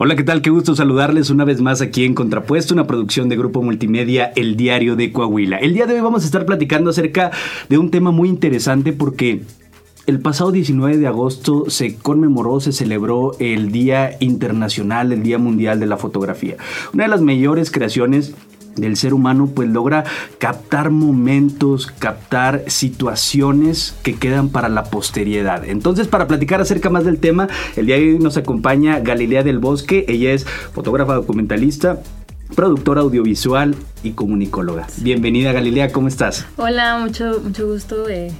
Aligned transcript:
Hola, 0.00 0.14
¿qué 0.14 0.22
tal? 0.22 0.42
Qué 0.42 0.50
gusto 0.50 0.76
saludarles 0.76 1.28
una 1.28 1.44
vez 1.44 1.60
más 1.60 1.80
aquí 1.80 2.04
en 2.04 2.14
Contrapuesto, 2.14 2.72
una 2.72 2.86
producción 2.86 3.28
de 3.28 3.36
Grupo 3.36 3.64
Multimedia 3.64 4.26
El 4.36 4.56
Diario 4.56 4.94
de 4.94 5.10
Coahuila. 5.10 5.56
El 5.56 5.74
día 5.74 5.86
de 5.86 5.94
hoy 5.94 6.00
vamos 6.00 6.22
a 6.22 6.26
estar 6.26 6.46
platicando 6.46 6.90
acerca 6.90 7.32
de 7.68 7.78
un 7.78 7.90
tema 7.90 8.12
muy 8.12 8.28
interesante 8.28 8.92
porque 8.92 9.42
el 10.06 10.20
pasado 10.20 10.52
19 10.52 10.98
de 10.98 11.06
agosto 11.08 11.64
se 11.66 11.96
conmemoró, 11.96 12.60
se 12.60 12.70
celebró 12.70 13.32
el 13.40 13.72
Día 13.72 14.16
Internacional, 14.20 15.10
el 15.10 15.24
Día 15.24 15.38
Mundial 15.38 15.80
de 15.80 15.86
la 15.86 15.96
Fotografía. 15.96 16.56
Una 16.94 17.02
de 17.02 17.10
las 17.10 17.20
mayores 17.20 17.72
creaciones 17.72 18.36
del 18.80 18.96
ser 18.96 19.14
humano 19.14 19.50
pues 19.54 19.68
logra 19.68 20.04
captar 20.38 20.90
momentos, 20.90 21.86
captar 21.86 22.64
situaciones 22.66 23.94
que 24.02 24.14
quedan 24.14 24.48
para 24.48 24.68
la 24.68 24.84
posteridad. 24.84 25.64
Entonces 25.64 26.08
para 26.08 26.26
platicar 26.26 26.60
acerca 26.60 26.90
más 26.90 27.04
del 27.04 27.18
tema, 27.18 27.48
el 27.76 27.86
día 27.86 27.96
de 27.96 28.14
hoy 28.14 28.18
nos 28.18 28.36
acompaña 28.36 29.00
Galilea 29.00 29.42
del 29.42 29.58
Bosque, 29.58 30.04
ella 30.08 30.32
es 30.32 30.44
fotógrafa 30.44 31.14
documentalista, 31.14 32.00
productora 32.54 33.02
audiovisual 33.02 33.74
y 34.02 34.12
comunicóloga. 34.12 34.86
Bienvenida 34.98 35.52
Galilea, 35.52 35.92
¿cómo 35.92 36.08
estás? 36.08 36.46
Hola, 36.56 36.98
mucho, 36.98 37.40
mucho 37.42 37.66
gusto. 37.66 38.08
Eh, 38.08 38.32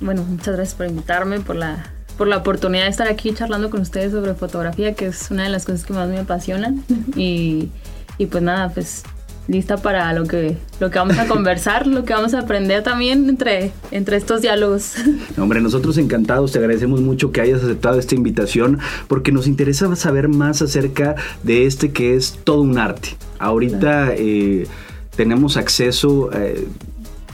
bueno, 0.00 0.24
muchas 0.24 0.54
gracias 0.54 0.74
por 0.74 0.86
invitarme, 0.86 1.40
por 1.40 1.56
la, 1.56 1.92
por 2.16 2.28
la 2.28 2.38
oportunidad 2.38 2.84
de 2.84 2.90
estar 2.90 3.08
aquí 3.08 3.32
charlando 3.32 3.70
con 3.70 3.80
ustedes 3.80 4.12
sobre 4.12 4.34
fotografía, 4.34 4.94
que 4.94 5.06
es 5.06 5.30
una 5.30 5.44
de 5.44 5.48
las 5.48 5.64
cosas 5.64 5.84
que 5.84 5.92
más 5.92 6.08
me 6.08 6.18
apasionan. 6.18 6.84
Y, 7.16 7.70
y 8.18 8.26
pues 8.26 8.42
nada, 8.42 8.68
pues 8.68 9.04
lista 9.48 9.76
para 9.76 10.12
lo 10.12 10.24
que, 10.24 10.56
lo 10.78 10.90
que 10.90 10.98
vamos 10.98 11.18
a 11.18 11.26
conversar, 11.26 11.86
lo 11.86 12.04
que 12.04 12.12
vamos 12.12 12.34
a 12.34 12.40
aprender 12.40 12.82
también 12.82 13.28
entre, 13.28 13.72
entre 13.90 14.16
estos 14.16 14.42
diálogos. 14.42 14.94
Hombre, 15.38 15.60
nosotros 15.60 15.98
encantados, 15.98 16.52
te 16.52 16.58
agradecemos 16.58 17.00
mucho 17.00 17.32
que 17.32 17.40
hayas 17.40 17.62
aceptado 17.62 17.98
esta 17.98 18.14
invitación 18.14 18.78
porque 19.08 19.32
nos 19.32 19.46
interesa 19.46 19.94
saber 19.96 20.28
más 20.28 20.62
acerca 20.62 21.16
de 21.42 21.66
este 21.66 21.92
que 21.92 22.14
es 22.14 22.38
todo 22.44 22.62
un 22.62 22.78
arte. 22.78 23.10
Ahorita 23.38 24.14
eh, 24.16 24.66
tenemos 25.16 25.56
acceso... 25.56 26.30
Eh, 26.32 26.66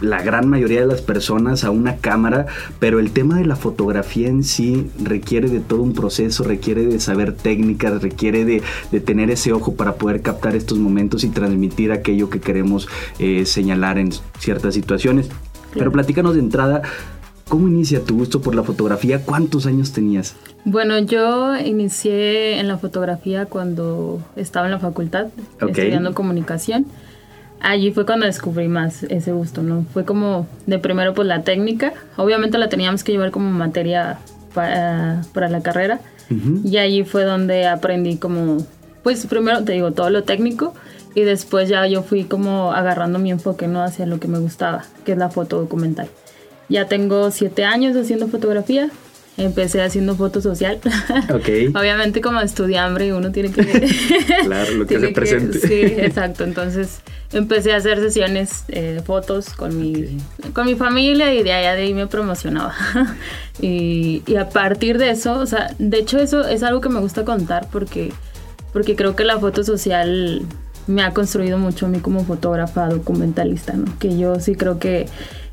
la 0.00 0.22
gran 0.22 0.48
mayoría 0.48 0.80
de 0.80 0.86
las 0.86 1.02
personas 1.02 1.64
a 1.64 1.70
una 1.70 1.96
cámara, 1.96 2.46
pero 2.78 3.00
el 3.00 3.10
tema 3.12 3.38
de 3.38 3.46
la 3.46 3.56
fotografía 3.56 4.28
en 4.28 4.44
sí 4.44 4.90
requiere 5.02 5.48
de 5.48 5.60
todo 5.60 5.82
un 5.82 5.92
proceso, 5.92 6.44
requiere 6.44 6.86
de 6.86 7.00
saber 7.00 7.34
técnicas, 7.34 8.02
requiere 8.02 8.44
de, 8.44 8.62
tener 9.00 9.30
ese 9.30 9.52
ojo 9.52 9.74
para 9.74 9.94
poder 9.94 10.22
captar 10.22 10.56
estos 10.56 10.78
momentos 10.78 11.24
y 11.24 11.28
transmitir 11.28 11.92
aquello 11.92 12.30
que 12.30 12.40
queremos 12.40 12.88
eh, 13.18 13.46
señalar 13.46 13.98
en 13.98 14.10
ciertas 14.38 14.74
situaciones. 14.74 15.28
Pero 15.74 15.92
platícanos 15.92 16.34
de 16.34 16.40
entrada, 16.40 16.82
¿cómo 17.48 17.68
inicia 17.68 18.02
tu 18.02 18.16
gusto 18.16 18.40
por 18.40 18.54
la 18.54 18.62
fotografía? 18.62 19.22
¿Cuántos 19.22 19.66
años 19.66 19.92
tenías? 19.92 20.34
Bueno, 20.64 20.98
yo 20.98 21.56
inicié 21.56 22.58
en 22.58 22.68
la 22.68 22.78
fotografía 22.78 23.46
cuando 23.46 24.20
estaba 24.34 24.66
en 24.66 24.72
la 24.72 24.78
facultad, 24.78 25.26
estudiando 25.60 26.14
comunicación 26.14 26.86
allí 27.60 27.90
fue 27.90 28.06
cuando 28.06 28.26
descubrí 28.26 28.68
más 28.68 29.02
ese 29.04 29.32
gusto, 29.32 29.62
¿no? 29.62 29.84
Fue 29.92 30.04
como 30.04 30.46
de 30.66 30.78
primero 30.78 31.14
pues 31.14 31.26
la 31.28 31.42
técnica, 31.42 31.92
obviamente 32.16 32.58
la 32.58 32.68
teníamos 32.68 33.04
que 33.04 33.12
llevar 33.12 33.30
como 33.30 33.50
materia 33.50 34.18
para, 34.54 35.22
para 35.32 35.48
la 35.48 35.62
carrera 35.62 36.00
y 36.64 36.78
allí 36.78 37.04
fue 37.04 37.22
donde 37.22 37.66
aprendí 37.66 38.16
como, 38.16 38.58
pues 39.04 39.24
primero 39.26 39.62
te 39.62 39.72
digo 39.72 39.92
todo 39.92 40.10
lo 40.10 40.24
técnico 40.24 40.74
y 41.14 41.22
después 41.22 41.68
ya 41.68 41.86
yo 41.86 42.02
fui 42.02 42.24
como 42.24 42.72
agarrando 42.72 43.18
mi 43.18 43.30
enfoque, 43.30 43.68
¿no? 43.68 43.82
Hacia 43.82 44.06
lo 44.06 44.18
que 44.18 44.28
me 44.28 44.38
gustaba, 44.38 44.84
que 45.04 45.12
es 45.12 45.18
la 45.18 45.30
foto 45.30 45.58
documental. 45.58 46.08
Ya 46.68 46.88
tengo 46.88 47.30
siete 47.30 47.64
años 47.64 47.96
haciendo 47.96 48.26
fotografía, 48.26 48.90
empecé 49.36 49.82
haciendo 49.82 50.16
foto 50.16 50.40
social. 50.40 50.80
Okay. 51.36 51.68
Obviamente 51.68 52.20
como 52.20 52.40
estudiambre 52.40 53.12
uno 53.12 53.30
tiene 53.30 53.50
que... 53.50 53.62
claro, 54.44 54.72
lo 54.72 54.86
que 54.86 54.98
se 54.98 55.08
presente. 55.08 55.58
Sí, 55.58 55.82
exacto. 55.98 56.44
Entonces 56.44 57.00
empecé 57.32 57.72
a 57.72 57.76
hacer 57.76 57.98
sesiones 57.98 58.64
eh, 58.68 58.94
de 58.94 59.02
fotos 59.02 59.50
con 59.50 59.78
mi, 59.78 60.18
con 60.52 60.66
mi 60.66 60.74
familia 60.76 61.34
y 61.34 61.42
de 61.42 61.52
allá 61.52 61.74
de 61.74 61.82
ahí 61.82 61.94
me 61.94 62.06
promocionaba. 62.06 62.74
y, 63.60 64.22
y, 64.26 64.36
a 64.36 64.48
partir 64.48 64.98
de 64.98 65.10
eso, 65.10 65.38
o 65.38 65.46
sea, 65.46 65.74
de 65.78 65.98
hecho 65.98 66.18
eso 66.18 66.46
es 66.46 66.62
algo 66.62 66.80
que 66.80 66.88
me 66.88 67.00
gusta 67.00 67.24
contar 67.24 67.68
porque, 67.70 68.12
porque 68.72 68.96
creo 68.96 69.16
que 69.16 69.24
la 69.24 69.38
foto 69.38 69.64
social 69.64 70.42
me 70.86 71.02
ha 71.02 71.12
construido 71.12 71.58
mucho 71.58 71.86
a 71.86 71.88
mí 71.88 71.98
como 71.98 72.24
fotógrafa 72.24 72.88
documentalista, 72.88 73.74
¿no? 73.74 73.86
Que 73.98 74.16
yo 74.16 74.40
sí 74.40 74.54
creo 74.54 74.78
que 74.78 75.06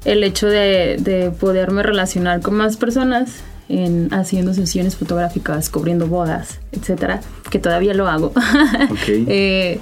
el 0.05 0.23
hecho 0.23 0.47
de, 0.47 0.97
de 1.00 1.31
poderme 1.31 1.83
relacionar 1.83 2.41
con 2.41 2.55
más 2.55 2.77
personas 2.77 3.44
en 3.69 4.13
haciendo 4.13 4.53
sesiones 4.53 4.96
fotográficas, 4.96 5.69
cubriendo 5.69 6.07
bodas, 6.07 6.59
etcétera, 6.72 7.22
que 7.50 7.59
todavía 7.59 7.94
lo 7.94 8.07
hago. 8.07 8.34
eh, 9.07 9.79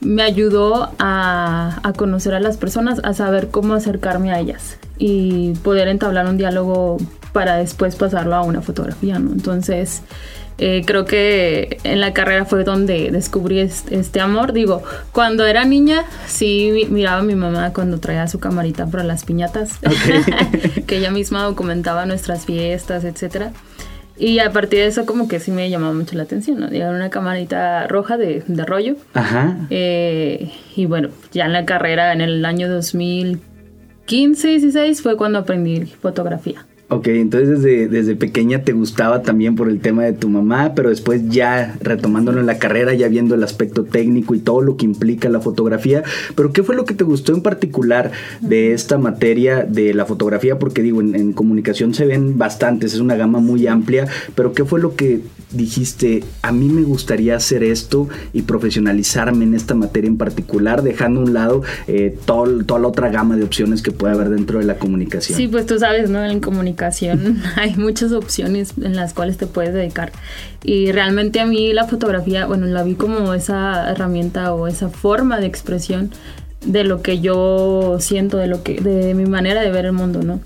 me 0.00 0.22
ayudó 0.22 0.90
a, 0.98 1.80
a, 1.82 1.92
conocer 1.92 2.34
a 2.34 2.40
las 2.40 2.56
personas, 2.56 3.00
a 3.04 3.14
saber 3.14 3.48
cómo 3.50 3.74
acercarme 3.74 4.32
a 4.32 4.40
ellas 4.40 4.78
y 4.98 5.52
poder 5.62 5.88
entablar 5.88 6.26
un 6.26 6.36
diálogo 6.36 6.98
para 7.32 7.56
después 7.56 7.96
pasarlo 7.96 8.34
a 8.34 8.42
una 8.42 8.62
fotografía, 8.62 9.18
¿no? 9.18 9.32
Entonces, 9.32 10.02
eh, 10.58 10.82
creo 10.86 11.04
que 11.04 11.78
en 11.82 12.00
la 12.00 12.12
carrera 12.12 12.44
fue 12.44 12.62
donde 12.64 13.10
descubrí 13.10 13.58
este, 13.58 14.20
amor. 14.20 14.52
Digo, 14.52 14.82
cuando 15.12 15.46
era 15.46 15.64
niña, 15.64 16.04
sí 16.26 16.86
miraba 16.90 17.18
a 17.18 17.22
mi 17.22 17.34
mamá 17.34 17.72
cuando 17.72 17.98
traía 17.98 18.28
su 18.28 18.38
camarita 18.38 18.86
para 18.86 19.02
las 19.02 19.24
piñatas, 19.24 19.80
que 20.86 20.98
ella 20.98 21.10
misma 21.10 21.42
documentaba 21.42 22.06
nuestras 22.06 22.44
fiestas, 22.44 23.04
etcétera. 23.04 23.52
Y 24.18 24.38
a 24.38 24.52
partir 24.52 24.80
de 24.80 24.86
eso 24.86 25.06
como 25.06 25.26
que 25.26 25.40
sí 25.40 25.50
me 25.50 25.68
llamaba 25.68 25.94
mucho 25.94 26.16
la 26.16 26.24
atención, 26.24 26.60
¿no? 26.60 26.68
Llegar 26.68 26.94
una 26.94 27.10
camarita 27.10 27.88
roja 27.88 28.16
de, 28.18 28.44
de 28.46 28.64
rollo. 28.64 28.96
Ajá. 29.14 29.56
Eh, 29.70 30.52
y 30.76 30.86
bueno, 30.86 31.08
ya 31.32 31.46
en 31.46 31.52
la 31.52 31.64
carrera, 31.64 32.12
en 32.12 32.20
el 32.20 32.44
año 32.44 32.68
2015, 32.68 34.48
16, 34.48 35.02
fue 35.02 35.16
cuando 35.16 35.40
aprendí 35.40 35.86
fotografía. 35.86 36.66
Ok, 36.94 37.06
entonces 37.06 37.62
desde, 37.62 37.88
desde 37.88 38.16
pequeña 38.16 38.64
te 38.64 38.72
gustaba 38.72 39.22
también 39.22 39.56
por 39.56 39.70
el 39.70 39.80
tema 39.80 40.02
de 40.02 40.12
tu 40.12 40.28
mamá, 40.28 40.74
pero 40.76 40.90
después 40.90 41.26
ya 41.30 41.74
retomándolo 41.80 42.38
en 42.38 42.44
la 42.44 42.58
carrera, 42.58 42.92
ya 42.92 43.08
viendo 43.08 43.34
el 43.34 43.42
aspecto 43.42 43.84
técnico 43.84 44.34
y 44.34 44.40
todo 44.40 44.60
lo 44.60 44.76
que 44.76 44.84
implica 44.84 45.30
la 45.30 45.40
fotografía. 45.40 46.02
Pero 46.34 46.52
¿qué 46.52 46.62
fue 46.62 46.76
lo 46.76 46.84
que 46.84 46.92
te 46.92 47.02
gustó 47.02 47.32
en 47.32 47.40
particular 47.40 48.12
de 48.42 48.74
esta 48.74 48.98
materia 48.98 49.64
de 49.64 49.94
la 49.94 50.04
fotografía? 50.04 50.58
Porque 50.58 50.82
digo, 50.82 51.00
en, 51.00 51.14
en 51.14 51.32
comunicación 51.32 51.94
se 51.94 52.04
ven 52.04 52.36
bastantes, 52.36 52.92
es 52.92 53.00
una 53.00 53.16
gama 53.16 53.38
muy 53.38 53.66
amplia, 53.66 54.06
pero 54.34 54.52
¿qué 54.52 54.66
fue 54.66 54.78
lo 54.78 54.94
que 54.94 55.22
dijiste, 55.52 56.24
a 56.42 56.52
mí 56.52 56.68
me 56.68 56.82
gustaría 56.82 57.36
hacer 57.36 57.62
esto 57.62 58.08
y 58.32 58.42
profesionalizarme 58.42 59.44
en 59.44 59.54
esta 59.54 59.74
materia 59.74 60.08
en 60.08 60.16
particular, 60.16 60.82
dejando 60.82 61.20
a 61.20 61.24
un 61.24 61.34
lado 61.34 61.62
eh, 61.86 62.16
toda 62.24 62.78
la 62.78 62.88
otra 62.88 63.10
gama 63.10 63.36
de 63.36 63.44
opciones 63.44 63.82
que 63.82 63.92
puede 63.92 64.14
haber 64.14 64.30
dentro 64.30 64.58
de 64.58 64.64
la 64.64 64.76
comunicación. 64.76 65.36
Sí, 65.36 65.48
pues 65.48 65.66
tú 65.66 65.78
sabes, 65.78 66.10
¿no? 66.10 66.24
En 66.24 66.40
comunicación 66.40 67.42
hay 67.56 67.74
muchas 67.76 68.12
opciones 68.12 68.74
en 68.82 68.96
las 68.96 69.14
cuales 69.14 69.36
te 69.36 69.46
puedes 69.46 69.74
dedicar. 69.74 70.12
Y 70.62 70.92
realmente 70.92 71.40
a 71.40 71.46
mí 71.46 71.72
la 71.72 71.86
fotografía, 71.86 72.46
bueno, 72.46 72.66
la 72.66 72.82
vi 72.82 72.94
como 72.94 73.34
esa 73.34 73.90
herramienta 73.90 74.54
o 74.54 74.68
esa 74.68 74.88
forma 74.88 75.40
de 75.40 75.46
expresión 75.46 76.10
de 76.64 76.84
lo 76.84 77.02
que 77.02 77.20
yo 77.20 77.96
siento, 78.00 78.36
de 78.36 78.46
lo 78.46 78.62
que, 78.62 78.80
de 78.80 79.14
mi 79.14 79.26
manera 79.26 79.62
de 79.62 79.70
ver 79.70 79.86
el 79.86 79.92
mundo, 79.92 80.22
¿no? 80.22 80.40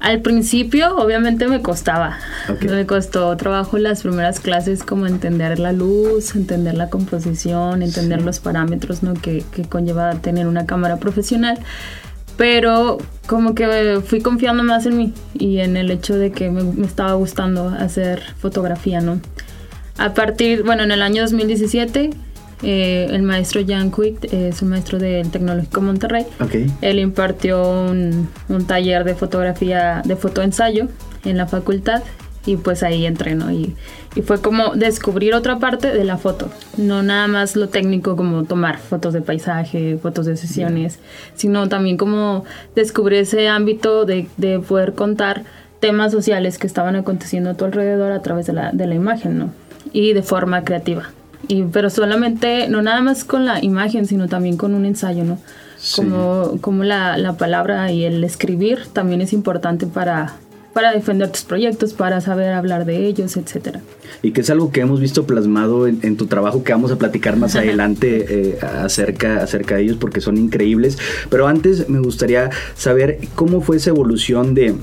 Al 0.00 0.22
principio, 0.22 0.96
obviamente, 0.96 1.48
me 1.48 1.60
costaba. 1.60 2.18
Me 2.60 2.86
costó 2.86 3.36
trabajo 3.36 3.76
en 3.76 3.82
las 3.82 4.02
primeras 4.02 4.38
clases, 4.38 4.84
como 4.84 5.06
entender 5.06 5.58
la 5.58 5.72
luz, 5.72 6.36
entender 6.36 6.74
la 6.74 6.88
composición, 6.88 7.82
entender 7.82 8.22
los 8.22 8.38
parámetros 8.38 9.02
¿no? 9.02 9.14
que, 9.14 9.44
que 9.50 9.62
conlleva 9.64 10.14
tener 10.14 10.46
una 10.46 10.66
cámara 10.66 10.98
profesional. 10.98 11.58
Pero 12.36 12.98
como 13.26 13.56
que 13.56 14.00
fui 14.04 14.20
confiando 14.20 14.62
más 14.62 14.86
en 14.86 14.96
mí 14.96 15.14
y 15.34 15.58
en 15.58 15.76
el 15.76 15.90
hecho 15.90 16.16
de 16.16 16.30
que 16.30 16.50
me, 16.50 16.62
me 16.62 16.86
estaba 16.86 17.14
gustando 17.14 17.68
hacer 17.68 18.22
fotografía, 18.38 19.00
¿no? 19.00 19.20
A 19.98 20.14
partir, 20.14 20.62
bueno, 20.62 20.84
en 20.84 20.92
el 20.92 21.02
año 21.02 21.22
2017 21.22 22.10
eh, 22.62 23.06
el 23.10 23.22
maestro 23.22 23.60
Jan 23.66 23.92
Quick 23.92 24.32
es 24.32 24.62
un 24.62 24.70
maestro 24.70 24.98
del 24.98 25.30
Tecnológico 25.30 25.80
Monterrey. 25.80 26.26
Él 26.80 26.98
impartió 26.98 27.62
un, 27.62 28.28
taller 28.66 29.04
de 29.04 29.14
fotografía, 29.14 30.02
de 30.04 30.16
fotoensayo 30.16 30.88
en 31.24 31.36
la 31.36 31.46
facultad 31.46 32.02
y 32.46 32.56
pues 32.56 32.82
ahí 32.82 33.06
entré, 33.06 33.34
¿no? 33.34 33.50
Y, 33.50 33.74
fue 34.24 34.40
como 34.40 34.74
descubrir 34.74 35.32
otra 35.32 35.60
parte 35.60 35.92
de 35.92 36.02
la 36.02 36.16
foto, 36.16 36.50
no 36.76 37.04
nada 37.04 37.28
más 37.28 37.54
lo 37.54 37.68
técnico 37.68 38.16
como 38.16 38.42
tomar 38.42 38.78
fotos 38.78 39.14
de 39.14 39.20
paisaje, 39.20 39.96
fotos 40.02 40.26
de 40.26 40.36
sesiones, 40.36 40.98
sino 41.36 41.68
también 41.68 41.96
como 41.96 42.44
descubrir 42.74 43.20
ese 43.20 43.46
ámbito 43.46 44.06
de, 44.06 44.26
de, 44.36 44.58
poder 44.58 44.94
contar 44.94 45.44
temas 45.78 46.10
sociales 46.10 46.58
que 46.58 46.66
estaban 46.66 46.96
aconteciendo 46.96 47.50
a 47.50 47.54
tu 47.54 47.64
alrededor 47.64 48.10
a 48.10 48.20
través 48.20 48.46
de 48.46 48.54
la, 48.54 48.72
de 48.72 48.88
la 48.88 48.96
imagen, 48.96 49.38
¿no? 49.38 49.52
Y 49.92 50.14
de 50.14 50.22
forma 50.22 50.64
creativa. 50.64 51.12
Y, 51.48 51.62
pero 51.64 51.90
solamente, 51.90 52.68
no 52.68 52.82
nada 52.82 53.00
más 53.00 53.24
con 53.24 53.46
la 53.46 53.64
imagen, 53.64 54.06
sino 54.06 54.28
también 54.28 54.56
con 54.56 54.74
un 54.74 54.84
ensayo, 54.84 55.24
¿no? 55.24 55.38
Como, 55.94 56.58
como 56.60 56.84
la, 56.84 57.16
la, 57.18 57.36
palabra 57.36 57.90
y 57.92 58.04
el 58.04 58.22
escribir 58.24 58.80
también 58.92 59.20
es 59.20 59.32
importante 59.32 59.86
para, 59.86 60.34
para 60.78 60.92
defender 60.92 61.30
tus 61.30 61.42
proyectos, 61.42 61.92
para 61.92 62.20
saber 62.20 62.52
hablar 62.52 62.84
de 62.84 63.06
ellos, 63.06 63.36
etcétera. 63.36 63.80
Y 64.22 64.32
que 64.32 64.42
es 64.42 64.50
algo 64.50 64.70
que 64.70 64.80
hemos 64.80 65.00
visto 65.00 65.26
plasmado 65.26 65.86
en, 65.86 66.16
tu 66.16 66.26
trabajo, 66.26 66.62
que 66.62 66.72
vamos 66.72 66.92
a 66.92 66.98
platicar 66.98 67.36
más 67.36 67.56
adelante 67.56 68.26
eh, 68.28 68.58
acerca, 68.60 69.42
acerca 69.42 69.76
de 69.76 69.82
ellos, 69.82 69.96
porque 69.98 70.20
son 70.20 70.36
increíbles. 70.36 70.98
Pero 71.30 71.46
antes 71.46 71.88
me 71.88 72.00
gustaría 72.00 72.50
saber 72.76 73.18
cómo 73.34 73.60
fue 73.60 73.78
esa 73.78 73.90
evolución 73.90 74.54
de 74.54 74.74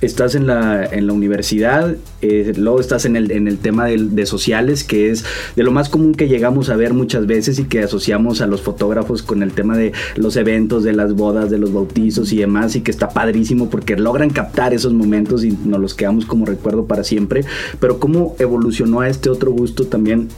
estás 0.00 0.34
en 0.34 0.46
la, 0.46 0.84
en 0.84 1.06
la 1.06 1.12
universidad, 1.12 1.96
eh, 2.22 2.52
luego 2.56 2.80
estás 2.80 3.04
en 3.04 3.16
el, 3.16 3.30
en 3.30 3.48
el 3.48 3.58
tema 3.58 3.86
de, 3.86 4.26
sociales, 4.26 4.84
que 4.84 5.10
es 5.10 5.24
de 5.56 5.62
lo 5.62 5.70
más 5.70 5.88
común 5.88 6.14
que 6.14 6.28
llegamos 6.28 6.70
a 6.70 6.76
ver 6.76 6.92
muchas 6.92 7.26
veces 7.26 7.58
y 7.58 7.64
que 7.64 7.80
asociamos 7.80 8.40
a 8.40 8.46
los 8.46 8.62
fotógrafos 8.62 9.22
con 9.22 9.42
el 9.42 9.52
tema 9.52 9.76
de 9.76 9.92
los 10.16 10.36
eventos, 10.36 10.84
de 10.84 10.92
las 10.92 11.14
bodas, 11.14 11.50
de 11.50 11.58
los 11.58 11.72
bautizos 11.72 12.32
y 12.32 12.38
demás, 12.38 12.76
y 12.76 12.80
que 12.82 12.90
está 12.90 13.08
padrísimo 13.08 13.70
porque 13.70 13.96
logran 13.96 14.30
captar 14.30 14.74
esos 14.74 14.92
momentos 14.92 15.44
y 15.44 15.56
nos 15.64 15.80
los 15.80 15.94
quedamos 15.94 16.26
como 16.26 16.44
recuerdo 16.44 16.86
para 16.86 17.04
siempre. 17.04 17.44
Pero 17.80 17.98
cómo 17.98 18.36
evolucionó 18.38 19.00
a 19.00 19.08
este 19.08 19.30
otro 19.30 19.50
gusto 19.50 19.86
también 19.86 20.28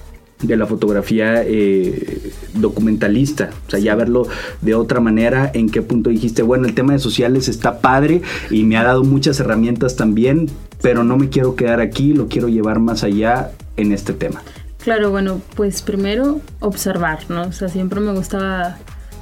de 0.43 0.57
la 0.57 0.67
fotografía 0.67 1.43
eh, 1.45 2.33
documentalista, 2.55 3.51
o 3.67 3.71
sea, 3.71 3.79
ya 3.79 3.95
verlo 3.95 4.27
de 4.61 4.75
otra 4.75 5.01
manera, 5.01 5.51
en 5.55 5.69
qué 5.69 5.83
punto 5.83 6.11
dijiste, 6.11 6.43
bueno, 6.43 6.67
el 6.67 6.75
tema 6.75 6.93
de 6.93 6.99
sociales 6.99 7.49
está 7.49 7.81
padre 7.81 8.23
y 8.51 8.65
me 8.65 8.77
ha 8.77 8.85
dado 8.85 9.05
muchas 9.05 9.39
herramientas 9.41 9.97
también, 9.97 10.49
pero 10.83 11.05
no 11.05 11.17
me 11.17 11.29
quiero 11.29 11.57
quedar 11.57 11.81
aquí, 11.81 12.15
lo 12.15 12.29
quiero 12.29 12.49
llevar 12.49 12.81
más 12.81 13.05
allá 13.05 13.53
en 13.77 13.93
este 13.93 14.13
tema. 14.13 14.43
Claro, 14.83 15.11
bueno, 15.11 15.43
pues 15.57 15.83
primero 15.83 16.41
observar, 16.61 17.21
¿no? 17.29 17.43
O 17.43 17.53
sea, 17.53 17.69
siempre 17.69 18.01
me 18.01 18.13
gustaba 18.13 18.79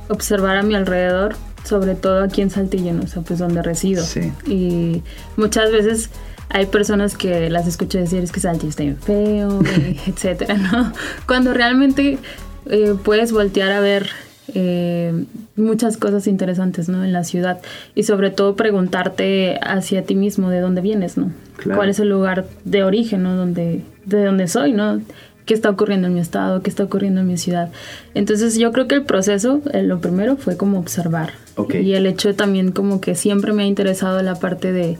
observar 0.09 0.57
a 0.57 0.63
mi 0.63 0.77
alrededor, 0.77 1.35
sobre 1.65 1.97
todo 1.97 2.23
aquí 2.23 2.43
en 2.43 2.51
Saltillo, 2.51 2.93
¿no? 2.93 3.03
O 3.03 3.07
sea, 3.09 3.23
pues 3.23 3.41
donde 3.41 3.63
resido. 3.63 4.05
Sí. 4.05 4.33
Y 4.47 5.03
muchas 5.37 5.73
veces 5.73 6.11
hay 6.51 6.67
personas 6.67 7.17
que 7.17 7.51
las 7.51 7.67
escucho 7.67 7.99
decir 7.99 8.23
es 8.23 8.33
que 8.33 8.41
Saltillo 8.41 8.71
está 8.71 8.83
bien 8.83 8.97
feo, 8.97 9.61
etcétera, 10.07 10.55
¿no? 10.55 10.93
Cuando 11.27 11.53
realmente 11.53 12.19
eh, 12.67 12.95
puedes 13.03 13.33
voltear 13.33 13.73
a 13.73 13.81
ver 13.81 14.09
eh, 14.55 15.25
muchas 15.57 15.97
cosas 15.97 16.27
interesantes, 16.27 16.89
¿no? 16.89 17.05
En 17.05 17.13
la 17.13 17.25
ciudad 17.25 17.61
y 17.95 18.05
sobre 18.05 18.31
todo 18.31 18.57
preguntarte 18.57 19.59
hacia 19.63 20.05
ti 20.05 20.15
mismo 20.15 20.51
de 20.51 20.61
dónde 20.61 20.81
vienes, 20.81 21.17
¿no? 21.17 21.33
¿Cuál 21.75 21.89
es 21.89 21.99
el 21.99 22.09
lugar 22.09 22.47
de 22.65 22.85
origen, 22.85 23.25
¿no? 23.25 23.35
Donde, 23.35 23.83
de 24.05 24.25
dónde 24.25 24.47
soy, 24.49 24.73
¿no? 24.73 25.01
qué 25.45 25.55
está 25.55 25.71
ocurriendo 25.71 26.09
en 26.09 26.15
mi 26.15 26.21
estado, 26.21 26.61
qué 26.61 26.69
está 26.69 26.85
ocurriendo 26.85 27.23
en 27.23 27.27
mi 27.27 27.39
ciudad. 27.39 27.71
Entonces 28.13 28.59
yo 28.59 28.71
creo 28.71 28.87
que 28.87 28.95
el 28.97 29.05
proceso, 29.05 29.63
eh, 29.73 29.83
lo 29.83 29.99
primero 29.99 30.37
fue 30.37 30.59
como 30.59 30.79
observar. 30.79 31.33
Y 31.73 31.95
el 31.95 32.05
hecho 32.07 32.35
también 32.35 32.71
como 32.71 33.01
que 33.01 33.15
siempre 33.15 33.55
me 33.55 33.63
ha 33.63 33.67
interesado 33.67 34.23
la 34.23 34.35
parte 34.35 34.73
de, 34.73 34.99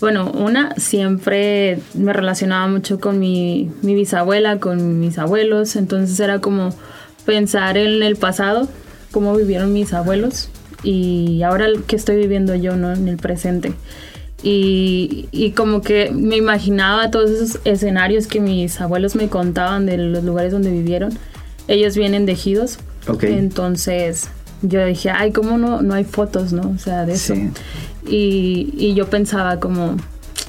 bueno, 0.00 0.30
una, 0.30 0.74
siempre 0.76 1.80
me 1.94 2.12
relacionaba 2.12 2.68
mucho 2.68 3.00
con 3.00 3.18
mi, 3.18 3.70
bisabuela, 3.82 4.60
con 4.60 5.00
mis 5.00 5.18
abuelos, 5.18 5.74
entonces 5.76 6.18
era 6.20 6.40
como 6.40 6.74
pensar 7.24 7.76
en 7.76 8.02
el 8.02 8.16
pasado, 8.16 8.68
cómo 9.10 9.34
vivieron 9.36 9.72
mis 9.72 9.92
abuelos 9.92 10.50
y 10.84 11.42
ahora 11.42 11.66
qué 11.86 11.96
estoy 11.96 12.16
viviendo 12.16 12.54
yo, 12.54 12.76
¿no? 12.76 12.92
En 12.92 13.08
el 13.08 13.16
presente. 13.16 13.72
Y, 14.40 15.28
y, 15.32 15.50
como 15.50 15.82
que 15.82 16.12
me 16.12 16.36
imaginaba 16.36 17.10
todos 17.10 17.30
esos 17.30 17.60
escenarios 17.64 18.28
que 18.28 18.38
mis 18.38 18.80
abuelos 18.80 19.16
me 19.16 19.28
contaban 19.28 19.84
de 19.84 19.98
los 19.98 20.22
lugares 20.22 20.52
donde 20.52 20.70
vivieron. 20.70 21.12
Ellos 21.66 21.96
vienen 21.96 22.24
de 22.24 22.32
ejidos. 22.32 22.78
Entonces 23.22 24.28
yo 24.62 24.84
dije, 24.84 25.10
ay, 25.10 25.32
¿cómo 25.32 25.58
no, 25.58 25.82
no 25.82 25.94
hay 25.94 26.04
fotos, 26.04 26.52
no? 26.52 26.70
O 26.70 26.78
sea, 26.78 27.04
de 27.04 27.14
eso. 27.14 27.34
Y, 28.08 28.94
yo 28.94 29.06
pensaba 29.08 29.60
como, 29.60 29.96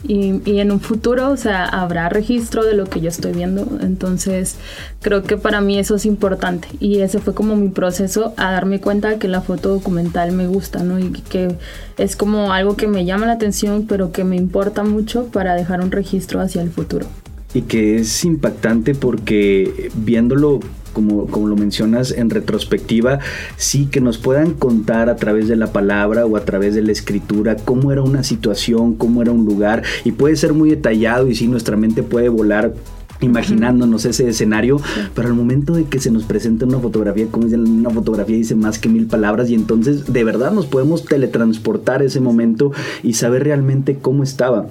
y, 0.03 0.59
en 0.59 0.71
un 0.71 0.79
futuro, 0.79 1.31
o 1.31 1.37
sea, 1.37 1.65
habrá 1.65 2.09
registro 2.09 2.63
de 2.63 2.73
lo 2.73 2.85
que 2.85 3.01
yo 3.01 3.09
estoy 3.09 3.33
viendo. 3.33 3.67
Entonces, 3.81 4.57
creo 5.01 5.23
que 5.23 5.37
para 5.37 5.61
mí 5.61 5.77
eso 5.77 5.95
es 5.95 6.05
importante. 6.05 6.67
Y 6.79 6.99
ese 6.99 7.19
fue 7.19 7.33
como 7.33 7.55
mi 7.55 7.69
proceso 7.69 8.33
a 8.37 8.51
darme 8.51 8.79
cuenta 8.79 9.19
que 9.19 9.27
la 9.27 9.41
foto 9.41 9.69
documental 9.69 10.31
me 10.31 10.47
gusta, 10.47 10.83
¿no? 10.83 10.99
Y 10.99 11.11
que 11.11 11.55
es 11.97 12.15
como 12.15 12.53
algo 12.53 12.75
que 12.75 12.87
me 12.87 13.05
llama 13.05 13.25
la 13.25 13.33
atención, 13.33 13.85
pero 13.87 14.11
que 14.11 14.23
me 14.23 14.35
importa 14.35 14.83
mucho 14.83 15.25
para 15.27 15.55
dejar 15.55 15.81
un 15.81 15.91
registro 15.91 16.39
hacia 16.39 16.61
el 16.61 16.69
futuro. 16.69 17.07
Y 17.53 17.63
que 17.63 17.97
es 17.97 18.25
impactante 18.25 18.93
porque 18.93 19.89
viéndolo 19.95 20.59
como, 20.93 21.27
como 21.27 21.47
lo 21.47 21.55
mencionas 21.55 22.11
en 22.11 22.29
retrospectiva, 22.29 23.19
sí 23.57 23.87
que 23.87 24.01
nos 24.01 24.17
puedan 24.17 24.53
contar 24.53 25.09
a 25.09 25.15
través 25.15 25.47
de 25.47 25.55
la 25.55 25.71
palabra 25.71 26.25
o 26.25 26.37
a 26.37 26.45
través 26.45 26.75
de 26.75 26.81
la 26.81 26.91
escritura 26.91 27.55
cómo 27.55 27.91
era 27.91 28.01
una 28.01 28.23
situación, 28.23 28.95
cómo 28.95 29.21
era 29.21 29.31
un 29.31 29.45
lugar 29.45 29.83
y 30.03 30.11
puede 30.11 30.35
ser 30.35 30.53
muy 30.53 30.69
detallado 30.69 31.27
y 31.27 31.35
sí 31.35 31.47
nuestra 31.47 31.77
mente 31.77 32.03
puede 32.03 32.29
volar 32.29 32.73
imaginándonos 33.21 34.05
ese 34.05 34.29
escenario, 34.29 34.79
pero 35.13 35.27
al 35.27 35.33
momento 35.33 35.73
de 35.73 35.85
que 35.85 35.99
se 35.99 36.11
nos 36.11 36.23
presenta 36.23 36.65
una 36.65 36.79
fotografía, 36.79 37.27
como 37.29 37.45
dicen, 37.45 37.67
una 37.67 37.89
fotografía 37.89 38.37
dice 38.37 38.55
más 38.55 38.79
que 38.79 38.89
mil 38.89 39.07
palabras 39.07 39.49
y 39.49 39.55
entonces 39.55 40.11
de 40.11 40.23
verdad 40.23 40.51
nos 40.51 40.67
podemos 40.67 41.05
teletransportar 41.05 42.01
ese 42.01 42.21
momento 42.21 42.71
y 43.03 43.13
saber 43.13 43.43
realmente 43.43 43.97
cómo 44.01 44.23
estaba 44.23 44.67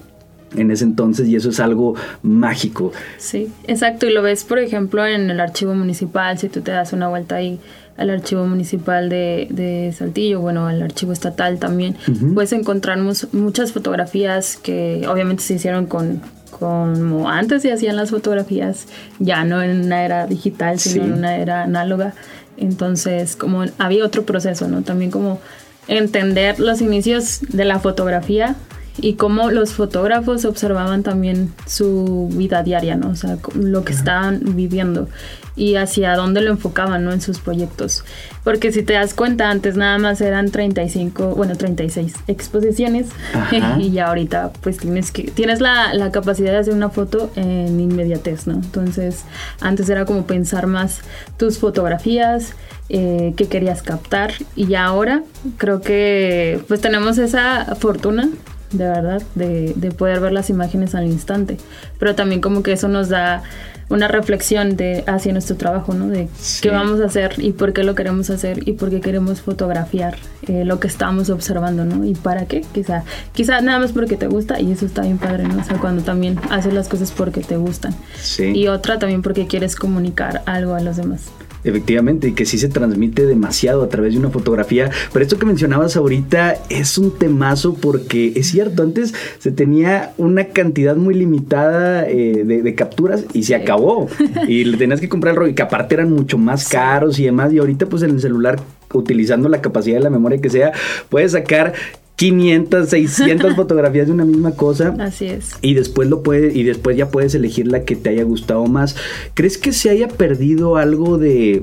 en 0.56 0.70
ese 0.70 0.84
entonces 0.84 1.28
y 1.28 1.36
eso 1.36 1.50
es 1.50 1.60
algo 1.60 1.94
mágico. 2.22 2.92
Sí, 3.18 3.48
exacto. 3.66 4.06
Y 4.06 4.12
lo 4.12 4.22
ves, 4.22 4.44
por 4.44 4.58
ejemplo, 4.58 5.06
en 5.06 5.30
el 5.30 5.40
archivo 5.40 5.74
municipal, 5.74 6.38
si 6.38 6.48
tú 6.48 6.60
te 6.60 6.70
das 6.70 6.92
una 6.92 7.08
vuelta 7.08 7.36
ahí 7.36 7.58
al 7.96 8.10
archivo 8.10 8.46
municipal 8.46 9.08
de, 9.08 9.48
de 9.50 9.92
Saltillo, 9.96 10.40
bueno, 10.40 10.68
al 10.68 10.80
archivo 10.82 11.12
estatal 11.12 11.58
también, 11.58 11.96
puedes 12.32 12.52
encontrar 12.52 12.98
muchas 13.32 13.72
fotografías 13.72 14.56
que 14.56 15.04
obviamente 15.08 15.42
se 15.42 15.54
hicieron 15.54 15.86
con, 15.86 16.22
como 16.58 17.28
antes 17.28 17.62
se 17.62 17.72
hacían 17.72 17.96
las 17.96 18.10
fotografías, 18.10 18.86
ya 19.18 19.44
no 19.44 19.62
en 19.64 19.84
una 19.84 20.04
era 20.04 20.26
digital, 20.28 20.78
sino 20.78 21.04
en 21.06 21.12
una 21.12 21.38
era 21.38 21.64
análoga. 21.64 22.14
Entonces, 22.56 23.34
como 23.34 23.64
había 23.78 24.04
otro 24.04 24.24
proceso, 24.24 24.68
¿no? 24.68 24.82
También 24.82 25.10
como 25.10 25.40
entender 25.88 26.60
los 26.60 26.80
inicios 26.80 27.40
de 27.48 27.64
la 27.64 27.80
fotografía 27.80 28.54
y 29.00 29.14
cómo 29.14 29.50
los 29.50 29.72
fotógrafos 29.72 30.44
observaban 30.44 31.02
también 31.02 31.52
su 31.66 32.28
vida 32.32 32.62
diaria, 32.62 32.96
¿no? 32.96 33.10
O 33.10 33.16
sea, 33.16 33.38
lo 33.54 33.84
que 33.84 33.92
estaban 33.92 34.40
viviendo 34.54 35.08
y 35.56 35.74
hacia 35.74 36.14
dónde 36.14 36.40
lo 36.40 36.50
enfocaban, 36.50 37.04
¿no? 37.04 37.12
En 37.12 37.20
sus 37.20 37.40
proyectos. 37.40 38.04
Porque 38.44 38.72
si 38.72 38.82
te 38.82 38.94
das 38.94 39.14
cuenta, 39.14 39.50
antes 39.50 39.76
nada 39.76 39.98
más 39.98 40.20
eran 40.20 40.50
35, 40.50 41.34
bueno, 41.34 41.56
36 41.56 42.14
exposiciones 42.28 43.08
y 43.78 43.90
ya 43.90 44.08
ahorita 44.08 44.52
pues 44.60 44.78
tienes 44.78 45.10
que 45.10 45.24
tienes 45.24 45.60
la, 45.60 45.94
la, 45.94 46.10
capacidad 46.10 46.52
de 46.52 46.58
hacer 46.58 46.74
una 46.74 46.90
foto 46.90 47.30
en 47.36 47.80
inmediatez, 47.80 48.46
¿no? 48.46 48.54
Entonces, 48.54 49.24
antes 49.60 49.88
era 49.88 50.04
como 50.04 50.26
pensar 50.26 50.66
más 50.66 51.00
tus 51.36 51.58
fotografías, 51.58 52.54
eh, 52.90 53.34
que 53.36 53.48
querías 53.48 53.82
captar 53.82 54.32
y 54.56 54.74
ahora 54.74 55.22
creo 55.58 55.82
que 55.82 56.58
pues 56.68 56.80
tenemos 56.80 57.18
esa 57.18 57.76
fortuna 57.78 58.30
de 58.72 58.84
verdad, 58.84 59.22
de, 59.34 59.72
de, 59.76 59.90
poder 59.90 60.20
ver 60.20 60.32
las 60.32 60.50
imágenes 60.50 60.94
al 60.94 61.06
instante. 61.06 61.56
Pero 61.98 62.14
también 62.14 62.40
como 62.40 62.62
que 62.62 62.72
eso 62.72 62.88
nos 62.88 63.08
da 63.08 63.42
una 63.88 64.08
reflexión 64.08 64.76
de 64.76 65.02
hacia 65.06 65.32
nuestro 65.32 65.56
trabajo, 65.56 65.94
¿no? 65.94 66.08
De 66.08 66.28
qué 66.60 66.70
vamos 66.70 67.00
a 67.00 67.06
hacer 67.06 67.34
y 67.38 67.52
por 67.52 67.72
qué 67.72 67.84
lo 67.84 67.94
queremos 67.94 68.28
hacer 68.30 68.68
y 68.68 68.72
por 68.72 68.90
qué 68.90 69.00
queremos 69.00 69.40
fotografiar 69.40 70.16
eh, 70.46 70.64
lo 70.64 70.78
que 70.78 70.88
estamos 70.88 71.30
observando, 71.30 71.84
¿no? 71.84 72.04
Y 72.04 72.14
para 72.14 72.46
qué, 72.46 72.64
quizá, 72.72 73.04
quizá 73.32 73.60
nada 73.60 73.78
más 73.78 73.92
porque 73.92 74.16
te 74.16 74.26
gusta 74.26 74.60
y 74.60 74.72
eso 74.72 74.84
está 74.84 75.02
bien 75.02 75.18
padre, 75.18 75.44
¿no? 75.44 75.60
O 75.60 75.64
sea, 75.64 75.78
cuando 75.78 76.02
también 76.02 76.38
haces 76.50 76.74
las 76.74 76.88
cosas 76.88 77.12
porque 77.12 77.40
te 77.40 77.56
gustan. 77.56 77.94
Y 78.38 78.68
otra 78.68 78.98
también 78.98 79.22
porque 79.22 79.46
quieres 79.46 79.74
comunicar 79.74 80.42
algo 80.44 80.74
a 80.74 80.80
los 80.80 80.96
demás. 80.96 81.30
Efectivamente, 81.68 82.28
y 82.28 82.32
que 82.32 82.46
sí 82.46 82.56
se 82.56 82.68
transmite 82.68 83.26
demasiado 83.26 83.82
a 83.82 83.88
través 83.90 84.14
de 84.14 84.18
una 84.18 84.30
fotografía. 84.30 84.90
Pero 85.12 85.22
esto 85.22 85.38
que 85.38 85.44
mencionabas 85.44 85.96
ahorita 85.96 86.56
es 86.70 86.96
un 86.96 87.10
temazo 87.18 87.74
porque 87.74 88.32
es 88.36 88.48
cierto, 88.48 88.82
antes 88.82 89.12
se 89.38 89.52
tenía 89.52 90.14
una 90.16 90.46
cantidad 90.46 90.96
muy 90.96 91.14
limitada 91.14 92.08
eh, 92.08 92.44
de, 92.44 92.74
capturas 92.74 93.26
y 93.34 93.42
se 93.42 93.54
acabó. 93.54 94.08
Y 94.48 94.64
le 94.64 94.78
tenías 94.78 95.00
que 95.00 95.08
comprar 95.08 95.32
el 95.32 95.36
rollo, 95.36 95.50
y 95.50 95.54
que 95.54 95.62
aparte 95.62 95.94
eran 95.96 96.10
mucho 96.12 96.38
más 96.38 96.68
caros 96.68 97.18
y 97.18 97.24
demás. 97.24 97.52
Y 97.52 97.58
ahorita 97.58 97.86
pues 97.86 98.02
en 98.02 98.10
el 98.10 98.20
celular 98.20 98.58
utilizando 98.94 99.50
la 99.50 99.60
capacidad 99.60 99.98
de 99.98 100.04
la 100.04 100.10
memoria 100.10 100.40
que 100.40 100.48
sea, 100.48 100.72
puedes 101.10 101.32
sacar 101.32 101.74
500, 102.18 102.88
600 102.88 103.54
fotografías 103.56 104.08
de 104.08 104.12
una 104.12 104.24
misma 104.24 104.50
cosa. 104.50 104.92
Así 104.98 105.26
es. 105.26 105.52
Y 105.62 105.74
después 105.74 106.08
lo 106.08 106.24
puedes 106.24 106.54
y 106.54 106.64
después 106.64 106.96
ya 106.96 107.10
puedes 107.10 107.32
elegir 107.36 107.68
la 107.68 107.84
que 107.84 107.94
te 107.94 108.10
haya 108.10 108.24
gustado 108.24 108.66
más. 108.66 108.96
¿Crees 109.34 109.56
que 109.56 109.72
se 109.72 109.88
haya 109.88 110.08
perdido 110.08 110.76
algo 110.76 111.16
de 111.16 111.62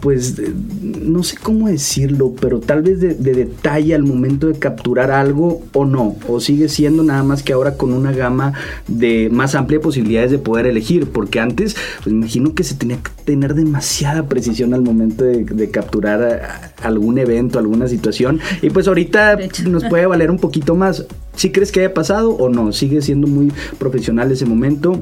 pues 0.00 0.40
no 0.82 1.22
sé 1.22 1.36
cómo 1.36 1.68
decirlo, 1.68 2.34
pero 2.40 2.60
tal 2.60 2.82
vez 2.82 3.00
de, 3.00 3.14
detalle 3.14 3.94
al 3.94 4.02
momento 4.02 4.46
de 4.48 4.58
capturar 4.58 5.10
algo 5.10 5.62
o 5.72 5.84
no, 5.84 6.16
o 6.26 6.40
sigue 6.40 6.68
siendo 6.68 7.02
nada 7.02 7.22
más 7.22 7.42
que 7.42 7.52
ahora 7.52 7.76
con 7.76 7.92
una 7.92 8.12
gama 8.12 8.54
de 8.88 9.28
más 9.30 9.54
amplia 9.54 9.80
posibilidades 9.80 10.30
de 10.30 10.38
poder 10.38 10.66
elegir, 10.66 11.06
porque 11.06 11.40
antes, 11.40 11.76
pues 12.02 12.12
imagino 12.14 12.54
que 12.54 12.64
se 12.64 12.74
tenía 12.74 12.96
que 12.96 13.10
tener 13.24 13.54
demasiada 13.54 14.26
precisión 14.26 14.74
al 14.74 14.82
momento 14.82 15.24
de, 15.24 15.70
capturar 15.70 16.72
algún 16.82 17.18
evento, 17.18 17.58
alguna 17.58 17.86
situación, 17.86 18.40
y 18.62 18.70
pues 18.70 18.88
ahorita 18.88 19.38
nos 19.66 19.84
puede 19.84 20.06
valer 20.06 20.30
un 20.30 20.38
poquito 20.38 20.74
más. 20.74 21.06
¿Sí 21.36 21.52
crees 21.52 21.70
que 21.70 21.80
haya 21.80 21.94
pasado 21.94 22.30
o 22.32 22.48
no? 22.48 22.72
Sigue 22.72 23.02
siendo 23.02 23.26
muy 23.26 23.52
profesional 23.78 24.32
ese 24.32 24.46
momento 24.46 24.98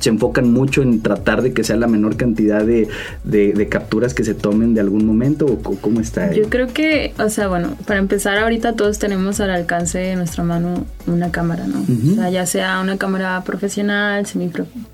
se 0.00 0.08
enfocan 0.08 0.52
mucho 0.52 0.82
en 0.82 1.00
tratar 1.00 1.42
de 1.42 1.52
que 1.52 1.62
sea 1.62 1.76
la 1.76 1.86
menor 1.86 2.16
cantidad 2.16 2.64
de, 2.64 2.88
de, 3.24 3.68
capturas 3.68 4.14
que 4.14 4.24
se 4.24 4.34
tomen 4.34 4.74
de 4.74 4.80
algún 4.80 5.06
momento 5.06 5.46
o 5.46 5.58
cómo 5.58 6.00
está? 6.00 6.32
Yo 6.32 6.48
creo 6.48 6.66
que, 6.68 7.14
o 7.18 7.28
sea, 7.28 7.48
bueno, 7.48 7.76
para 7.86 8.00
empezar 8.00 8.38
ahorita 8.38 8.72
todos 8.72 8.98
tenemos 8.98 9.40
al 9.40 9.50
alcance 9.50 9.98
de 9.98 10.16
nuestra 10.16 10.42
mano 10.42 10.86
una 11.06 11.30
cámara, 11.30 11.66
¿no? 11.66 11.80
O 11.80 12.14
sea, 12.16 12.30
ya 12.30 12.46
sea 12.46 12.80
una 12.80 12.96
cámara 12.96 13.42
profesional, 13.44 14.26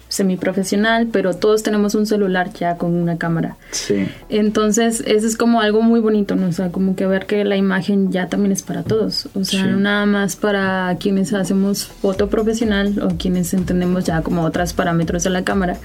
semiprofesional, 0.08 1.08
pero 1.12 1.34
todos 1.34 1.62
tenemos 1.62 1.94
un 1.94 2.06
celular 2.06 2.52
ya 2.52 2.76
con 2.76 2.94
una 2.94 3.16
cámara. 3.16 3.56
Sí. 3.70 4.06
Entonces, 4.28 5.02
eso 5.06 5.26
es 5.26 5.36
como 5.36 5.60
algo 5.60 5.82
muy 5.82 6.00
bonito, 6.00 6.36
¿no? 6.36 6.48
O 6.48 6.52
sea, 6.52 6.70
como 6.70 6.96
que 6.96 7.06
ver 7.06 7.26
que 7.26 7.44
la 7.44 7.56
imagen 7.56 8.10
ya 8.10 8.28
también 8.28 8.52
es 8.52 8.62
para 8.62 8.82
todos. 8.82 9.28
O 9.34 9.44
sea, 9.44 9.66
no 9.66 9.78
nada 9.78 10.06
más 10.06 10.36
para 10.36 10.96
quienes 10.98 11.32
hacemos 11.32 11.84
foto 11.86 12.28
profesional 12.28 13.00
o 13.02 13.16
quienes 13.16 13.54
entendemos 13.54 14.04
ya 14.04 14.22
como 14.22 14.42
otras 14.42 14.72
parámetros 14.96 15.22
metros 15.22 15.24
de 15.24 15.30
la 15.30 15.44
cámara. 15.44 15.76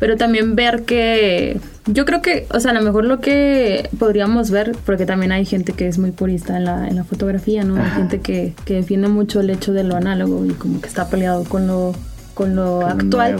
Pero 0.00 0.16
también 0.16 0.56
ver 0.56 0.82
que 0.82 1.60
yo 1.86 2.04
creo 2.04 2.20
que, 2.20 2.46
o 2.50 2.58
sea, 2.58 2.72
a 2.72 2.74
lo 2.74 2.82
mejor 2.82 3.04
lo 3.04 3.20
que 3.20 3.88
podríamos 3.98 4.50
ver, 4.50 4.76
porque 4.84 5.06
también 5.06 5.30
hay 5.30 5.44
gente 5.44 5.72
que 5.72 5.86
es 5.86 5.98
muy 5.98 6.10
purista 6.10 6.56
en 6.56 6.64
la, 6.64 6.88
en 6.88 6.96
la 6.96 7.04
fotografía, 7.04 7.62
¿no? 7.62 7.76
Hay 7.76 7.90
gente 7.90 8.20
que, 8.20 8.54
que, 8.64 8.74
defiende 8.74 9.08
mucho 9.08 9.40
el 9.40 9.50
hecho 9.50 9.72
de 9.72 9.84
lo 9.84 9.94
análogo 9.94 10.44
y 10.46 10.50
como 10.50 10.80
que 10.80 10.88
está 10.88 11.08
peleado 11.08 11.44
con 11.44 11.68
lo, 11.68 11.94
con 12.34 12.56
lo 12.56 12.84
actual. 12.84 13.36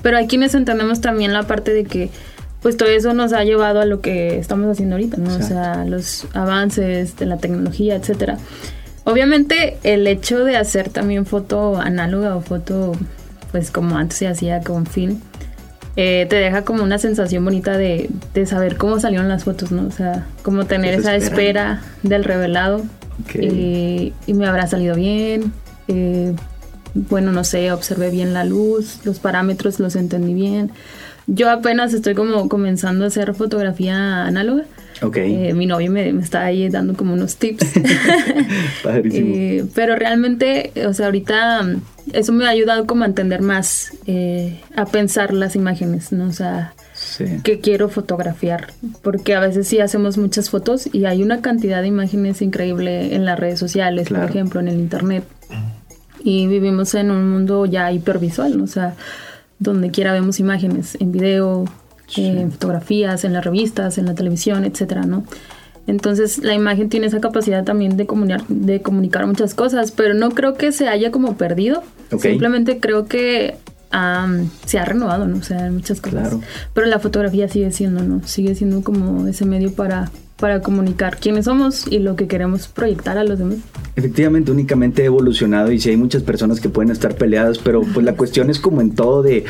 Pero 0.00 0.16
hay 0.16 0.28
quienes 0.28 0.54
entendemos 0.54 1.00
también 1.00 1.32
la 1.32 1.42
parte 1.42 1.72
de 1.72 1.84
que 1.84 2.10
pues 2.62 2.76
todo 2.76 2.88
eso 2.88 3.12
nos 3.12 3.32
ha 3.32 3.44
llevado 3.44 3.80
a 3.80 3.84
lo 3.84 4.00
que 4.00 4.38
estamos 4.38 4.70
haciendo 4.70 4.94
ahorita, 4.94 5.16
¿no? 5.18 5.36
O 5.36 5.42
sea, 5.42 5.84
los 5.84 6.26
avances 6.34 7.16
de 7.16 7.26
la 7.26 7.36
tecnología, 7.36 7.96
etcétera. 7.96 8.38
Obviamente 9.04 9.76
el 9.84 10.06
hecho 10.06 10.44
de 10.44 10.56
hacer 10.56 10.88
también 10.88 11.26
foto 11.26 11.76
análoga 11.76 12.34
o 12.34 12.40
foto 12.40 12.92
pues 13.52 13.70
como 13.70 13.96
antes 13.96 14.18
se 14.18 14.28
hacía 14.28 14.60
con 14.60 14.86
film, 14.86 15.20
eh, 15.96 16.26
te 16.28 16.36
deja 16.36 16.62
como 16.62 16.82
una 16.82 16.98
sensación 16.98 17.44
bonita 17.44 17.78
de, 17.78 18.10
saber 18.44 18.76
cómo 18.76 19.00
salieron 19.00 19.28
las 19.28 19.44
fotos, 19.44 19.72
¿no? 19.72 19.86
O 19.86 19.90
sea, 19.90 20.26
como 20.42 20.66
tener 20.66 20.94
esa 20.94 21.16
espera 21.16 21.82
del 22.02 22.24
revelado. 22.24 22.82
Eh, 23.34 24.12
y 24.26 24.34
me 24.34 24.46
habrá 24.46 24.66
salido 24.66 24.94
bien. 24.94 25.52
Eh, 25.88 26.34
bueno, 26.94 27.32
no 27.32 27.44
sé, 27.44 27.72
observé 27.72 28.10
bien 28.10 28.34
la 28.34 28.44
luz, 28.44 29.00
los 29.04 29.20
parámetros 29.20 29.80
los 29.80 29.96
entendí 29.96 30.34
bien. 30.34 30.70
Yo 31.26 31.50
apenas 31.50 31.94
estoy 31.94 32.14
como 32.14 32.48
comenzando 32.48 33.04
a 33.04 33.08
hacer 33.08 33.34
fotografía 33.34 34.24
análoga. 34.24 34.64
Okay. 35.02 35.52
mi 35.52 35.66
novio 35.66 35.90
me, 35.90 36.08
está 36.08 36.44
ahí 36.44 36.68
dando 36.68 36.94
como 36.94 37.12
unos 37.12 37.36
tips. 37.36 37.66
pero 39.74 39.96
realmente, 39.96 40.72
o 40.86 40.94
sea, 40.94 41.06
ahorita 41.06 41.66
eso 42.12 42.32
me 42.32 42.46
ha 42.46 42.50
ayudado 42.50 42.86
como 42.86 43.04
a 43.04 43.06
entender 43.06 43.42
más, 43.42 43.92
eh, 44.06 44.60
a 44.74 44.86
pensar 44.86 45.32
las 45.32 45.56
imágenes, 45.56 46.12
¿no? 46.12 46.26
O 46.26 46.32
sea, 46.32 46.74
que 47.42 47.60
quiero 47.60 47.88
fotografiar, 47.88 48.68
porque 49.02 49.34
a 49.34 49.40
veces 49.40 49.68
sí 49.68 49.80
hacemos 49.80 50.16
muchas 50.18 50.50
fotos 50.50 50.88
y 50.92 51.04
hay 51.04 51.22
una 51.22 51.40
cantidad 51.40 51.82
de 51.82 51.88
imágenes 51.88 52.40
increíble 52.42 53.14
en 53.14 53.24
las 53.24 53.38
redes 53.38 53.58
sociales, 53.58 54.08
por 54.08 54.24
ejemplo, 54.24 54.60
en 54.60 54.68
el 54.68 54.78
internet. 54.78 55.24
Y 56.22 56.46
vivimos 56.46 56.94
en 56.94 57.10
un 57.10 57.30
mundo 57.30 57.66
ya 57.66 57.92
hipervisual, 57.92 58.56
¿no? 58.56 58.64
o 58.64 58.68
sea, 58.68 58.94
donde 59.58 59.90
quiera 59.90 60.12
vemos 60.12 60.40
imágenes, 60.40 60.96
en 61.00 61.12
video, 61.12 61.66
en 62.16 62.52
fotografías, 62.52 63.24
en 63.24 63.32
las 63.32 63.44
revistas, 63.44 63.98
en 63.98 64.06
la 64.06 64.14
televisión, 64.14 64.64
etcétera, 64.64 65.02
¿no? 65.02 65.24
Entonces 65.86 66.38
la 66.38 66.54
imagen 66.54 66.88
tiene 66.88 67.06
esa 67.06 67.20
capacidad 67.20 67.64
también 67.64 67.96
de 67.96 68.06
comunicar, 68.06 68.46
de 68.48 68.82
comunicar 68.82 69.26
muchas 69.26 69.54
cosas, 69.54 69.92
pero 69.92 70.14
no 70.14 70.30
creo 70.30 70.54
que 70.54 70.72
se 70.72 70.88
haya 70.88 71.10
como 71.10 71.36
perdido. 71.36 71.82
Simplemente 72.18 72.80
creo 72.80 73.06
que 73.06 73.56
se 74.66 74.78
ha 74.78 74.84
renovado, 74.84 75.26
¿no? 75.26 75.38
O 75.38 75.42
sea, 75.42 75.70
muchas 75.70 76.00
cosas. 76.00 76.36
Pero 76.74 76.86
la 76.86 76.98
fotografía 76.98 77.48
sigue 77.48 77.70
siendo, 77.70 78.02
¿no? 78.02 78.26
Sigue 78.26 78.54
siendo 78.54 78.82
como 78.82 79.26
ese 79.26 79.46
medio 79.46 79.72
para, 79.72 80.10
para 80.36 80.60
comunicar 80.60 81.18
quiénes 81.18 81.46
somos 81.46 81.86
y 81.90 82.00
lo 82.00 82.16
que 82.16 82.26
queremos 82.26 82.66
proyectar 82.66 83.16
a 83.16 83.24
los 83.24 83.38
demás. 83.38 83.58
Efectivamente, 83.94 84.50
únicamente 84.50 85.02
ha 85.02 85.06
evolucionado 85.06 85.72
y 85.72 85.80
sí 85.80 85.90
hay 85.90 85.96
muchas 85.96 86.22
personas 86.22 86.60
que 86.60 86.68
pueden 86.68 86.90
estar 86.90 87.14
peleadas, 87.14 87.58
pero 87.58 87.82
pues 87.94 88.04
la 88.04 88.14
cuestión 88.14 88.50
es 88.50 88.58
como 88.58 88.80
en 88.80 88.94
todo 88.94 89.22
de 89.22 89.44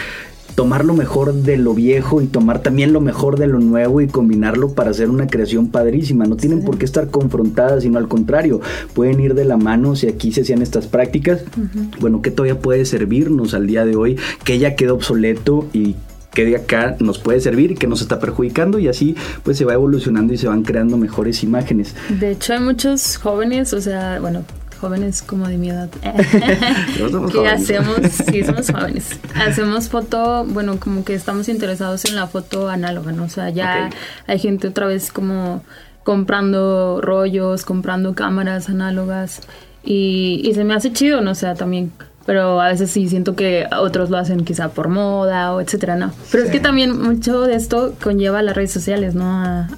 tomar 0.57 0.87
lo 0.87 0.95
mejor 0.95 1.35
de 1.35 1.59
lo 1.59 1.75
viejo 1.75 2.23
y 2.23 2.27
tomar 2.27 2.61
también 2.61 2.93
lo 2.95 3.01
mejor 3.01 3.39
de 3.39 3.47
lo 3.47 3.61
nuevo 3.61 4.01
y 4.01 4.09
combinarlo 4.09 4.71
para 4.71 4.91
hacer 4.91 5.11
una 5.11 5.29
creación 5.29 5.69
padrísima. 5.69 6.25
No 6.25 6.37
tienen 6.37 6.65
por 6.65 6.79
qué 6.79 6.87
estar 6.87 7.11
confrontadas, 7.11 7.83
sino 7.83 7.99
al 7.99 8.09
contrario, 8.09 8.61
pueden 8.95 9.21
ir 9.21 9.35
de 9.35 9.45
la 9.45 9.59
mano 9.59 9.95
si 9.95 10.09
aquí 10.09 10.33
se 10.33 10.41
hacían 10.41 10.63
estas 10.63 10.87
prácticas. 10.87 11.43
Bueno, 12.01 12.23
que 12.23 12.31
todavía 12.31 12.59
puede 12.59 12.87
servirnos 12.87 13.53
al 13.53 13.67
día 13.67 13.85
de 13.85 13.97
hoy, 13.97 14.17
que 14.45 14.59
ya 14.59 14.75
quedó 14.75 14.95
obsoleto 14.95 15.67
y 15.75 15.95
que 16.33 16.47
de 16.47 16.57
acá 16.57 16.97
nos 17.01 17.19
puede 17.19 17.41
servir 17.41 17.73
y 17.73 17.75
que 17.77 17.87
nos 17.87 18.01
está 18.01 18.19
perjudicando 18.19 18.79
y 18.79 18.89
así 18.89 19.15
pues 19.43 19.57
se 19.57 19.65
va 19.65 19.75
evolucionando 19.75 20.35
y 20.35 20.39
se 20.39 20.49
van 20.49 20.63
creando 20.63 20.97
mejores 20.97 21.43
imágenes. 21.43 21.95
De 22.19 22.33
hecho 22.33 22.55
hay 22.55 22.61
muchos 22.61 23.19
jóvenes, 23.19 23.73
o 23.73 23.81
sea, 23.81 24.21
bueno, 24.21 24.43
jóvenes 24.77 25.23
como 25.23 25.49
de 25.49 25.59
mi 25.59 25.71
edad, 25.71 25.89
que 27.33 27.49
hacemos, 27.49 27.97
sí, 28.03 28.45
somos 28.45 28.71
jóvenes, 28.75 29.19
hacemos 29.35 29.89
foto, 29.89 30.45
bueno, 30.45 30.79
como 30.79 31.05
que 31.05 31.15
estamos 31.15 31.49
interesados 31.49 32.05
en 32.05 32.17
la 32.17 32.27
foto 32.27 32.69
análoga, 32.69 33.13
¿no? 33.13 33.25
O 33.25 33.29
sea, 33.29 33.51
ya 33.51 33.91
hay 34.27 34.39
gente 34.39 34.69
otra 34.69 34.87
vez 34.87 35.13
como 35.13 35.65
comprando 36.05 37.01
rollos, 37.01 37.65
comprando 37.65 38.15
cámaras 38.15 38.69
análogas 38.69 39.41
y, 39.85 40.41
y 40.45 40.55
se 40.55 40.65
me 40.65 40.75
hace 40.75 40.93
chido, 40.93 41.21
¿no? 41.21 41.33
O 41.33 41.35
sea, 41.35 41.55
también 41.55 41.93
pero 42.27 42.61
a 42.61 42.69
veces 42.69 42.91
sí 42.91 43.09
siento 43.09 43.37
que 43.37 43.67
otros 43.79 44.11
lo 44.11 44.19
hacen 44.19 44.45
quizá 44.45 44.69
por 44.69 44.89
moda 44.89 45.55
o 45.55 45.61
etcétera, 45.61 45.95
no. 45.97 46.13
Pero 46.33 46.43
es 46.45 46.51
que 46.51 46.59
también 46.59 47.01
mucho 47.01 47.43
de 47.43 47.55
esto 47.55 47.95
conlleva 48.03 48.43
las 48.43 48.57
redes 48.57 48.73
sociales, 48.73 49.15
¿no? 49.15 49.27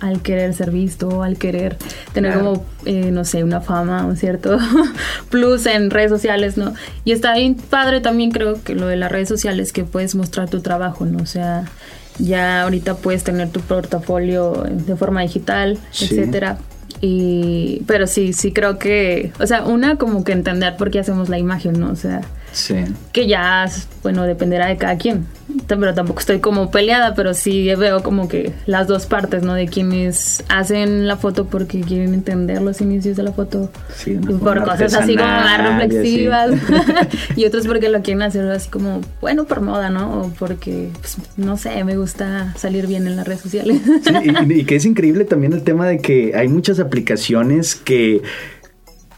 al 0.00 0.23
querer 0.23 0.55
ser 0.55 0.71
visto, 0.71 1.23
al 1.23 1.37
querer 1.37 1.76
tener 2.14 2.35
como, 2.35 2.64
eh, 2.87 3.11
no 3.11 3.25
sé, 3.25 3.45
una 3.45 3.61
fama, 3.61 4.07
un 4.07 4.17
cierto 4.17 4.59
plus 5.31 5.67
en 5.67 5.90
redes 5.90 6.11
sociales, 6.11 6.57
¿no? 6.57 6.73
Y 7.05 7.12
está 7.12 7.35
bien 7.35 7.55
padre 7.55 8.00
también 8.00 8.31
creo 8.31 8.62
que 8.62 8.75
lo 8.75 8.87
de 8.87 8.97
las 8.97 9.12
redes 9.12 9.28
sociales 9.28 9.73
que 9.73 9.85
puedes 9.85 10.14
mostrar 10.14 10.49
tu 10.49 10.61
trabajo, 10.61 11.05
¿no? 11.05 11.23
O 11.23 11.26
sea, 11.26 11.64
ya 12.19 12.62
ahorita 12.62 12.97
puedes 12.97 13.25
tener 13.25 13.50
tu 13.50 13.61
portafolio 13.61 14.64
de 14.69 14.97
forma 14.97 15.21
digital, 15.21 15.78
etcétera 15.93 16.59
y, 17.00 17.83
pero 17.87 18.07
sí, 18.07 18.33
sí 18.33 18.52
creo 18.52 18.78
que, 18.78 19.33
o 19.40 19.47
sea, 19.47 19.64
una 19.64 19.97
como 19.97 20.25
que 20.25 20.33
entender 20.33 20.76
por 20.76 20.90
qué 20.90 21.00
hacemos 21.00 21.28
la 21.28 21.38
imagen, 21.38 21.78
¿no? 21.78 21.90
O 21.90 21.97
sea, 21.97 22.23
sí. 22.52 22.76
que 23.12 23.26
ya, 23.26 23.67
bueno, 24.02 24.25
dependerá 24.25 24.67
de 24.67 24.76
cada 24.76 24.97
quien. 24.97 25.26
Pero 25.67 25.95
tampoco 25.95 26.21
estoy 26.21 26.40
como 26.40 26.71
peleada, 26.71 27.14
pero 27.14 27.33
sí 27.33 27.75
veo 27.75 28.02
como 28.02 28.28
que 28.28 28.52
las 28.67 28.87
dos 28.87 29.07
partes, 29.07 29.43
¿no? 29.43 29.55
De 29.55 29.67
quienes 29.67 30.45
hacen 30.49 31.07
la 31.07 31.17
foto 31.17 31.47
porque 31.47 31.81
quieren 31.81 32.12
entender 32.12 32.61
los 32.61 32.81
inicios 32.81 33.17
de 33.17 33.23
la 33.23 33.33
foto 33.33 33.71
sí, 33.95 34.14
por 34.14 34.62
cosas 34.62 34.95
así 34.95 35.17
como 35.17 35.28
más 35.28 35.81
reflexivas 35.81 36.50
y, 37.37 37.45
otros 37.47 37.67
porque 37.67 37.88
lo 37.88 38.02
quieren 38.02 38.23
hacer 38.23 38.50
así 38.50 38.69
como, 38.69 39.00
bueno, 39.21 39.47
por 39.47 39.61
moda, 39.62 39.88
¿no? 39.90 40.23
O 40.23 40.33
porque, 40.38 40.90
pues, 41.00 41.17
no 41.37 41.57
sé, 41.57 41.83
me 41.85 41.97
gusta 41.97 42.55
salir 42.57 42.87
bien 42.87 43.07
en 43.07 43.17
las 43.17 43.26
redes 43.26 43.40
sociales. 43.40 43.81
Sí, 44.05 44.14
y, 44.49 44.52
y 44.52 44.64
que 44.64 44.76
es 44.76 44.85
increíble 44.85 45.25
también 45.25 45.52
el 45.52 45.62
tema 45.62 45.87
de 45.87 45.99
que 45.99 46.33
hay 46.35 46.49
muchas 46.49 46.78
aplicaciones 46.78 47.75
que 47.75 48.23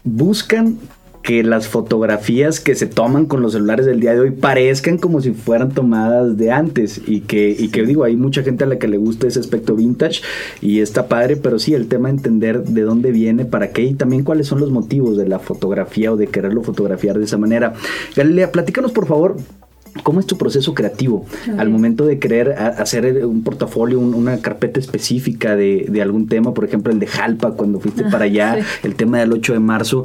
buscan 0.03 0.77
que 1.23 1.43
las 1.43 1.67
fotografías 1.67 2.59
que 2.59 2.75
se 2.75 2.87
toman 2.87 3.25
con 3.25 3.41
los 3.41 3.53
celulares 3.53 3.85
del 3.85 3.99
día 3.99 4.13
de 4.13 4.19
hoy 4.21 4.31
parezcan 4.31 4.97
como 4.97 5.21
si 5.21 5.31
fueran 5.31 5.71
tomadas 5.71 6.37
de 6.37 6.51
antes 6.51 7.01
y 7.05 7.21
que, 7.21 7.55
y 7.57 7.69
que 7.69 7.83
digo, 7.85 8.03
hay 8.03 8.15
mucha 8.15 8.43
gente 8.43 8.63
a 8.63 8.67
la 8.67 8.79
que 8.79 8.87
le 8.87 8.97
gusta 8.97 9.27
ese 9.27 9.39
aspecto 9.39 9.75
vintage 9.75 10.21
y 10.61 10.79
está 10.79 11.07
padre, 11.07 11.35
pero 11.37 11.59
sí, 11.59 11.73
el 11.73 11.87
tema 11.87 12.09
de 12.09 12.15
entender 12.15 12.63
de 12.63 12.81
dónde 12.81 13.11
viene, 13.11 13.45
para 13.45 13.71
qué 13.71 13.83
y 13.83 13.93
también 13.93 14.23
cuáles 14.23 14.47
son 14.47 14.59
los 14.59 14.71
motivos 14.71 15.17
de 15.17 15.27
la 15.27 15.39
fotografía 15.39 16.11
o 16.11 16.17
de 16.17 16.27
quererlo 16.27 16.63
fotografiar 16.63 17.17
de 17.17 17.25
esa 17.25 17.37
manera. 17.37 17.73
Galilea, 18.15 18.51
platícanos 18.51 18.91
por 18.91 19.05
favor 19.07 19.37
¿Cómo 20.03 20.19
es 20.19 20.25
tu 20.25 20.37
proceso 20.37 20.73
creativo 20.73 21.25
al 21.57 21.69
momento 21.69 22.05
de 22.05 22.17
querer 22.17 22.53
hacer 22.53 23.25
un 23.25 23.43
portafolio, 23.43 23.99
una 23.99 24.37
carpeta 24.37 24.79
específica 24.79 25.55
de, 25.55 26.01
algún 26.01 26.27
tema? 26.27 26.53
Por 26.53 26.65
ejemplo, 26.65 26.91
el 26.91 26.99
de 26.99 27.07
Jalpa, 27.07 27.51
cuando 27.51 27.79
fuiste 27.79 28.03
para 28.05 28.25
allá, 28.25 28.57
el 28.83 28.95
tema 28.95 29.19
del 29.19 29.33
8 29.33 29.53
de 29.53 29.59
marzo. 29.59 30.03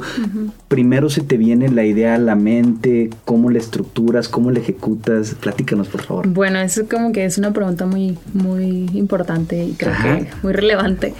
Primero 0.67 1.09
se 1.09 1.21
te 1.21 1.37
viene 1.37 1.69
la 1.69 1.85
idea 1.85 2.15
a 2.15 2.17
la 2.17 2.35
mente, 2.35 3.09
cómo 3.25 3.49
la 3.49 3.59
estructuras, 3.59 4.27
cómo 4.27 4.51
la 4.51 4.59
ejecutas. 4.59 5.35
Platícanos, 5.35 5.87
por 5.87 6.01
favor. 6.01 6.27
Bueno, 6.27 6.59
eso 6.59 6.87
como 6.89 7.11
que 7.11 7.25
es 7.25 7.37
una 7.37 7.53
pregunta 7.53 7.85
muy, 7.85 8.17
muy 8.33 8.89
importante 8.93 9.63
y 9.63 9.73
creo 9.73 9.93
que 10.01 10.27
muy 10.43 10.53
relevante. 10.53 11.13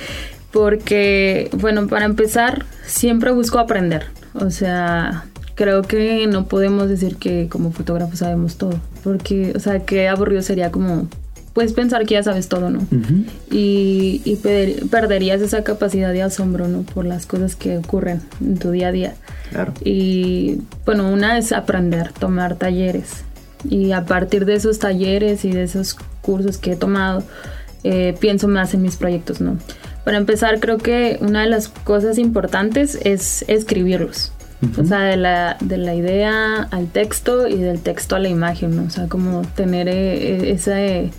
Porque, 0.52 1.50
bueno, 1.58 1.88
para 1.88 2.06
empezar, 2.06 2.66
siempre 2.86 3.32
busco 3.32 3.60
aprender. 3.60 4.08
O 4.34 4.50
sea, 4.50 5.26
creo 5.58 5.82
que 5.82 6.28
no 6.28 6.46
podemos 6.46 6.88
decir 6.88 7.16
que 7.16 7.50
como 7.50 7.72
fotógrafos 7.72 8.20
sabemos 8.20 8.58
todo, 8.58 8.80
porque, 9.04 9.54
o 9.56 9.60
sea, 9.60 9.80
qué 9.80 10.08
aburrido 10.08 10.44
sería 10.44 10.72
como, 10.72 11.08
puedes 11.54 11.74
pensar 11.74 12.06
que 12.06 12.14
ya 12.14 12.22
sabes 12.22 12.48
todo, 12.48 12.70
¿no? 12.70 12.82
Y, 13.50 14.22
y 14.24 14.36
perderías 14.86 15.42
esa 15.42 15.64
capacidad 15.64 16.14
de 16.14 16.22
asombro, 16.22 16.68
¿no? 16.68 16.84
Por 16.84 17.06
las 17.06 17.26
cosas 17.26 17.56
que 17.56 17.80
ocurren 17.80 18.22
en 18.40 18.60
tu 18.60 18.70
día 18.70 18.90
a 18.90 18.92
día. 18.92 19.16
Claro. 19.50 19.74
Y 19.84 20.62
bueno, 20.86 21.12
una 21.12 21.40
es 21.40 21.52
aprender, 21.52 22.12
tomar 22.14 22.56
talleres. 22.56 23.24
Y 23.68 23.94
a 23.94 24.06
partir 24.06 24.46
de 24.46 24.54
esos 24.54 24.78
talleres 24.78 25.44
y 25.44 25.52
de 25.52 25.64
esos 25.64 25.96
cursos 26.22 26.60
que 26.60 26.74
he 26.74 26.76
tomado, 26.76 27.24
eh, 27.84 28.16
pienso 28.20 28.48
más 28.48 28.76
en 28.76 28.84
mis 28.84 28.96
proyectos, 28.96 29.42
¿no? 29.42 29.58
Para 30.06 30.18
empezar, 30.18 30.60
creo 30.60 30.78
que 30.78 31.18
una 31.20 31.42
de 31.42 31.50
las 31.50 31.68
cosas 31.68 32.20
importantes 32.20 33.00
es 33.04 33.44
escribirlos. 33.48 34.34
O 34.80 34.84
sea, 34.84 35.02
de 35.02 35.18
la, 35.18 35.58
de 35.60 35.78
la 35.78 35.94
idea 35.94 36.68
al 36.72 36.88
texto 36.88 37.48
y 37.48 37.58
del 37.58 37.80
texto 37.80 38.16
a 38.16 38.20
la 38.20 38.28
imagen, 38.30 38.76
¿no? 38.76 38.84
O 38.86 38.90
sea, 38.90 39.08
como 39.08 39.44
tener 39.44 39.88
eh, 39.88 40.52
ese, 40.52 41.12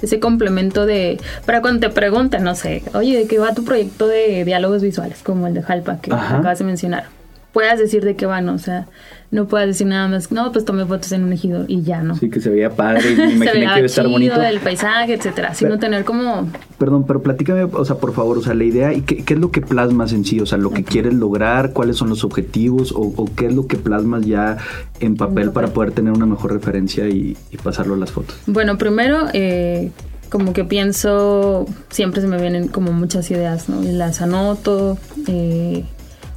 ese 0.00 0.18
complemento 0.18 0.86
de... 0.86 1.20
Para 1.44 1.60
cuando 1.60 1.88
te 1.88 1.94
pregunten, 1.94 2.42
no 2.42 2.54
sé, 2.54 2.82
oye, 2.94 3.18
¿de 3.18 3.26
qué 3.26 3.38
va 3.38 3.52
tu 3.54 3.64
proyecto 3.64 4.06
de 4.06 4.44
diálogos 4.44 4.82
visuales? 4.82 5.22
Como 5.22 5.46
el 5.46 5.52
de 5.52 5.62
Jalpa 5.62 6.00
que 6.00 6.12
acabas 6.12 6.58
de 6.58 6.64
mencionar. 6.64 7.04
Puedas 7.52 7.78
decir 7.78 8.02
de 8.02 8.16
qué 8.16 8.24
van, 8.24 8.48
O 8.48 8.58
sea, 8.58 8.86
no 9.30 9.46
puedes 9.46 9.68
decir 9.68 9.86
nada 9.86 10.08
más, 10.08 10.30
no, 10.30 10.52
pues 10.52 10.64
tomé 10.64 10.84
fotos 10.84 11.10
en 11.12 11.24
un 11.24 11.32
ejido 11.32 11.64
y 11.66 11.82
ya, 11.82 12.02
¿no? 12.02 12.16
Sí, 12.16 12.30
que 12.30 12.40
se 12.40 12.50
veía 12.50 12.70
padre, 12.70 13.12
y 13.12 13.16
me 13.16 13.34
imaginé 13.34 13.52
que 13.52 13.78
iba 13.78 13.86
estar 13.86 14.06
bonito. 14.08 14.38
del 14.38 14.60
paisaje, 14.60 15.14
etcétera, 15.14 15.54
sino 15.54 15.78
tener 15.78 16.04
como... 16.04 16.48
Perdón, 16.78 17.04
pero 17.06 17.22
platícame, 17.22 17.64
o 17.64 17.84
sea, 17.84 17.96
por 17.96 18.12
favor, 18.12 18.38
o 18.38 18.42
sea, 18.42 18.54
la 18.54 18.64
idea, 18.64 18.92
¿y 18.92 19.02
qué, 19.02 19.34
es 19.34 19.38
lo 19.38 19.50
que 19.50 19.60
plasmas 19.60 20.12
en 20.12 20.24
sí? 20.24 20.40
O 20.40 20.46
sea, 20.46 20.58
lo 20.58 20.70
que 20.70 20.84
quieres 20.84 21.14
lograr, 21.14 21.72
cuáles 21.72 21.96
son 21.96 22.08
los 22.08 22.24
objetivos, 22.24 22.92
o, 22.94 23.28
qué 23.34 23.46
es 23.46 23.54
lo 23.54 23.66
que 23.66 23.76
plasmas 23.76 24.24
ya 24.24 24.58
en 25.00 25.16
papel, 25.16 25.50
para 25.50 25.68
poder 25.68 25.92
tener 25.92 26.12
una 26.12 26.26
mejor 26.26 26.52
referencia 26.52 27.08
y, 27.08 27.36
pasarlo 27.62 27.94
a 27.94 27.96
las 27.96 28.12
fotos. 28.12 28.36
Bueno, 28.46 28.78
primero, 28.78 29.26
eh, 29.32 29.90
como 30.30 30.52
que 30.52 30.64
pienso, 30.64 31.66
siempre 31.88 32.20
se 32.20 32.28
me 32.28 32.40
vienen 32.40 32.68
como 32.68 32.92
muchas 32.92 33.30
ideas, 33.30 33.68
¿no? 33.68 33.82
Y 33.82 33.92
las 33.92 34.20
anoto, 34.20 34.98
eh, 35.26 35.84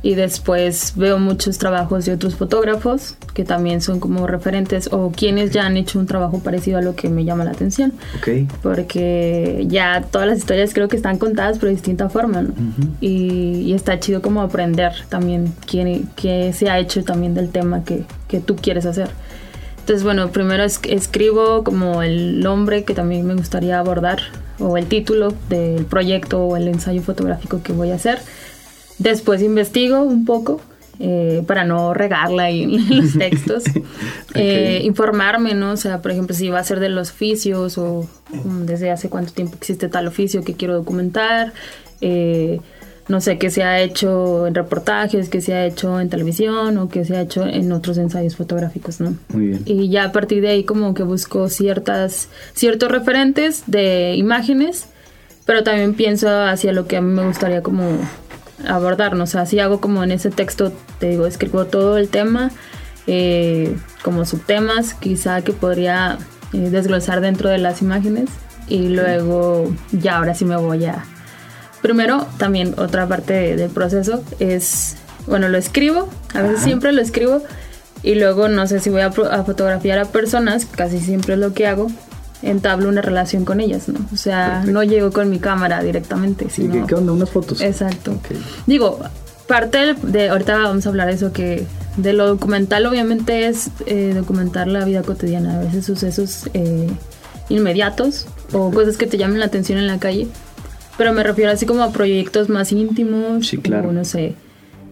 y 0.02 0.16
después 0.16 0.94
veo 0.96 1.20
muchos 1.20 1.58
trabajos 1.58 2.06
de 2.06 2.14
otros 2.14 2.36
fotógrafos 2.36 3.16
que 3.34 3.44
también 3.44 3.82
son 3.82 4.00
como 4.00 4.28
referentes 4.28 4.90
o 4.92 5.12
quienes 5.12 5.52
ya 5.52 5.66
han 5.66 5.76
hecho 5.76 6.00
un 6.00 6.06
trabajo 6.06 6.40
parecido 6.40 6.78
a 6.78 6.82
lo 6.82 6.96
que 6.96 7.10
me 7.10 7.26
llama 7.26 7.44
la 7.44 7.52
atención. 7.52 7.94
Okay. 8.20 8.48
Porque 8.64 9.66
ya 9.68 10.06
todas 10.10 10.28
las 10.28 10.38
historias 10.38 10.74
creo 10.74 10.88
que 10.88 10.96
están 10.96 11.18
contadas 11.18 11.58
pero 11.58 11.68
de 11.68 11.76
distinta 11.76 12.10
forma, 12.10 12.42
¿no? 12.42 12.54
y, 13.02 13.74
está 13.74 14.00
chido 14.00 14.22
como 14.22 14.42
aprender 14.42 14.94
también 15.10 15.54
qué, 15.66 16.04
qué, 16.16 16.54
se 16.54 16.70
ha 16.70 16.80
hecho 16.80 17.04
también 17.04 17.34
del 17.34 17.50
tema 17.50 17.84
que, 17.84 18.04
que 18.28 18.40
tú 18.40 18.56
quieres 18.56 18.86
hacer. 18.86 19.10
Entonces, 19.80 20.04
bueno, 20.04 20.30
primero 20.32 20.64
es, 20.64 20.80
escribo 20.84 21.64
como 21.64 22.04
el 22.04 22.42
nombre 22.42 22.84
que 22.84 22.94
también 22.94 23.26
me 23.26 23.36
gustaría 23.36 23.80
abordar 23.80 24.20
o 24.60 24.78
el 24.78 24.86
título 24.86 25.34
del 25.50 25.86
proyecto 25.86 26.44
o 26.44 26.58
el 26.58 26.68
ensayo 26.68 27.02
fotográfico 27.02 27.64
que 27.64 27.72
voy 27.74 27.92
a 27.92 27.96
hacer 27.96 28.20
Después 29.00 29.42
investigo 29.42 30.04
un 30.04 30.26
poco 30.26 30.62
eh, 31.02 31.44
para 31.48 31.64
no 31.64 31.94
regarla 31.94 32.44
ahí 32.44 32.64
en 32.64 32.98
los 33.02 33.18
textos. 33.18 33.64
Eh, 34.36 34.82
informarme, 34.84 35.56
¿no? 35.56 35.72
O 35.72 35.78
sea, 35.78 36.04
por 36.04 36.12
ejemplo, 36.12 36.36
si 36.36 36.50
va 36.50 36.60
a 36.60 36.64
ser 36.64 36.80
de 36.80 36.88
los 36.88 37.10
oficios 37.10 37.80
o 37.80 38.08
mm, 38.32 38.66
desde 38.66 38.92
hace 38.92 39.10
cuánto 39.10 39.34
tiempo 39.34 39.56
existe 39.56 39.90
tal 39.90 40.06
oficio 40.08 40.44
que 40.44 40.54
quiero 40.54 40.76
documentar. 40.76 41.52
Eh, 42.00 42.62
no 43.08 43.22
sé, 43.22 43.40
qué 43.40 43.50
se 43.50 43.64
ha 43.64 43.82
hecho 43.82 44.46
en 44.46 44.54
reportajes, 44.54 45.30
qué 45.30 45.42
se 45.42 45.56
ha 45.56 45.66
hecho 45.66 46.00
en 46.00 46.10
televisión 46.10 46.78
o 46.78 46.90
qué 46.90 47.04
se 47.06 47.18
ha 47.18 47.22
hecho 47.22 47.44
en 47.44 47.72
otros 47.72 47.98
ensayos 47.98 48.36
fotográficos, 48.36 49.02
¿no? 49.02 49.16
Muy 49.34 49.48
bien. 49.48 49.64
Y 49.66 49.90
ya 49.90 50.06
a 50.06 50.12
partir 50.12 50.44
de 50.44 50.50
ahí 50.50 50.64
como 50.64 50.94
que 50.94 51.02
busco 51.02 51.50
ciertas, 51.50 52.30
ciertos 52.54 52.92
referentes 52.92 53.64
de 53.66 54.14
imágenes, 54.16 54.86
pero 55.46 55.64
también 55.64 55.96
pienso 55.96 56.30
hacia 56.30 56.72
lo 56.72 56.86
que 56.86 56.98
a 56.98 57.02
mí 57.02 57.12
me 57.12 57.26
gustaría 57.26 57.64
como 57.64 57.98
abordarnos. 58.68 59.30
O 59.30 59.32
sea, 59.32 59.42
así 59.42 59.60
hago 59.60 59.80
como 59.80 60.04
en 60.04 60.12
ese 60.12 60.30
texto, 60.30 60.74
te 61.00 61.10
digo, 61.10 61.26
escribo 61.26 61.66
todo 61.66 61.98
el 61.98 62.10
tema, 62.10 62.52
eh, 63.08 63.76
como 64.04 64.26
subtemas, 64.26 64.94
quizá 64.94 65.42
que 65.42 65.54
podría 65.54 66.18
eh, 66.54 66.70
desglosar 66.70 67.22
dentro 67.22 67.50
de 67.50 67.58
las 67.58 67.82
imágenes 67.82 68.30
y 68.68 68.90
luego 68.90 69.74
ya 69.92 70.18
ahora 70.18 70.36
sí 70.36 70.46
me 70.46 70.58
voy 70.58 70.86
a... 70.86 71.04
Primero, 71.82 72.28
también 72.38 72.76
otra 72.78 73.08
parte 73.08 73.56
del 73.56 73.70
proceso 73.70 74.24
es, 74.40 74.98
bueno, 75.28 75.48
lo 75.48 75.58
escribo, 75.58 76.10
a 76.34 76.42
veces 76.42 76.62
siempre 76.62 76.92
lo 76.92 77.02
escribo 77.02 77.42
y 78.04 78.16
luego 78.16 78.50
no 78.50 78.68
sé 78.68 78.80
si 78.80 78.90
voy 78.90 79.02
a, 79.02 79.08
a 79.08 79.44
fotografiar 79.44 79.98
a 79.98 80.06
personas, 80.06 80.66
casi 80.66 81.00
siempre 81.00 81.36
es 81.36 81.40
lo 81.40 81.54
que 81.54 81.68
hago, 81.68 81.88
entablo 82.42 82.90
una 82.90 83.02
relación 83.02 83.46
con 83.46 83.60
ellas, 83.60 83.90
¿no? 83.90 84.00
O 84.14 84.18
sea, 84.18 84.64
no 84.66 84.84
llego 84.84 85.12
con 85.12 85.30
mi 85.30 85.40
cámara 85.40 85.84
directamente, 85.84 86.50
sino... 86.50 86.88
¿Qué 86.88 86.96
onda? 86.96 87.12
¿Unas 87.12 87.30
fotos? 87.30 87.62
Exacto. 87.62 88.20
Digo, 88.66 89.00
parte 89.48 89.96
de, 90.02 90.30
ahorita 90.30 90.58
vamos 90.58 90.86
a 90.86 90.90
hablar 90.90 91.08
de 91.08 91.14
eso, 91.16 91.34
que 91.34 91.66
de 91.98 92.14
lo 92.14 92.28
documental 92.28 92.86
obviamente 92.86 93.48
es 93.48 93.72
eh, 93.88 94.14
documentar 94.16 94.68
la 94.68 94.86
vida 94.86 95.02
cotidiana, 95.02 95.60
a 95.60 95.64
veces 95.64 95.86
sucesos 95.86 96.50
eh, 96.54 96.88
inmediatos 97.50 98.28
o 98.54 98.72
cosas 98.72 98.96
que 98.96 99.08
te 99.08 99.18
llamen 99.18 99.40
la 99.40 99.48
atención 99.48 99.80
en 99.80 99.88
la 99.88 100.00
calle, 100.00 100.28
pero 100.98 101.14
me 101.14 101.24
refiero 101.24 101.52
así 101.52 101.66
como 101.66 101.84
a 101.84 101.92
proyectos 101.92 102.48
más 102.48 102.72
íntimos, 102.72 103.48
sí, 103.48 103.58
claro. 103.58 103.92
no 103.92 104.06
sé. 104.06 104.36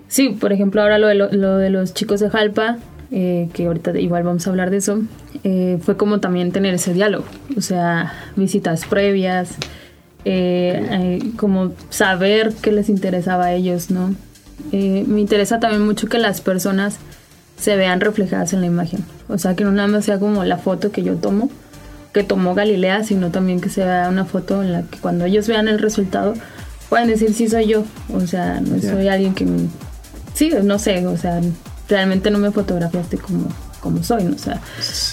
Sí, 0.08 0.30
por 0.30 0.54
ejemplo, 0.54 0.82
ahora 0.82 0.98
lo 0.98 1.08
de, 1.08 1.16
lo 1.16 1.58
de 1.58 1.70
los 1.70 1.94
chicos 1.94 2.20
de 2.20 2.30
Jalpa, 2.30 2.78
eh, 3.10 3.50
que 3.54 3.68
ahorita 3.68 3.98
igual 4.00 4.24
vamos 4.24 4.46
a 4.46 4.50
hablar 4.50 4.70
de 4.70 4.78
eso, 4.78 5.02
eh, 5.44 5.80
fue 5.82 5.96
como 5.96 6.20
también 6.20 6.52
tener 6.52 6.74
ese 6.74 6.94
diálogo, 6.94 7.26
o 7.56 7.62
sea, 7.62 8.14
visitas 8.36 8.86
previas, 8.86 9.56
eh, 10.26 11.20
como 11.38 11.72
saber 11.90 12.54
qué 12.62 12.72
les 12.72 12.90
interesaba 12.90 13.46
a 13.46 13.54
ellos, 13.54 13.92
¿no? 13.92 14.16
me 14.72 15.22
interesa 15.22 15.60
también 15.60 15.86
mucho 15.86 16.08
que 16.08 16.18
las 16.18 16.42
personas 16.42 16.98
se 17.58 17.78
vean 17.78 18.02
reflejadas 18.02 18.52
en 18.52 18.60
la 18.60 18.68
imagen, 18.68 19.06
o 19.30 19.38
sea, 19.38 19.56
que 19.56 19.64
no 19.64 19.72
nada 19.72 19.88
más 19.88 20.06
sea 20.06 20.20
como 20.20 20.44
la 20.44 20.58
foto 20.58 20.92
que 20.92 21.04
yo 21.04 21.16
tomo, 21.16 21.50
que 22.14 22.24
tomó 22.24 22.56
Galilea, 22.56 23.04
sino 23.04 23.32
también 23.32 23.62
que 23.62 23.70
se 23.70 23.86
vea 23.86 24.10
una 24.10 24.26
foto 24.26 24.64
en 24.64 24.74
la 24.74 24.82
que 24.82 24.98
cuando 24.98 25.26
ellos 25.26 25.48
vean 25.48 25.68
el 25.68 25.80
resultado 25.80 26.34
puedan 26.90 27.08
decir 27.08 27.34
sí 27.34 27.48
soy 27.48 27.68
yo, 27.68 27.86
o 28.14 28.22
sea, 28.22 28.60
no 28.60 28.80
soy 28.82 29.08
alguien 29.08 29.34
que... 29.34 29.46
Sí, 30.34 30.52
no 30.64 30.78
sé, 30.78 31.06
o 31.08 31.18
sea, 31.18 31.42
realmente 31.88 32.30
no 32.32 32.38
me 32.38 32.52
fotografiaste 32.52 33.18
como, 33.18 33.48
como 33.80 34.04
soy, 34.04 34.24
¿no? 34.24 34.36
O 34.36 34.40
sea, 34.40 34.62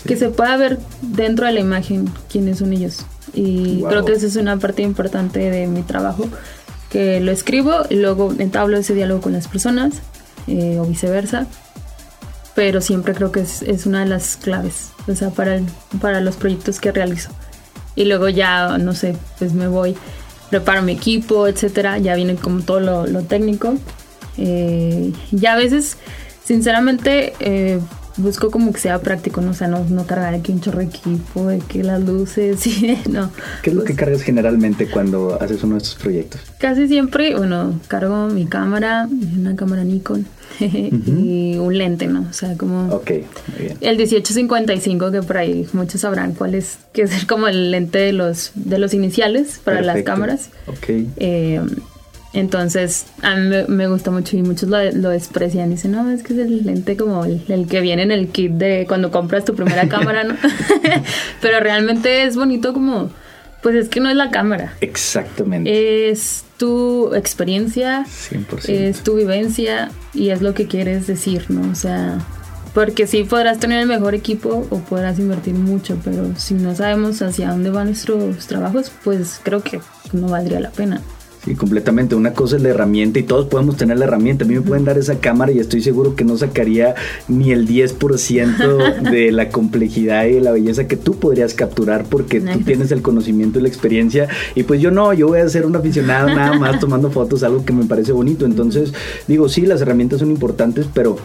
que 0.06 0.16
se 0.16 0.30
pueda 0.30 0.56
ver 0.56 0.78
dentro 1.02 1.46
de 1.46 1.52
la 1.52 1.60
imagen 1.60 2.10
quiénes 2.30 2.58
son 2.58 2.72
ellos. 2.72 3.04
Y 3.32 3.82
creo 3.82 4.04
que 4.04 4.12
esa 4.12 4.26
es 4.26 4.36
una 4.36 4.58
parte 4.58 4.82
importante 4.82 5.50
de 5.50 5.66
mi 5.66 5.82
trabajo, 5.82 6.28
que 6.90 7.20
lo 7.20 7.32
escribo 7.32 7.82
y 7.90 7.96
luego 7.96 8.32
entablo 8.38 8.76
ese 8.76 8.94
diálogo 8.94 9.20
con 9.20 9.32
las 9.32 9.48
personas 9.48 9.94
eh, 10.46 10.78
o 10.78 10.84
viceversa. 10.84 11.46
Pero 12.54 12.80
siempre 12.80 13.14
creo 13.14 13.32
que 13.32 13.40
es, 13.40 13.62
es, 13.62 13.84
una 13.84 14.00
de 14.00 14.06
las 14.06 14.36
claves, 14.36 14.90
o 15.08 15.14
sea, 15.16 15.30
para, 15.30 15.60
para 16.00 16.20
los 16.20 16.36
proyectos 16.36 16.78
que 16.78 16.92
realizo. 16.92 17.30
Y 17.96 18.04
luego 18.04 18.28
ya, 18.28 18.78
no 18.78 18.94
sé, 18.94 19.16
pues 19.40 19.52
me 19.54 19.66
voy, 19.66 19.96
preparo 20.50 20.82
mi 20.82 20.92
equipo, 20.92 21.48
etcétera, 21.48 21.98
ya 21.98 22.14
viene 22.14 22.36
como 22.36 22.62
todo 22.62 22.78
lo, 22.78 23.06
lo 23.08 23.22
técnico. 23.22 23.74
Eh, 24.36 25.12
ya 25.32 25.54
a 25.54 25.56
veces 25.56 25.96
sinceramente 26.44 27.34
eh, 27.40 27.80
busco 28.16 28.50
como 28.50 28.72
que 28.72 28.80
sea 28.80 29.00
práctico, 29.00 29.40
¿no? 29.40 29.50
O 29.50 29.54
sea, 29.54 29.68
no, 29.68 29.84
no 29.84 30.06
cargar 30.06 30.34
aquí 30.34 30.52
un 30.52 30.60
chorro 30.60 30.78
de 30.78 30.84
equipo, 30.84 31.46
de 31.46 31.58
que 31.58 31.82
las 31.82 32.02
luces, 32.02 32.64
y 32.66 32.98
no. 33.10 33.30
¿Qué 33.62 33.70
es 33.70 33.76
lo 33.76 33.84
que 33.84 33.94
cargas 33.94 34.22
generalmente 34.22 34.88
cuando 34.88 35.40
haces 35.40 35.62
uno 35.64 35.74
de 35.74 35.78
estos 35.78 35.96
proyectos? 35.96 36.40
Casi 36.58 36.86
siempre, 36.88 37.36
bueno, 37.36 37.78
cargo 37.88 38.28
mi 38.28 38.46
cámara, 38.46 39.08
una 39.36 39.56
cámara 39.56 39.84
Nikon 39.84 40.26
y 40.60 41.56
un 41.58 41.76
lente, 41.76 42.06
¿no? 42.06 42.26
O 42.28 42.32
sea, 42.32 42.56
como... 42.56 42.94
Ok, 42.94 43.10
muy 43.10 43.66
bien. 43.66 43.78
El 43.80 43.96
1855, 43.96 45.10
que 45.10 45.22
por 45.22 45.38
ahí 45.38 45.66
muchos 45.72 46.02
sabrán 46.02 46.34
cuál 46.34 46.54
es, 46.54 46.78
que 46.92 47.02
es 47.02 47.24
como 47.26 47.48
el 47.48 47.70
lente 47.70 47.98
de 47.98 48.12
los, 48.12 48.52
de 48.54 48.78
los 48.78 48.94
iniciales 48.94 49.60
para 49.62 49.82
las 49.82 50.02
cámaras. 50.02 50.50
Ok. 50.66 50.88
Eh, 51.16 51.60
Entonces, 52.34 53.06
a 53.22 53.36
mí 53.36 53.56
me, 53.68 53.86
gusta 53.86 54.10
mucho 54.10 54.36
y 54.36 54.42
muchos 54.42 54.68
lo, 54.68 54.82
lo, 54.92 55.10
desprecian. 55.10 55.70
Dicen, 55.70 55.92
no, 55.92 56.10
es 56.10 56.24
que 56.24 56.32
es 56.32 56.40
el 56.40 56.64
lente 56.64 56.96
como 56.96 57.24
el, 57.24 57.40
el, 57.48 57.68
que 57.68 57.80
viene 57.80 58.02
en 58.02 58.10
el 58.10 58.28
kit 58.28 58.50
de 58.52 58.86
cuando 58.88 59.12
compras 59.12 59.44
tu 59.44 59.54
primera 59.54 59.88
cámara, 59.88 60.24
¿no? 60.24 60.34
Pero 61.40 61.60
realmente 61.60 62.24
es 62.24 62.34
bonito 62.34 62.72
como, 62.72 63.10
pues 63.62 63.76
es 63.76 63.88
que 63.88 64.00
no 64.00 64.10
es 64.10 64.16
la 64.16 64.30
cámara. 64.32 64.74
Exactamente. 64.80 66.10
Es 66.10 66.44
tu 66.58 67.14
experiencia, 67.14 68.04
100%. 68.04 68.68
es 68.68 69.02
tu 69.02 69.14
vivencia 69.14 69.92
y 70.12 70.30
es 70.30 70.42
lo 70.42 70.54
que 70.54 70.66
quieres 70.66 71.06
decir, 71.06 71.46
¿no? 71.50 71.70
O 71.70 71.76
sea, 71.76 72.18
porque 72.74 73.06
sí 73.06 73.22
podrás 73.22 73.60
tener 73.60 73.78
el 73.78 73.86
mejor 73.86 74.16
equipo 74.16 74.66
o 74.68 74.78
podrás 74.80 75.20
invertir 75.20 75.54
mucho, 75.54 75.96
pero 76.02 76.34
si 76.36 76.54
no 76.54 76.74
sabemos 76.74 77.22
hacia 77.22 77.50
dónde 77.50 77.70
van 77.70 77.86
nuestros 77.86 78.48
trabajos, 78.48 78.90
pues 79.04 79.40
creo 79.40 79.62
que 79.62 79.80
no 80.12 80.28
valdría 80.28 80.58
la 80.58 80.70
pena. 80.70 81.00
Sí, 81.44 81.54
completamente. 81.54 82.14
Una 82.14 82.32
cosa 82.32 82.56
es 82.56 82.62
la 82.62 82.70
herramienta 82.70 83.18
y 83.18 83.22
todos 83.22 83.46
podemos 83.46 83.76
tener 83.76 83.98
la 83.98 84.06
herramienta. 84.06 84.44
A 84.44 84.48
mí 84.48 84.54
me 84.54 84.62
pueden 84.62 84.86
dar 84.86 84.96
esa 84.96 85.18
cámara 85.18 85.52
y 85.52 85.58
estoy 85.58 85.82
seguro 85.82 86.16
que 86.16 86.24
no 86.24 86.38
sacaría 86.38 86.94
ni 87.28 87.52
el 87.52 87.68
10% 87.68 89.10
de 89.10 89.30
la 89.30 89.50
complejidad 89.50 90.24
y 90.24 90.34
de 90.34 90.40
la 90.40 90.52
belleza 90.52 90.88
que 90.88 90.96
tú 90.96 91.18
podrías 91.18 91.52
capturar 91.52 92.04
porque 92.04 92.40
tú 92.40 92.60
tienes 92.60 92.92
el 92.92 93.02
conocimiento 93.02 93.58
y 93.58 93.62
la 93.62 93.68
experiencia. 93.68 94.28
Y 94.54 94.62
pues 94.62 94.80
yo 94.80 94.90
no, 94.90 95.12
yo 95.12 95.28
voy 95.28 95.40
a 95.40 95.48
ser 95.48 95.66
un 95.66 95.76
aficionado 95.76 96.28
nada 96.28 96.58
más 96.58 96.80
tomando 96.80 97.10
fotos, 97.10 97.42
algo 97.42 97.64
que 97.64 97.74
me 97.74 97.84
parece 97.84 98.12
bonito. 98.12 98.46
Entonces, 98.46 98.94
digo, 99.28 99.48
sí, 99.50 99.66
las 99.66 99.82
herramientas 99.82 100.20
son 100.20 100.30
importantes, 100.30 100.86
pero 100.94 101.18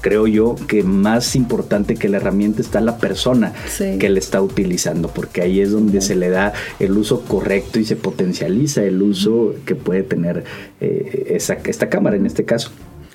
creo 0.00 0.26
yo 0.26 0.56
que 0.66 0.82
más 0.82 1.36
importante 1.36 1.94
que 1.96 2.08
la 2.08 2.18
herramienta 2.18 2.62
está 2.62 2.80
la 2.80 2.98
persona 2.98 3.52
que 3.76 4.08
la 4.08 4.18
está 4.18 4.40
utilizando, 4.40 5.08
porque 5.08 5.42
ahí 5.42 5.60
es 5.60 5.72
donde 5.72 6.00
se 6.00 6.16
le 6.16 6.30
da 6.30 6.52
el 6.78 6.96
uso 6.96 7.22
correcto 7.22 7.78
y 7.78 7.84
se 7.84 7.96
potencializa 7.96 8.82
el 8.82 9.02
uso 9.02 9.54
que 9.64 9.74
puede 9.74 10.02
tener 10.02 10.44
eh, 10.80 11.26
esa, 11.30 11.54
esta 11.64 11.88
cámara 11.88 12.16
en 12.16 12.26
este 12.26 12.44
caso. 12.44 12.70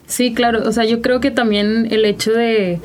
Sí, 0.08 0.34
claro, 0.34 0.68
o 0.68 0.72
sea, 0.72 0.86
yo 0.86 1.02
creo 1.02 1.20
que 1.20 1.32
también 1.32 1.88
el 1.92 2.06
hecho 2.06 2.34
de, 2.34 2.80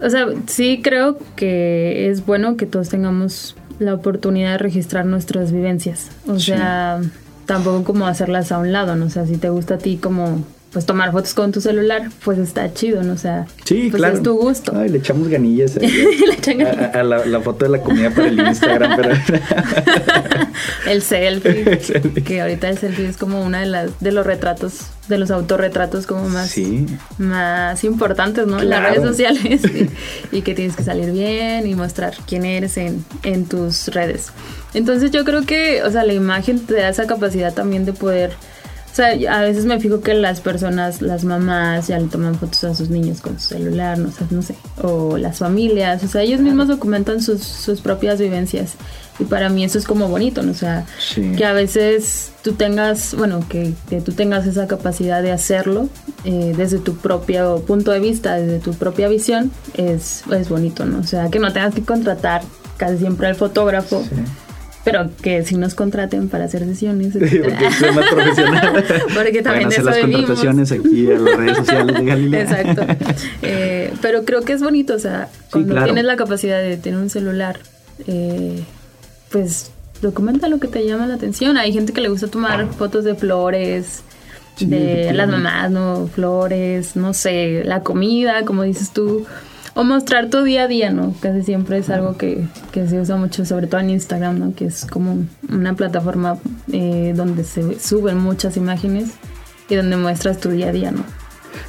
o 0.00 0.08
sea, 0.08 0.26
sí 0.46 0.80
creo 0.82 1.18
que 1.36 2.08
es 2.10 2.24
bueno 2.24 2.56
que 2.56 2.66
todos 2.66 2.88
tengamos 2.88 3.56
la 3.78 3.94
oportunidad 3.94 4.52
de 4.52 4.58
registrar 4.58 5.04
nuestras 5.04 5.52
vivencias, 5.52 6.10
o 6.26 6.38
sea, 6.38 7.00
tampoco 7.44 7.84
como 7.84 8.06
hacerlas 8.06 8.52
a 8.52 8.58
un 8.58 8.72
lado, 8.72 8.96
¿no? 8.96 9.06
O 9.06 9.10
sea, 9.10 9.26
si 9.26 9.36
te 9.36 9.50
gusta 9.50 9.74
a 9.74 9.78
ti 9.78 9.98
como 9.98 10.42
pues 10.76 10.84
tomar 10.84 11.10
fotos 11.10 11.32
con 11.32 11.52
tu 11.52 11.62
celular, 11.62 12.10
pues 12.22 12.36
está 12.36 12.74
chido, 12.74 13.02
¿no? 13.02 13.14
O 13.14 13.16
sea, 13.16 13.46
sí, 13.64 13.88
pues 13.88 13.98
claro. 13.98 14.18
es 14.18 14.22
tu 14.22 14.34
gusto. 14.36 14.72
Ay, 14.76 14.90
le 14.90 14.98
echamos 14.98 15.26
ganillas, 15.28 15.78
A, 16.92 17.02
la, 17.02 17.40
foto 17.40 17.64
de 17.64 17.70
la 17.70 17.80
comida 17.80 18.10
para 18.10 18.28
el 18.28 18.38
Instagram, 18.38 18.94
pero... 18.94 19.14
el, 20.86 21.00
selfie, 21.00 21.78
que 22.22 22.42
ahorita 22.42 22.68
el 22.68 22.76
selfie 22.76 23.08
es 23.08 23.16
como 23.16 23.42
una 23.42 23.60
de 23.60 23.66
las 23.66 24.00
de 24.00 24.12
los 24.12 24.26
retratos, 24.26 24.88
de 25.08 25.16
los 25.16 25.30
autorretratos 25.30 26.06
como 26.06 26.28
más, 26.28 26.54
más 27.16 27.82
importantes, 27.82 28.46
¿no? 28.46 28.60
En 28.60 28.68
las 28.68 28.82
redes 28.82 29.02
sociales 29.02 29.62
y, 30.30 30.42
que 30.42 30.54
tienes 30.54 30.76
que 30.76 30.82
salir 30.82 31.10
bien 31.10 31.66
y 31.66 31.74
mostrar 31.74 32.12
quién 32.26 32.44
eres 32.44 32.76
en, 32.76 33.02
en 33.22 33.46
tus 33.46 33.88
redes. 33.88 34.26
Entonces 34.74 35.10
yo 35.10 35.24
creo 35.24 35.46
que, 35.46 35.82
o 35.84 35.90
sea, 35.90 36.04
la 36.04 36.12
imagen 36.12 36.60
te 36.66 36.74
da 36.74 36.90
esa 36.90 37.06
capacidad 37.06 37.54
también 37.54 37.86
de 37.86 37.94
poder 37.94 38.32
sea, 38.96 39.36
a 39.36 39.42
veces 39.42 39.66
me 39.66 39.78
fijo 39.78 40.00
que 40.00 40.14
las 40.14 40.40
personas, 40.40 41.02
las 41.02 41.24
mamás, 41.24 41.88
ya 41.88 41.98
le 41.98 42.06
toman 42.06 42.34
fotos 42.34 42.64
a 42.64 42.74
sus 42.74 42.88
niños 42.88 43.20
con 43.20 43.38
su 43.38 43.48
celular, 43.48 43.98
no 43.98 44.10
sé, 44.10 44.24
no 44.30 44.42
sé, 44.42 44.54
o 44.82 45.18
las 45.18 45.38
familias, 45.38 46.02
o 46.02 46.08
sea, 46.08 46.22
ellos 46.22 46.40
mismos 46.40 46.68
documentan 46.68 47.22
sus, 47.22 47.42
sus 47.42 47.80
propias 47.80 48.18
vivencias. 48.18 48.74
Y 49.18 49.24
para 49.24 49.48
mí 49.48 49.64
eso 49.64 49.78
es 49.78 49.86
como 49.86 50.08
bonito, 50.08 50.42
¿no? 50.42 50.52
O 50.52 50.54
sea, 50.54 50.84
que 51.14 51.44
a 51.44 51.52
veces 51.52 52.32
tú 52.42 52.52
tengas, 52.52 53.14
bueno, 53.14 53.44
que, 53.48 53.72
que, 53.88 54.00
tú 54.00 54.12
tengas 54.12 54.46
esa 54.46 54.66
capacidad 54.66 55.22
de 55.22 55.32
hacerlo 55.32 55.88
eh, 56.24 56.52
desde 56.56 56.78
tu 56.78 56.96
propio 56.96 57.62
punto 57.66 57.92
de 57.92 58.00
vista, 58.00 58.34
desde 58.34 58.58
tu 58.58 58.74
propia 58.74 59.08
visión, 59.08 59.50
es, 59.74 60.22
es 60.30 60.48
bonito, 60.48 60.84
¿no? 60.84 60.98
O 60.98 61.04
sea, 61.04 61.30
que 61.30 61.38
no 61.38 61.52
tengas 61.52 61.74
que 61.74 61.82
contratar 61.82 62.42
casi 62.76 62.98
siempre 62.98 63.26
al 63.26 63.36
fotógrafo. 63.36 64.02
Sí 64.02 64.22
pero 64.86 65.10
que 65.20 65.42
si 65.42 65.56
nos 65.56 65.74
contraten 65.74 66.28
para 66.28 66.44
hacer 66.44 66.64
sesiones. 66.64 67.12
porque 67.12 67.66
es 67.66 67.92
más 67.92 68.08
profesional. 68.08 68.84
porque 69.14 69.42
también 69.42 69.66
hacer 69.66 69.84
las 69.84 69.98
contrataciones 69.98 70.70
aquí 70.70 71.10
en 71.10 71.24
las 71.24 71.36
redes 71.36 71.56
sociales 71.56 71.98
de 71.98 72.04
Galilea. 72.04 72.42
Exacto. 72.42 72.86
Eh, 73.42 73.92
pero 74.00 74.24
creo 74.24 74.42
que 74.42 74.52
es 74.52 74.62
bonito, 74.62 74.94
o 74.94 74.98
sea, 74.98 75.28
cuando 75.50 75.82
tienes 75.82 76.04
la 76.04 76.16
capacidad 76.16 76.60
de 76.60 76.76
tener 76.76 76.98
un 76.98 77.10
celular, 77.10 77.58
eh, 78.06 78.62
pues 79.30 79.70
documenta 80.02 80.48
lo 80.48 80.58
que 80.58 80.68
te 80.68 80.86
llama 80.86 81.06
la 81.06 81.14
atención. 81.14 81.56
Hay 81.56 81.72
gente 81.72 81.92
que 81.92 82.00
le 82.00 82.08
gusta 82.08 82.28
tomar 82.28 82.68
fotos 82.74 83.04
de 83.04 83.14
flores, 83.14 84.02
de 84.60 85.12
las 85.12 85.28
mamás, 85.28 85.70
¿no? 85.70 86.06
Flores, 86.06 86.94
no 86.94 87.12
sé, 87.12 87.62
la 87.64 87.82
comida, 87.82 88.44
como 88.44 88.62
dices 88.62 88.92
tú 88.92 89.26
o 89.76 89.84
mostrar 89.84 90.30
tu 90.30 90.42
día 90.42 90.62
a 90.62 90.68
día, 90.68 90.90
¿no? 90.90 91.14
Casi 91.20 91.42
siempre 91.42 91.76
es 91.76 91.90
algo 91.90 92.16
que, 92.16 92.46
se 92.72 92.98
usa 92.98 93.16
mucho, 93.16 93.44
sobre 93.44 93.66
todo 93.66 93.82
en 93.82 93.90
Instagram, 93.90 94.38
¿no? 94.38 94.54
Que 94.54 94.64
es 94.64 94.86
como 94.86 95.18
una 95.50 95.74
plataforma 95.74 96.38
eh, 96.72 97.12
donde 97.14 97.44
se 97.44 97.78
suben 97.78 98.16
muchas 98.16 98.56
imágenes 98.56 99.10
y 99.68 99.74
donde 99.74 99.98
muestras 99.98 100.40
tu 100.40 100.48
día 100.48 100.68
a 100.68 100.72
día, 100.72 100.92
¿no? 100.92 101.04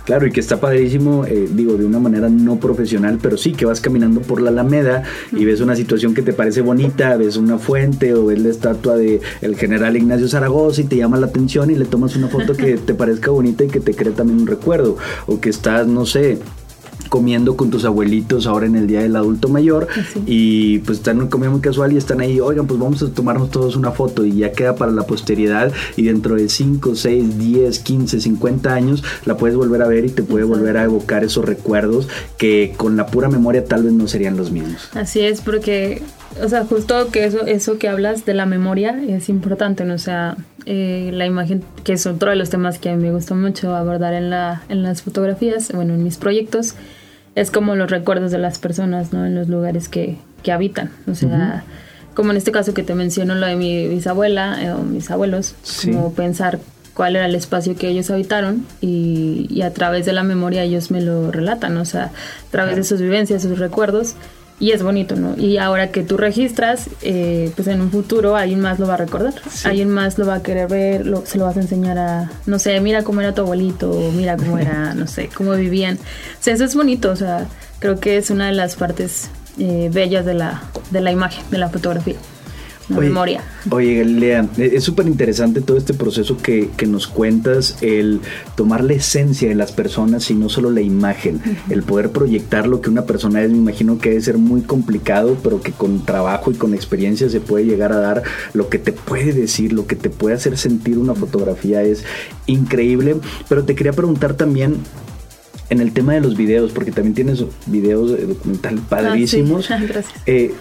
Claro, 0.06 0.26
y 0.26 0.32
que 0.32 0.40
está 0.40 0.58
padrísimo, 0.58 1.26
eh, 1.26 1.50
digo, 1.52 1.76
de 1.76 1.86
una 1.86 2.00
manera 2.00 2.30
no 2.30 2.62
profesional, 2.62 3.20
pero 3.22 3.36
sí 3.36 3.52
que 3.52 3.66
vas 3.66 3.82
caminando 3.82 4.22
por 4.22 4.42
la 4.42 4.52
Alameda 4.52 5.04
y 5.34 5.44
ves 5.44 5.60
una 5.60 5.76
situación 5.76 6.14
que 6.14 6.22
te 6.22 6.32
parece 6.32 6.62
bonita, 6.62 7.18
ves 7.18 7.36
una 7.36 7.58
fuente 7.58 8.14
o 8.14 8.28
ves 8.28 8.40
la 8.40 8.48
estatua 8.48 8.96
de 8.96 9.20
el 9.42 9.58
general 9.58 9.98
Ignacio 9.98 10.30
Zaragoza 10.30 10.80
y 10.80 10.86
te 10.86 10.96
llama 10.96 11.18
la 11.18 11.28
atención 11.28 11.72
y 11.72 11.76
le 11.76 11.84
tomas 11.84 12.16
una 12.16 12.30
foto 12.30 12.54
que 12.54 12.78
te 12.86 12.94
parezca 12.94 13.32
bonita 13.32 13.66
y 13.66 13.68
que 13.68 13.82
te 13.82 13.94
cree 13.94 14.14
también 14.14 14.40
un 14.40 14.48
recuerdo. 14.48 14.96
O 15.26 15.42
que 15.42 15.50
estás, 15.50 15.88
no 15.88 16.06
sé, 16.06 16.40
comiendo 17.08 17.58
con 17.58 17.70
tus 17.70 17.86
abuelitos 17.86 18.48
ahora 18.48 18.66
en 18.66 18.76
el 18.76 18.88
Día 18.88 19.02
del 19.02 19.16
Adulto 19.16 19.50
Mayor 19.50 19.88
y 20.26 20.80
pues 20.80 21.00
están 21.00 21.22
en 21.22 21.28
comida 21.28 21.50
muy 21.50 21.62
casual 21.62 21.94
y 21.94 21.98
están 21.98 22.22
ahí, 22.22 22.40
oigan, 22.40 22.68
pues 22.68 22.80
vamos 22.80 23.02
a 23.04 23.12
tomarnos 23.12 23.52
todos 23.52 23.76
una 23.76 23.92
foto 23.92 24.26
y 24.26 24.38
ya 24.38 24.52
queda 24.52 24.76
para 24.76 24.92
la 24.92 25.04
posteridad 25.04 25.72
y 25.96 26.04
dentro 26.04 26.36
de 26.36 26.50
5, 26.50 26.96
6, 26.96 27.38
10, 27.38 27.80
15, 27.80 28.20
50 28.20 28.74
años 28.74 29.04
la 29.26 29.38
puedes 29.38 29.56
volver 29.56 29.82
a 29.82 29.88
ver 29.88 30.06
y 30.06 30.10
te 30.10 30.24
puede 30.24 30.44
volver 30.44 30.78
a 30.78 30.84
evocar 30.84 31.24
esos 31.24 31.46
recuerdos 31.46 32.08
que 32.38 32.74
con 32.78 32.98
la 32.98 33.08
pura 33.08 33.30
memoria 33.30 33.66
tal 33.66 33.84
vez 33.84 33.94
no 33.94 34.08
serían 34.08 34.38
los 34.38 34.52
mismos. 34.52 34.90
Así 34.94 35.22
es, 35.22 35.42
porque, 35.42 36.02
o 36.44 36.50
sea, 36.50 36.66
justo 36.66 37.10
que 37.10 37.26
eso, 37.26 37.46
eso 37.46 37.78
que 37.78 37.88
hablas 37.88 38.26
de 38.26 38.34
la 38.34 38.46
memoria 38.46 39.00
es 39.08 39.30
importante, 39.30 39.86
¿no? 39.86 39.96
O 39.96 40.00
sea, 40.00 40.38
eh, 40.66 41.12
la 41.14 41.26
imagen, 41.26 41.64
que 41.84 41.94
es 41.94 42.06
otro 42.06 42.30
de 42.30 42.36
los 42.36 42.50
temas 42.50 42.78
que 42.78 42.90
a 42.90 42.96
mí 42.96 43.02
me 43.02 43.12
gusta 43.12 43.34
mucho 43.36 43.76
abordar 43.76 44.14
en, 44.14 44.30
la, 44.30 44.64
en 44.70 44.84
las 44.84 45.02
fotografías, 45.02 45.72
bueno, 45.74 45.94
en 45.94 46.04
mis 46.04 46.18
proyectos, 46.18 46.76
es 47.38 47.52
como 47.52 47.76
los 47.76 47.92
recuerdos 47.92 48.32
de 48.32 48.40
las 48.40 48.58
personas, 48.58 49.14
¿no? 49.14 49.24
En 49.24 49.36
los 49.36 49.48
lugares 49.48 49.90
que, 49.90 50.18
que 50.42 50.52
habitan. 50.52 50.90
O 51.10 51.14
sea, 51.14 51.64
como 52.16 52.32
en 52.32 52.38
este 52.38 52.52
caso 52.52 52.74
que 52.74 52.82
te 52.82 52.96
menciono, 52.96 53.36
lo 53.36 53.46
de 53.46 53.56
mi 53.56 53.88
bisabuela 53.88 54.58
eh, 54.60 54.72
o 54.72 54.80
mis 54.80 55.12
abuelos, 55.12 55.54
como 55.84 56.14
pensar 56.14 56.58
cuál 56.96 57.16
era 57.16 57.28
el 57.28 57.36
espacio 57.36 57.76
que 57.76 57.90
ellos 57.90 58.10
habitaron 58.10 58.66
y, 58.82 59.46
y, 59.52 59.62
a 59.62 59.72
través 59.72 60.08
de 60.08 60.14
la 60.14 60.24
memoria 60.24 60.64
ellos 60.64 60.90
me 60.90 61.00
lo 61.00 61.32
relatan, 61.32 61.78
o 61.78 61.86
sea, 61.86 62.06
a 62.06 62.52
través 62.52 62.76
de 62.76 62.84
sus 62.84 63.00
vivencias, 63.00 63.44
sus 63.44 63.60
recuerdos, 63.60 64.16
y 64.60 64.72
es 64.72 64.82
bonito, 64.82 65.16
¿no? 65.16 65.38
Y 65.38 65.58
ahora 65.58 65.92
que 65.92 66.04
tú 66.04 66.18
registras, 66.18 66.90
eh, 67.02 67.52
pues 67.56 67.68
en 67.68 67.80
un 67.82 67.92
futuro 67.92 68.36
alguien 68.36 68.60
más 68.60 68.80
lo 68.80 68.88
va 68.88 68.96
a 68.96 68.98
recordar, 68.98 69.36
alguien 69.64 69.90
más 69.90 70.18
lo 70.18 70.26
va 70.26 70.36
a 70.36 70.44
querer 70.44 70.68
ver, 70.68 71.06
lo, 71.06 71.26
se 71.26 71.38
lo 71.38 71.46
vas 71.46 71.58
a 71.58 71.62
enseñar 71.62 71.98
a, 71.98 72.32
no 72.46 72.58
sé, 72.58 72.80
mira 72.80 73.04
cómo 73.04 73.22
era 73.22 73.36
tu 73.36 73.42
abuelito, 73.42 74.12
mira 74.16 74.36
cómo 74.36 74.58
era, 74.58 74.94
no 74.96 75.08
sé, 75.08 75.30
cómo 75.34 75.54
vivían. 75.54 75.96
O 75.96 76.44
sea, 76.44 76.54
eso 76.54 76.64
es 76.64 76.76
bonito, 76.76 77.12
o 77.12 77.16
sea, 77.16 77.48
creo 77.80 78.00
que 78.00 78.18
es 78.18 78.30
una 78.32 78.48
de 78.48 78.54
las 78.54 78.76
partes 78.76 79.30
eh, 79.60 79.90
bellas 79.94 80.26
de 80.26 80.34
la, 80.34 80.64
de 80.90 81.02
la 81.02 81.12
imagen, 81.12 81.44
de 81.52 81.58
la 81.60 81.70
fotografía 81.70 82.16
memoria. 82.90 83.42
Oye, 83.70 84.04
Lea, 84.06 84.48
e, 84.58 84.72
es 84.76 84.84
súper 84.84 85.08
interesante 85.08 85.62
todo 85.62 85.78
este 85.78 85.94
proceso 85.94 86.38
que, 86.38 86.70
nos 86.88 87.08
cuentas, 87.08 87.78
el 87.82 88.22
tomar 88.56 88.84
la 88.84 88.94
esencia 88.94 89.50
de 89.50 89.56
las 89.56 89.72
personas 89.72 90.30
y 90.32 90.36
no 90.36 90.50
solo 90.50 90.72
la 90.72 90.82
imagen, 90.82 91.42
el 91.70 91.84
poder 91.84 92.12
proyectar 92.12 92.68
lo 92.68 92.82
que 92.82 92.90
una 92.90 93.06
persona 93.06 93.42
es, 93.42 93.52
me 93.52 93.58
imagino 93.58 93.98
que 93.98 94.10
debe 94.10 94.22
ser 94.22 94.38
muy 94.38 94.62
complicado, 94.62 95.38
pero 95.44 95.62
que 95.62 95.72
con 95.72 96.06
trabajo 96.06 96.52
y 96.52 96.56
con 96.56 96.74
experiencia 96.74 97.30
se 97.30 97.42
puede 97.42 97.66
llegar 97.66 97.92
a 97.92 98.00
dar 98.00 98.24
lo 98.54 98.70
que 98.70 98.80
te 98.80 98.94
puede 98.94 99.34
decir, 99.34 99.74
lo 99.74 99.86
que 99.86 99.96
te 99.96 100.10
puede 100.10 100.36
hacer 100.36 100.58
sentir 100.58 100.98
una 100.98 101.14
fotografía 101.14 101.84
es 101.84 102.06
increíble, 102.46 103.18
pero 103.50 103.66
te 103.66 103.76
quería 103.76 103.94
preguntar 103.94 104.36
también 104.36 104.78
en 105.70 105.82
el 105.82 105.92
tema 105.92 106.14
de 106.14 106.22
los 106.22 106.38
videos, 106.38 106.72
porque 106.72 106.92
también 106.92 107.14
tienes 107.14 107.44
videos 107.66 108.12
documental 108.28 108.80
ah, 108.80 108.88
padrísimos. 108.90 109.68
Gracias. 109.70 110.14
Eh, 110.26 110.54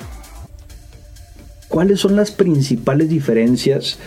¿Cuáles 1.68 2.00
son 2.00 2.14
las 2.14 2.30
principales 2.30 3.08
diferencias 3.08 3.98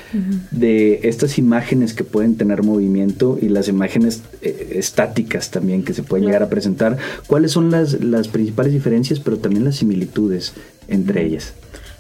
de 0.52 1.02
estas 1.04 1.38
imágenes 1.38 1.94
que 1.94 2.04
pueden 2.04 2.36
tener 2.36 2.64
movimiento 2.64 3.38
y 3.42 3.50
las 3.50 3.68
imágenes 3.68 4.22
eh, 4.42 4.74
estáticas 4.76 5.52
también 5.52 5.84
que 5.84 5.94
se 5.94 6.04
pueden 6.04 6.26
llegar 6.26 6.42
a 6.42 6.50
presentar? 6.50 6.98
¿Cuáles 7.28 7.52
son 7.52 7.70
las, 7.70 8.02
las 8.02 8.30
principales 8.30 8.72
diferencias, 8.72 9.20
pero 9.20 9.38
también 9.38 9.66
las 9.66 9.76
similitudes 9.76 10.54
entre 10.88 11.26
ellas? 11.26 11.54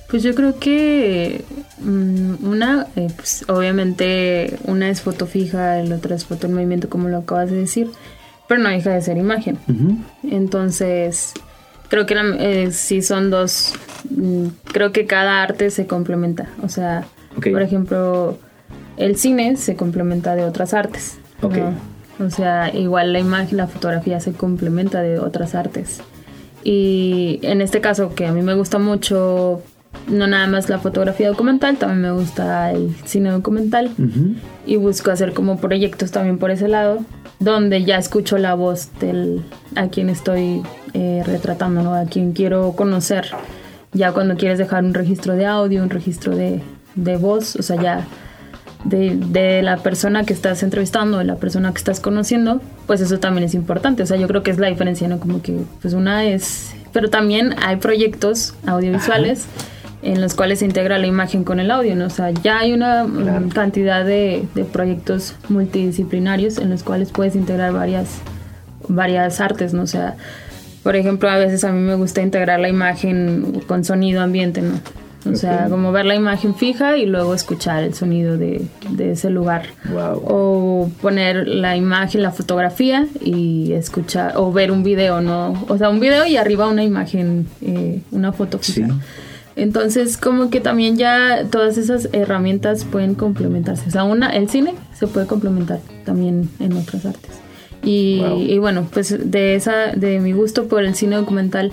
Pues 0.09 0.23
yo 0.23 0.33
creo 0.33 0.57
que 0.57 1.43
mm, 1.81 2.47
una, 2.47 2.87
eh, 2.95 3.09
pues 3.15 3.45
obviamente 3.47 4.57
una 4.65 4.89
es 4.89 5.01
foto 5.01 5.27
fija, 5.27 5.79
el 5.79 5.93
otro 5.93 6.15
es 6.15 6.25
foto 6.25 6.47
en 6.47 6.53
movimiento, 6.53 6.89
como 6.89 7.09
lo 7.09 7.17
acabas 7.17 7.51
de 7.51 7.57
decir, 7.57 7.91
pero 8.47 8.61
no 8.61 8.69
deja 8.69 8.91
de 8.91 9.01
ser 9.01 9.17
imagen. 9.17 9.59
Entonces, 10.23 11.33
creo 11.89 12.05
que 12.05 12.15
eh, 12.39 12.71
sí 12.71 13.01
son 13.01 13.29
dos, 13.29 13.73
mm, 14.09 14.47
creo 14.71 14.91
que 14.91 15.05
cada 15.05 15.43
arte 15.43 15.69
se 15.71 15.87
complementa. 15.87 16.47
O 16.63 16.69
sea, 16.69 17.05
por 17.35 17.61
ejemplo, 17.61 18.37
el 18.97 19.17
cine 19.17 19.57
se 19.57 19.75
complementa 19.75 20.35
de 20.35 20.45
otras 20.45 20.73
artes. 20.73 21.17
O 22.19 22.29
sea, 22.29 22.73
igual 22.75 23.13
la 23.13 23.19
imagen, 23.19 23.57
la 23.57 23.67
fotografía 23.67 24.19
se 24.19 24.33
complementa 24.33 25.01
de 25.01 25.19
otras 25.19 25.55
artes. 25.55 26.01
Y 26.63 27.39
en 27.43 27.61
este 27.61 27.79
caso, 27.79 28.13
que 28.13 28.25
a 28.27 28.33
mí 28.33 28.41
me 28.41 28.53
gusta 28.53 28.77
mucho 28.77 29.63
no 30.07 30.27
nada 30.27 30.47
más 30.47 30.69
la 30.69 30.79
fotografía 30.79 31.27
documental, 31.27 31.77
también 31.77 32.01
me 32.01 32.11
gusta 32.11 32.71
el 32.71 32.95
cine 33.05 33.29
documental 33.29 33.91
y 34.65 34.75
busco 34.77 35.11
hacer 35.11 35.33
como 35.33 35.57
proyectos 35.57 36.11
también 36.11 36.37
por 36.37 36.51
ese 36.51 36.67
lado, 36.67 36.99
donde 37.39 37.83
ya 37.83 37.97
escucho 37.97 38.37
la 38.37 38.53
voz 38.53 38.89
del 38.99 39.41
a 39.75 39.87
quien 39.87 40.09
estoy 40.09 40.61
eh, 40.93 41.23
retratando, 41.25 41.81
¿no? 41.81 41.93
a 41.93 42.05
quien 42.05 42.33
quiero 42.33 42.73
conocer. 42.73 43.27
Ya 43.91 44.11
cuando 44.11 44.37
quieres 44.37 44.57
dejar 44.57 44.83
un 44.83 44.93
registro 44.93 45.35
de 45.35 45.45
audio, 45.45 45.81
un 45.81 45.89
registro 45.89 46.35
de, 46.35 46.61
de 46.95 47.17
voz, 47.17 47.55
o 47.55 47.63
sea, 47.63 47.81
ya 47.81 48.07
de, 48.83 49.15
de, 49.15 49.61
la 49.61 49.77
persona 49.77 50.25
que 50.25 50.33
estás 50.33 50.63
entrevistando, 50.63 51.17
de 51.17 51.25
la 51.25 51.35
persona 51.35 51.71
que 51.71 51.77
estás 51.77 51.99
conociendo, 51.99 52.61
pues 52.87 53.01
eso 53.01 53.19
también 53.19 53.45
es 53.45 53.55
importante. 53.55 54.03
O 54.03 54.05
sea, 54.05 54.17
yo 54.17 54.27
creo 54.27 54.43
que 54.43 54.51
es 54.51 54.59
la 54.59 54.67
diferencia, 54.67 55.07
¿no? 55.07 55.19
Como 55.19 55.41
que, 55.41 55.57
pues 55.81 55.93
una 55.93 56.25
es... 56.25 56.73
Pero 56.93 57.09
también 57.09 57.55
hay 57.61 57.75
proyectos 57.77 58.55
audiovisuales 58.65 59.47
en 60.01 60.21
los 60.21 60.33
cuales 60.33 60.59
se 60.59 60.65
integra 60.65 60.97
la 60.97 61.07
imagen 61.07 61.43
con 61.43 61.59
el 61.59 61.71
audio, 61.71 61.95
¿no? 61.95 62.05
O 62.05 62.09
sea, 62.09 62.31
ya 62.31 62.59
hay 62.59 62.73
una 62.73 63.03
mm, 63.03 63.49
cantidad 63.49 64.05
de, 64.05 64.45
de, 64.55 64.63
proyectos 64.63 65.35
multidisciplinarios 65.49 66.57
en 66.57 66.69
los 66.69 66.83
cuales 66.83 67.11
puedes 67.11 67.35
integrar 67.35 67.73
varias, 67.73 68.19
varias 68.87 69.41
artes, 69.41 69.73
¿no? 69.73 69.83
O 69.83 69.87
sea, 69.87 70.15
por 70.83 70.95
ejemplo, 70.95 71.29
a 71.29 71.37
veces 71.37 71.63
a 71.63 71.71
mí 71.71 71.81
me 71.81 71.95
gusta 71.95 72.21
integrar 72.21 72.59
la 72.59 72.69
imagen 72.69 73.61
con 73.67 73.83
sonido 73.83 74.21
ambiente, 74.21 74.61
¿no? 74.61 74.79
O 75.29 75.35
sea, 75.35 75.67
como 75.69 75.91
ver 75.91 76.05
la 76.05 76.15
imagen 76.15 76.55
fija 76.55 76.97
y 76.97 77.05
luego 77.05 77.33
escuchar 77.33 77.83
el 77.83 77.93
sonido 77.93 78.37
de, 78.37 78.65
de 78.89 79.11
ese 79.11 79.29
lugar. 79.29 79.63
Wow. 79.91 80.23
O 80.25 80.91
poner 81.01 81.45
la 81.45 81.75
imagen, 81.75 82.23
la 82.23 82.31
fotografía 82.31 83.05
y 83.19 83.73
escuchar, 83.73 84.37
o 84.37 84.53
ver 84.53 84.71
un 84.71 84.81
video, 84.81 85.19
¿no? 85.19 85.65
O 85.67 85.77
sea, 85.77 85.89
un 85.89 85.99
video 85.99 86.25
y 86.25 86.37
arriba 86.37 86.69
una 86.69 86.83
imagen, 86.83 87.47
eh, 87.61 88.01
una 88.11 88.31
foto 88.31 88.59
fija. 88.59 88.87
Sí. 88.87 88.93
Entonces, 89.59 90.17
como 90.17 90.49
que 90.49 90.61
también 90.61 90.97
ya 90.97 91.45
todas 91.49 91.77
esas 91.77 92.09
herramientas 92.13 92.85
pueden 92.85 93.15
complementarse. 93.15 93.89
O 93.89 93.91
sea, 93.91 94.03
una, 94.03 94.29
el 94.35 94.49
cine 94.49 94.75
se 94.93 95.07
puede 95.07 95.27
complementar 95.27 95.79
también 96.05 96.49
en 96.59 96.73
otras 96.73 97.05
artes. 97.05 97.39
Y, 97.83 98.21
y 98.21 98.57
bueno, 98.59 98.87
pues 98.91 99.31
de 99.31 99.55
esa, 99.55 99.93
de 99.95 100.19
mi 100.19 100.33
gusto 100.33 100.67
por 100.67 100.83
el 100.83 100.95
cine 100.95 101.15
documental, 101.15 101.71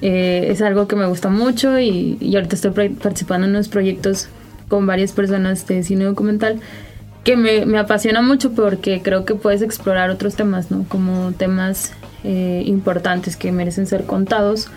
eh, 0.00 0.48
es 0.50 0.60
algo 0.62 0.88
que 0.88 0.96
me 0.96 1.06
gusta 1.06 1.28
mucho 1.28 1.78
y, 1.78 2.18
y, 2.20 2.34
ahorita 2.34 2.56
estoy 2.56 2.88
participando 2.88 3.46
en 3.46 3.52
unos 3.52 3.68
proyectos 3.68 4.28
con 4.68 4.84
varias 4.84 5.12
personas 5.12 5.64
de 5.68 5.84
cine 5.84 6.04
documental 6.04 6.58
que 7.22 7.36
me, 7.36 7.66
me, 7.66 7.78
apasiona 7.78 8.20
mucho 8.20 8.52
porque 8.52 9.00
creo 9.00 9.24
que 9.24 9.36
puedes 9.36 9.62
explorar 9.62 10.10
otros 10.10 10.34
temas, 10.34 10.72
¿no? 10.72 10.84
Como 10.88 11.30
temas 11.32 11.92
eh, 12.24 12.64
importantes 12.66 13.36
que 13.36 13.52
merecen 13.52 13.86
ser 13.86 14.04
contados, 14.04 14.70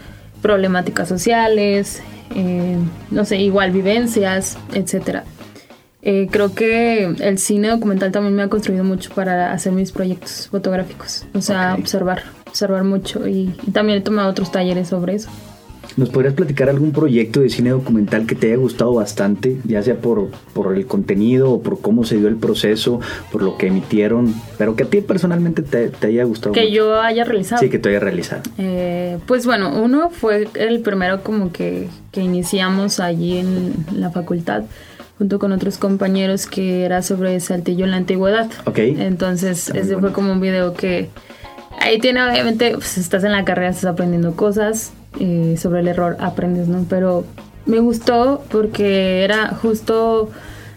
problemáticas 0.45 1.09
sociales, 1.09 2.03
eh, 2.35 2.77
no 3.09 3.25
sé, 3.25 3.37
igual 3.37 3.71
vivencias, 3.71 4.59
etcétera. 4.75 5.23
Eh, 6.03 6.27
creo 6.29 6.53
que 6.53 7.05
el 7.19 7.39
cine 7.39 7.69
documental 7.69 8.11
también 8.11 8.35
me 8.35 8.43
ha 8.43 8.47
construido 8.47 8.83
mucho 8.83 9.09
para 9.15 9.51
hacer 9.51 9.73
mis 9.73 9.91
proyectos 9.91 10.49
fotográficos, 10.51 11.25
o 11.33 11.41
sea, 11.41 11.71
okay. 11.71 11.81
observar, 11.81 12.21
observar 12.45 12.83
mucho 12.83 13.27
y, 13.27 13.55
y, 13.65 13.71
también 13.71 13.97
he 13.97 14.01
tomado 14.01 14.29
otros 14.29 14.51
talleres 14.51 14.89
sobre 14.89 15.15
eso. 15.15 15.31
¿Nos 15.97 16.09
podrías 16.09 16.33
platicar 16.33 16.69
algún 16.69 16.91
proyecto 16.91 17.39
de 17.39 17.49
cine 17.49 17.71
documental 17.71 18.25
que 18.25 18.35
te 18.35 18.47
haya 18.47 18.57
gustado 18.57 18.93
bastante, 18.93 19.57
ya 19.63 19.81
sea 19.81 19.95
por, 19.95 20.29
por 20.53 20.75
el 20.75 20.85
contenido 20.85 21.51
o 21.51 21.61
por 21.61 21.81
cómo 21.81 22.03
se 22.03 22.17
dio 22.17 22.27
el 22.27 22.35
proceso, 22.35 22.99
por 23.31 23.43
lo 23.43 23.57
que 23.57 23.67
emitieron, 23.67 24.33
pero 24.57 24.75
que 24.75 24.83
a 24.83 24.87
ti 24.87 25.01
personalmente 25.01 25.61
te, 25.61 25.89
te 25.89 26.07
haya 26.07 26.23
gustado? 26.23 26.53
Que 26.53 26.61
mucho? 26.61 26.73
yo 26.73 27.01
haya 27.01 27.23
realizado. 27.23 27.61
Sí, 27.61 27.69
que 27.69 27.79
te 27.79 27.89
haya 27.89 27.99
realizado. 27.99 28.43
Eh, 28.57 29.17
pues 29.25 29.45
bueno, 29.45 29.81
uno 29.81 30.09
fue 30.09 30.47
el 30.55 30.81
primero 30.81 31.23
como 31.23 31.51
que, 31.51 31.87
que 32.11 32.21
iniciamos 32.21 32.99
allí 32.99 33.37
en 33.37 33.73
la 33.93 34.11
facultad 34.11 34.63
junto 35.17 35.39
con 35.39 35.51
otros 35.51 35.77
compañeros 35.77 36.45
que 36.45 36.83
era 36.83 37.01
sobre 37.01 37.39
Saltillo 37.39 37.85
en 37.85 37.91
la 37.91 37.97
antigüedad. 37.97 38.49
Ok. 38.65 38.79
Entonces, 38.79 39.69
ese 39.69 39.93
bueno. 39.93 39.99
fue 40.01 40.11
como 40.13 40.31
un 40.31 40.41
video 40.41 40.73
que 40.73 41.09
ahí 41.79 41.99
tiene 41.99 42.21
obviamente, 42.23 42.71
pues 42.73 42.97
estás 42.97 43.23
en 43.23 43.31
la 43.31 43.45
carrera, 43.45 43.69
estás 43.69 43.85
aprendiendo 43.85 44.35
cosas, 44.35 44.91
eh, 45.19 45.55
sobre 45.57 45.81
el 45.81 45.87
error 45.87 46.17
aprendes, 46.19 46.67
¿no? 46.67 46.85
Pero 46.89 47.25
me 47.65 47.79
gustó 47.79 48.43
porque 48.51 49.23
era 49.23 49.49
justo 49.49 50.29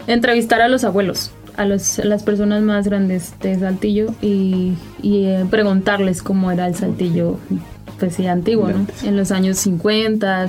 entrevistar 0.07 0.61
a 0.61 0.69
los 0.69 0.85
abuelos, 0.85 1.33
a, 1.57 1.67
los, 1.67 1.99
a 1.99 2.05
las 2.05 2.23
personas 2.23 2.63
más 2.63 2.87
grandes 2.87 3.35
de 3.41 3.59
Saltillo 3.59 4.15
y, 4.23 4.75
y 5.03 5.25
eh, 5.25 5.45
preguntarles 5.51 6.23
cómo 6.23 6.51
era 6.51 6.67
el 6.67 6.75
Saltillo, 6.75 7.39
pues 7.99 8.15
sí, 8.15 8.27
antiguo, 8.27 8.69
¿no? 8.69 8.87
En 9.03 9.17
los 9.17 9.33
años 9.33 9.59
50 9.59 10.49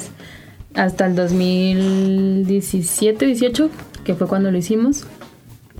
hasta 0.75 1.05
el 1.05 1.15
2017, 1.15 3.25
18, 3.25 3.69
que 4.03 4.15
fue 4.15 4.27
cuando 4.27 4.51
lo 4.51 4.57
hicimos. 4.57 5.05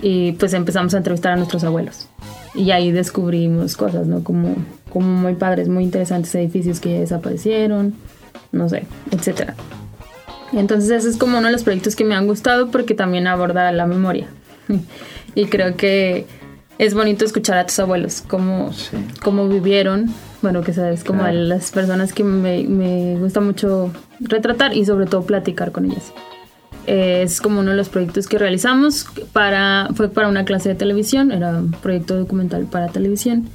Y 0.02 0.34
pues 0.34 0.54
empezamos 0.54 0.94
a 0.94 0.98
entrevistar 0.98 1.34
a 1.34 1.36
nuestros 1.36 1.64
abuelos. 1.64 2.08
Y 2.56 2.72
ahí 2.72 2.92
descubrimos 2.92 3.78
cosas, 3.78 4.08
¿no? 4.08 4.24
Como, 4.24 4.56
como 4.92 5.08
muy 5.08 5.36
padres, 5.36 5.70
muy 5.70 5.84
interesantes 5.84 6.34
edificios 6.36 6.80
que 6.80 6.94
ya 6.94 7.00
desaparecieron, 7.00 7.94
no 8.52 8.70
sé, 8.70 8.86
etcétera. 9.12 9.56
Entonces 10.54 10.90
ese 10.90 11.10
es 11.10 11.18
como 11.18 11.38
uno 11.38 11.48
de 11.48 11.54
los 11.54 11.64
proyectos 11.64 11.96
que 11.96 12.04
me 12.04 12.16
han 12.16 12.26
gustado 12.26 12.72
porque 12.72 12.96
también 12.96 13.28
aborda 13.28 13.72
la 13.72 13.86
memoria. 13.86 14.28
y 15.36 15.46
creo 15.46 15.76
que 15.76 16.26
es 16.80 16.94
bonito 16.94 17.26
escuchar 17.26 17.58
a 17.58 17.66
tus 17.66 17.78
abuelos, 17.80 18.24
cómo, 18.26 18.72
sí. 18.74 18.98
cómo 19.22 19.48
vivieron, 19.48 20.14
bueno, 20.42 20.62
que 20.62 20.74
sabes, 20.74 21.04
como 21.04 21.20
claro. 21.20 21.38
las 21.38 21.72
personas 21.72 22.14
que 22.14 22.24
me, 22.24 22.64
me, 22.64 23.18
gusta 23.20 23.42
mucho 23.42 23.92
retratar 24.22 24.76
y 24.76 24.86
sobre 24.86 25.06
todo 25.06 25.24
platicar 25.24 25.74
con 25.74 25.86
ellas. 25.86 26.14
Eh, 26.92 27.22
es 27.22 27.40
como 27.40 27.60
uno 27.60 27.70
de 27.70 27.78
los 27.78 27.88
proyectos 27.88 28.26
que 28.26 28.40
realizamos, 28.40 29.06
para, 29.32 29.90
fue 29.94 30.10
para 30.10 30.28
una 30.28 30.44
clase 30.44 30.70
de 30.70 30.76
televisión, 30.76 31.32
era 31.32 31.52
un 31.52 31.70
proyecto 31.70 32.18
documental 32.18 32.66
para 32.66 32.88
televisión. 32.88 33.48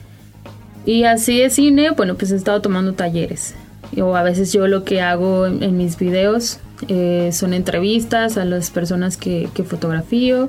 Y 0.87 1.03
así 1.03 1.41
de 1.41 1.51
cine, 1.51 1.91
bueno, 1.91 2.15
pues 2.15 2.31
he 2.31 2.37
estado 2.37 2.61
tomando 2.61 2.93
talleres. 2.93 3.57
O 4.01 4.15
a 4.15 4.23
veces 4.23 4.53
yo 4.53 4.69
lo 4.69 4.85
que 4.85 5.01
hago 5.01 5.47
en, 5.47 5.65
en 5.65 5.77
mis 5.77 5.99
videos 5.99 6.61
eh, 6.87 7.31
son 7.33 7.55
entrevistas 7.55 8.37
a 8.37 8.45
las 8.45 8.71
personas 8.71 9.17
que, 9.17 9.49
que 9.53 9.65
fotografío. 9.65 10.49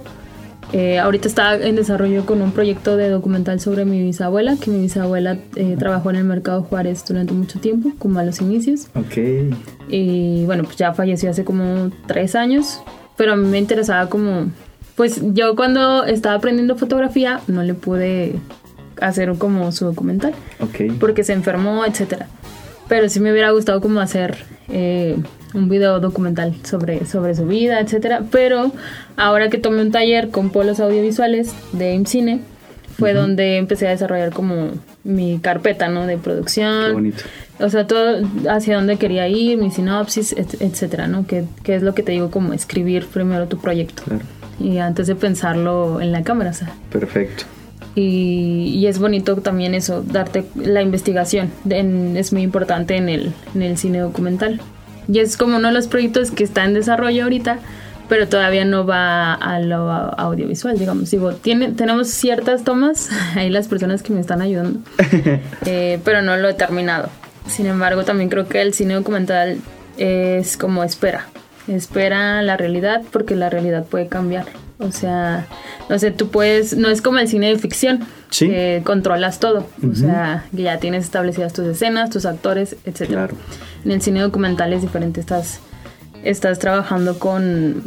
Eh, 0.73 0.99
ahorita 0.99 1.27
está 1.27 1.55
en 1.55 1.75
desarrollo 1.75 2.25
con 2.25 2.41
un 2.41 2.51
proyecto 2.51 2.97
de 2.97 3.09
documental 3.09 3.59
sobre 3.59 3.85
mi 3.85 4.01
bisabuela, 4.01 4.57
que 4.57 4.71
mi 4.71 4.81
bisabuela 4.81 5.37
eh, 5.55 5.75
trabajó 5.77 6.09
en 6.09 6.17
el 6.17 6.25
mercado 6.25 6.63
Juárez 6.63 7.03
durante 7.07 7.33
mucho 7.33 7.59
tiempo, 7.59 7.91
como 7.99 8.19
a 8.19 8.23
los 8.23 8.41
inicios. 8.41 8.87
Ok. 8.95 9.17
Y 9.87 10.43
bueno, 10.45 10.63
pues 10.63 10.75
ya 10.75 10.93
falleció 10.93 11.29
hace 11.29 11.43
como 11.43 11.91
tres 12.07 12.35
años, 12.35 12.81
pero 13.15 13.33
a 13.33 13.35
mí 13.35 13.47
me 13.47 13.57
interesaba 13.57 14.09
como, 14.09 14.47
pues 14.95 15.21
yo 15.33 15.55
cuando 15.55 16.03
estaba 16.03 16.35
aprendiendo 16.35 16.75
fotografía 16.75 17.41
no 17.47 17.63
le 17.63 17.73
pude 17.73 18.35
hacer 18.99 19.33
como 19.37 19.71
su 19.71 19.85
documental, 19.85 20.33
okay. 20.59 20.89
porque 20.91 21.23
se 21.23 21.33
enfermó, 21.33 21.85
etcétera. 21.85 22.27
Pero 22.87 23.09
sí 23.09 23.19
me 23.19 23.31
hubiera 23.31 23.51
gustado 23.51 23.81
como 23.81 23.99
hacer 23.99 24.37
eh, 24.69 25.17
un 25.53 25.69
video 25.69 25.99
documental 25.99 26.53
sobre, 26.63 27.05
sobre 27.05 27.35
su 27.35 27.45
vida, 27.45 27.79
etcétera. 27.79 28.23
Pero 28.31 28.71
ahora 29.17 29.49
que 29.49 29.57
tomé 29.57 29.81
un 29.81 29.91
taller 29.91 30.29
con 30.29 30.49
polos 30.49 30.79
audiovisuales 30.79 31.53
de 31.71 31.93
IMCINE, 31.93 32.41
fue 32.97 33.11
uh 33.11 33.15
-huh. 33.15 33.21
donde 33.21 33.57
empecé 33.57 33.87
a 33.87 33.91
desarrollar 33.91 34.31
como 34.31 34.71
mi 35.03 35.39
carpeta, 35.39 35.89
¿no? 35.89 36.07
De 36.07 36.17
producción. 36.17 36.87
Qué 36.87 36.93
bonito. 36.93 37.23
O 37.59 37.69
sea, 37.69 37.87
todo 37.87 38.27
hacia 38.49 38.75
dónde 38.75 38.97
quería 38.97 39.27
ir, 39.27 39.57
mi 39.57 39.71
sinopsis, 39.71 40.33
et 40.33 40.61
etcétera, 40.61 41.07
¿no? 41.07 41.25
Que, 41.25 41.45
que, 41.63 41.75
es 41.75 41.83
lo 41.83 41.93
que 41.93 42.03
te 42.03 42.11
digo, 42.11 42.29
como 42.29 42.53
escribir 42.53 43.05
primero 43.05 43.47
tu 43.47 43.57
proyecto. 43.59 44.03
Claro. 44.03 44.23
Y 44.59 44.77
antes 44.77 45.07
de 45.07 45.15
pensarlo 45.15 46.01
en 46.01 46.11
la 46.11 46.23
cámara, 46.23 46.51
o 46.51 46.53
sea. 46.53 46.73
Perfecto. 46.91 47.45
Y, 47.95 48.73
y, 48.75 48.87
es 48.87 48.99
bonito 48.99 49.37
también 49.37 49.73
eso, 49.73 50.03
darte 50.03 50.43
la 50.55 50.81
investigación, 50.81 51.49
en, 51.69 52.17
es 52.17 52.33
muy 52.33 52.41
importante 52.41 52.97
en 52.97 53.07
el, 53.07 53.31
en 53.53 53.61
el 53.61 53.77
cine 53.77 53.99
documental. 53.99 54.59
Y 55.07 55.19
es 55.19 55.37
como 55.37 55.57
uno 55.57 55.69
de 55.69 55.73
los 55.73 55.87
proyectos 55.87 56.31
que 56.31 56.43
está 56.43 56.65
en 56.65 56.73
desarrollo 56.73 57.23
ahorita, 57.23 57.59
pero 58.09 58.27
todavía 58.27 58.65
no 58.65 58.85
va 58.85 59.33
a 59.33 59.59
lo 59.59 59.89
audiovisual, 59.89 60.77
digamos. 60.77 61.09
Digo, 61.11 61.33
tiene, 61.33 61.69
tenemos 61.69 62.09
ciertas 62.09 62.63
tomas, 62.63 63.09
ahí 63.35 63.49
las 63.49 63.67
personas 63.67 64.03
que 64.03 64.13
me 64.13 64.19
están 64.19 64.41
ayudando, 64.41 64.79
eh, 65.65 65.99
pero 66.03 66.21
no 66.21 66.37
lo 66.37 66.49
he 66.49 66.53
terminado. 66.53 67.09
Sin 67.47 67.67
embargo, 67.67 68.03
también 68.03 68.29
creo 68.29 68.47
que 68.47 68.61
el 68.61 68.73
cine 68.73 68.95
documental 68.95 69.57
es 69.97 70.57
como 70.57 70.83
espera. 70.83 71.27
espera 71.67 72.41
la 72.41 72.57
realidad 72.57 73.03
porque 73.11 73.35
la 73.35 73.49
realidad 73.49 73.85
puede 73.85 74.07
cambiar. 74.07 74.45
O 74.77 74.91
sea, 74.91 75.47
no 75.89 75.97
sé, 75.99 76.11
tú 76.11 76.29
puedes, 76.29 76.75
no 76.75 76.89
es 76.89 77.01
como 77.01 77.19
el 77.19 77.27
cine 77.27 77.47
de 77.47 77.57
ficción, 77.57 78.05
que 78.37 78.81
controlas 78.83 79.39
todo, 79.39 79.67
o 79.89 79.95
sea, 79.95 80.45
que 80.53 80.63
ya 80.63 80.79
tienes 80.79 81.05
establecidas 81.05 81.53
tus 81.53 81.65
escenas, 81.65 82.09
tus 82.09 82.25
actores, 82.25 82.75
etc. 82.85 83.07
Claro. 83.07 83.35
En 83.85 83.91
el 83.91 84.01
cine 84.01 84.19
documental 84.19 84.73
es 84.73 84.81
diferente, 84.81 85.21
estás, 85.21 85.61
estás 86.23 86.59
trabajando 86.59 87.19
con, 87.19 87.83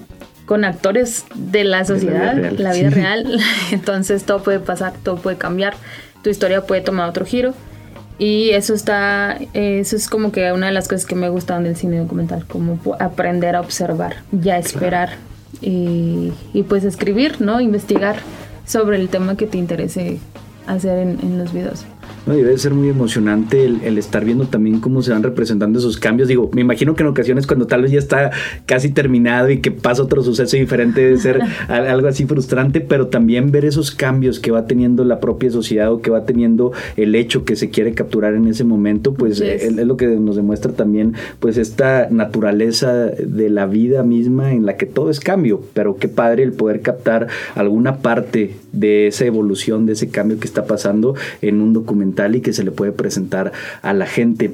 con 0.47 0.65
actores 0.65 1.27
de 1.35 1.65
la 1.65 1.85
sociedad, 1.85 2.35
la 2.35 2.73
vida 2.73 2.89
real, 2.89 3.39
entonces 3.71 4.25
todo 4.25 4.43
puede 4.43 4.61
pasar, 4.61 4.95
todo 5.03 5.17
puede 5.17 5.37
cambiar, 5.37 5.75
tu 6.23 6.31
historia 6.31 6.65
puede 6.65 6.81
tomar 6.81 7.09
otro 7.09 7.27
giro. 7.27 7.55
Y 8.21 8.51
eso 8.51 8.75
está, 8.75 9.39
eso 9.55 9.95
es 9.95 10.09
como 10.09 10.33
que 10.33 10.51
una 10.51 10.67
de 10.67 10.73
las 10.73 10.89
cosas 10.89 11.07
que 11.07 11.15
me 11.15 11.29
gustan 11.29 11.63
del 11.63 11.77
cine 11.77 11.99
documental, 11.99 12.45
como 12.47 12.81
aprender 12.99 13.55
a 13.55 13.61
observar, 13.61 14.17
ya 14.33 14.59
esperar 14.59 15.11
y, 15.61 16.33
y, 16.53 16.63
pues 16.63 16.85
escribir, 16.85 17.41
¿no? 17.41 17.61
Investigar 17.61 18.17
sobre 18.67 18.97
el 18.97 19.09
tema 19.09 19.37
que 19.37 19.47
te 19.47 19.59
interese 19.59 20.19
hacer 20.67 20.99
en, 20.99 21.19
en 21.23 21.39
los 21.39 21.53
videos. 21.53 21.85
No, 22.29 22.35
debe 22.35 22.59
ser 22.59 22.75
muy 22.75 22.91
emocionante 22.91 23.65
el, 23.65 23.97
estar 23.97 24.23
viendo 24.23 24.45
también 24.45 24.81
cómo 24.81 25.01
se 25.01 25.13
van 25.13 25.23
representando 25.23 25.79
esos 25.79 25.97
cambios. 25.97 26.29
Digo, 26.29 26.51
me 26.53 26.61
imagino 26.61 26.95
que 26.95 27.03
en 27.03 27.09
ocasiones 27.09 27.47
cuando 27.47 27.67
tal 27.67 27.83
vez 27.83 27.91
ya 27.91 27.99
está 27.99 28.31
casi 28.67 28.91
terminado 28.91 29.49
y 29.49 29.61
que 29.61 29.71
pasa 29.71 30.03
otro 30.03 30.23
suceso 30.23 30.57
diferente 30.59 31.01
debe 31.01 31.17
ser 31.17 31.41
algo 31.69 32.07
así 32.07 32.27
frustrante, 32.27 32.83
pero 32.83 33.07
también 33.07 33.51
ver 33.51 33.65
esos 33.65 33.91
cambios 33.91 34.41
que 34.41 34.51
va 34.51 34.67
teniendo 34.67 35.05
la 35.05 35.21
propia 35.21 35.51
sociedad 35.51 35.91
o 35.91 36.03
que 36.03 36.11
va 36.11 36.27
teniendo 36.27 36.73
el 36.97 37.15
hecho 37.15 37.47
que 37.47 37.57
se 37.57 37.71
quiere 37.71 37.95
capturar 37.95 38.35
en 38.35 38.47
ese 38.47 38.63
momento, 38.63 39.15
pues 39.15 39.41
es, 39.41 39.75
lo 39.75 39.97
que 39.97 40.07
nos 40.07 40.37
demuestra 40.37 40.73
también 40.73 41.15
pues 41.41 41.57
esta 41.57 42.09
naturaleza 42.11 42.93
de 43.07 43.49
la 43.49 43.67
vida 43.67 44.03
misma 44.03 44.53
en 44.53 44.67
la 44.67 44.77
que 44.77 44.85
todo 44.85 45.09
es 45.09 45.21
cambio, 45.21 45.63
pero 45.73 45.97
qué 45.97 46.09
padre 46.09 46.43
el 46.43 46.53
poder 46.53 46.83
captar 46.83 47.29
alguna 47.55 47.99
parte 47.99 48.55
de 48.73 49.07
esa 49.07 49.25
evolución, 49.25 49.87
de 49.87 49.95
ese 49.95 50.09
cambio 50.09 50.39
que 50.39 50.47
está 50.47 50.67
pasando 50.67 51.15
en 51.43 51.61
un 51.61 51.73
documental 51.73 52.37
y 52.37 52.41
que 52.41 52.53
se 52.53 52.65
le 52.65 52.71
puede 52.71 52.93
presentar 52.93 53.53
a 53.83 53.93
la 53.93 54.07
gente. 54.07 54.53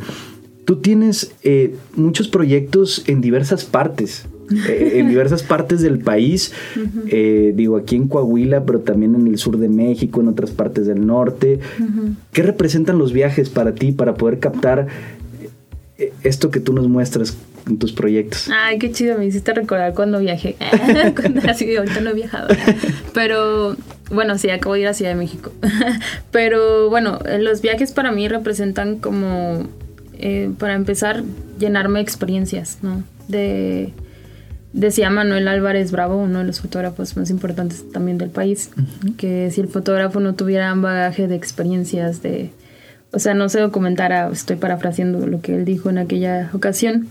Tú 0.64 0.76
tienes 0.76 1.32
eh, 1.42 1.74
muchos 1.94 2.28
proyectos 2.28 3.04
en 3.06 3.20
diversas 3.20 3.64
partes. 3.64 4.26
Eh, 4.68 4.92
en 4.96 5.08
diversas 5.08 5.42
partes 5.54 5.80
del 5.80 5.98
país, 6.00 6.52
eh, 7.08 7.52
digo 7.56 7.76
aquí 7.76 7.96
en 7.96 8.08
Coahuila, 8.08 8.64
pero 8.64 8.80
también 8.80 9.14
en 9.14 9.26
el 9.26 9.38
sur 9.38 9.58
de 9.58 9.68
México, 9.68 10.20
en 10.20 10.28
otras 10.28 10.50
partes 10.50 10.86
del 10.86 11.06
norte. 11.06 11.60
¿Qué 12.32 12.42
representan 12.42 12.98
los 12.98 13.12
viajes 13.12 13.48
para 13.50 13.74
ti 13.74 13.92
para 13.92 14.14
poder 14.14 14.38
captar 14.38 14.86
esto 16.22 16.50
que 16.50 16.60
tú 16.60 16.72
nos 16.72 16.88
muestras 16.88 17.36
en 17.66 17.78
tus 17.78 17.92
proyectos? 17.92 18.50
Ay, 18.52 18.78
qué 18.78 18.90
chido, 18.90 19.18
me 19.18 19.26
hiciste 19.26 19.52
recordar 19.52 19.94
cuando 19.94 20.20
viajé. 20.20 20.56
así 21.48 21.74
ahorita 21.76 22.00
no 22.00 22.10
he 22.10 22.14
viajado. 22.14 22.48
Pero 23.14 23.76
bueno, 24.10 24.38
sí, 24.38 24.50
acabo 24.50 24.74
de 24.74 24.80
ir 24.80 24.88
a 24.88 24.94
Ciudad 24.94 25.12
de 25.12 25.16
México. 25.16 25.52
Pero 26.30 26.90
bueno, 26.90 27.18
los 27.38 27.62
viajes 27.62 27.92
para 27.92 28.12
mí 28.12 28.28
representan 28.28 28.98
como, 28.98 29.68
eh, 30.14 30.50
para 30.58 30.74
empezar, 30.74 31.22
llenarme 31.58 31.98
de 31.98 32.02
experiencias, 32.02 32.78
¿no? 32.82 33.02
De, 33.28 33.92
decía 34.74 35.08
Manuel 35.08 35.48
Álvarez 35.48 35.90
Bravo, 35.92 36.16
uno 36.16 36.40
de 36.40 36.44
los 36.44 36.60
fotógrafos 36.60 37.16
más 37.16 37.30
importantes 37.30 37.90
también 37.92 38.18
del 38.18 38.30
país, 38.30 38.70
que 39.16 39.50
si 39.50 39.60
el 39.60 39.68
fotógrafo 39.68 40.20
no 40.20 40.34
tuviera 40.34 40.72
un 40.72 40.82
bagaje 40.82 41.28
de 41.28 41.36
experiencias, 41.36 42.22
de, 42.22 42.50
o 43.12 43.18
sea, 43.20 43.34
no 43.34 43.48
se 43.48 43.60
documentara, 43.60 44.28
estoy 44.30 44.56
parafraseando 44.56 45.26
lo 45.26 45.40
que 45.40 45.54
él 45.54 45.64
dijo 45.64 45.90
en 45.90 45.98
aquella 45.98 46.50
ocasión, 46.52 47.06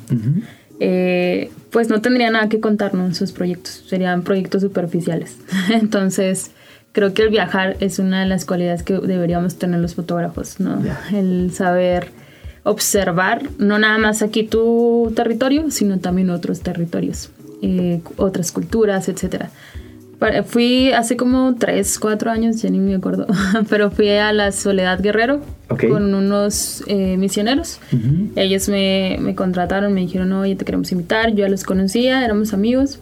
eh, 0.79 1.51
pues 1.71 1.89
no 1.89 2.01
tendría 2.01 2.29
nada 2.29 2.49
que 2.49 2.59
contarnos 2.59 3.07
en 3.07 3.15
sus 3.15 3.31
proyectos, 3.31 3.85
serían 3.87 4.23
proyectos 4.23 4.61
superficiales. 4.61 5.37
Entonces, 5.71 6.51
creo 6.93 7.13
que 7.13 7.23
el 7.23 7.29
viajar 7.29 7.75
es 7.81 7.99
una 7.99 8.21
de 8.21 8.27
las 8.27 8.45
cualidades 8.45 8.83
que 8.83 8.93
deberíamos 8.93 9.57
tener 9.57 9.81
los 9.81 9.95
fotógrafos, 9.95 10.59
¿no? 10.59 10.81
El 11.11 11.51
saber 11.51 12.11
observar, 12.63 13.41
no 13.57 13.77
nada 13.77 13.97
más 13.97 14.21
aquí 14.21 14.43
tu 14.43 15.11
territorio, 15.15 15.69
sino 15.69 15.99
también 15.99 16.29
otros 16.29 16.61
territorios, 16.61 17.29
eh, 17.61 18.01
otras 18.15 18.51
culturas, 18.53 19.09
etcétera. 19.09 19.49
Fui 20.45 20.93
hace 20.93 21.17
como 21.17 21.55
tres, 21.55 21.99
cuatro 21.99 22.31
años, 22.31 22.61
ya 22.61 22.69
ni 22.69 22.79
me 22.79 22.95
acuerdo, 22.95 23.27
pero 23.69 23.91
fui 23.91 24.07
a 24.09 24.31
la 24.31 24.53
Soledad 24.53 25.01
Guerrero 25.01 25.41
con 25.67 26.13
unos 26.13 26.81
eh, 26.87 27.17
misioneros. 27.17 27.81
Ellos 28.37 28.69
me, 28.69 29.17
me, 29.19 29.35
contrataron, 29.35 29.93
me 29.93 29.99
dijeron, 29.99 30.31
oye, 30.31 30.55
te 30.55 30.63
queremos 30.63 30.89
invitar, 30.93 31.31
yo 31.31 31.39
ya 31.39 31.49
los 31.49 31.65
conocía, 31.65 32.23
éramos 32.23 32.53
amigos, 32.53 32.99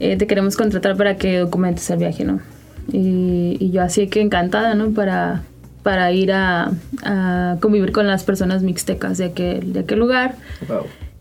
eh, 0.00 0.16
te 0.16 0.26
queremos 0.26 0.56
contratar 0.56 0.96
para 0.96 1.18
que 1.18 1.40
documentes 1.40 1.90
el 1.90 1.98
viaje, 1.98 2.24
¿no? 2.24 2.40
Y, 2.92 3.70
yo 3.70 3.82
así 3.82 4.06
que 4.08 4.20
encantada, 4.20 4.74
¿no? 4.74 4.90
Para, 4.90 5.42
para 5.82 6.12
ir 6.12 6.32
a, 6.32 6.72
convivir 7.60 7.92
con 7.92 8.06
las 8.06 8.24
personas 8.24 8.62
mixtecas 8.62 9.18
de 9.18 9.26
aquel, 9.26 9.72
de 9.72 9.80
aquel 9.80 9.98
lugar. 9.98 10.36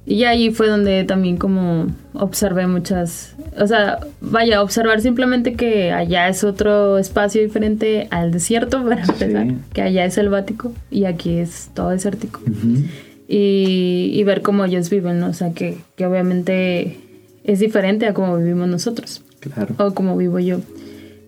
Y 0.07 0.25
ahí 0.25 0.51
fue 0.51 0.67
donde 0.67 1.03
también 1.03 1.37
como 1.37 1.87
observé 2.13 2.67
muchas, 2.67 3.35
o 3.59 3.65
sea, 3.65 3.99
vaya, 4.21 4.61
observar 4.61 5.01
simplemente 5.01 5.53
que 5.53 5.91
allá 5.91 6.27
es 6.29 6.43
otro 6.43 6.99
espacio 6.99 7.41
diferente 7.41 8.07
al 8.11 8.31
desierto, 8.31 8.83
para 8.87 9.03
empezar, 9.03 9.47
que 9.73 9.81
allá 9.81 10.05
es 10.05 10.13
selvático 10.13 10.71
y 10.91 11.05
aquí 11.05 11.37
es 11.37 11.71
todo 11.73 11.89
desértico. 11.89 12.41
y, 13.27 14.11
y, 14.13 14.23
ver 14.23 14.43
cómo 14.43 14.65
ellos 14.65 14.91
viven, 14.91 15.19
¿no? 15.19 15.29
O 15.29 15.33
sea, 15.33 15.53
que, 15.53 15.79
que 15.95 16.05
obviamente 16.05 16.99
es 17.43 17.59
diferente 17.59 18.05
a 18.05 18.13
cómo 18.13 18.37
vivimos 18.37 18.67
nosotros. 18.67 19.23
Claro. 19.39 19.73
O 19.77 19.93
como 19.93 20.15
vivo 20.17 20.39
yo. 20.39 20.59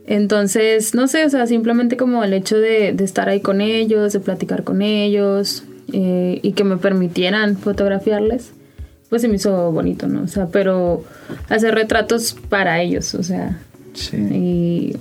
Entonces, 0.07 0.95
no 0.95 1.09
sé, 1.09 1.25
o 1.25 1.29
sea, 1.29 1.45
simplemente 1.47 1.97
como 1.97 2.23
el 2.23 2.33
hecho 2.33 2.57
de, 2.57 2.89
estar 3.03 3.27
ahí 3.27 3.41
con 3.41 3.59
ellos, 3.59 4.13
de 4.13 4.21
platicar 4.21 4.63
con 4.63 4.81
ellos 4.81 5.63
eh, 5.91 6.39
y 6.41 6.53
que 6.53 6.63
me 6.63 6.77
permitieran 6.77 7.57
fotografiarles, 7.57 8.51
pues 9.09 9.21
se 9.21 9.27
me 9.27 9.35
hizo 9.35 9.71
bonito, 9.73 10.07
¿no? 10.07 10.23
O 10.23 10.27
sea, 10.27 10.47
pero 10.47 11.03
hacer 11.49 11.75
retratos 11.75 12.37
para 12.47 12.81
ellos, 12.81 13.13
o 13.15 13.23
sea. 13.23 13.59
Sí. 13.93 14.95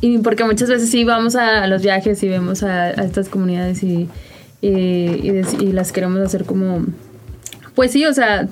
Y, 0.00 0.18
porque 0.18 0.44
muchas 0.44 0.70
veces 0.70 0.88
sí 0.88 1.04
vamos 1.04 1.36
a, 1.36 1.66
los 1.66 1.82
viajes 1.82 2.22
y 2.22 2.28
vemos 2.28 2.62
a, 2.62 2.90
estas 2.90 3.28
comunidades 3.28 3.82
y, 3.82 4.08
y 4.62 5.72
las 5.72 5.92
queremos 5.92 6.20
hacer 6.20 6.44
como 6.44 6.86
pues 7.78 7.92
sí, 7.92 8.04
o 8.06 8.12
sea, 8.12 8.48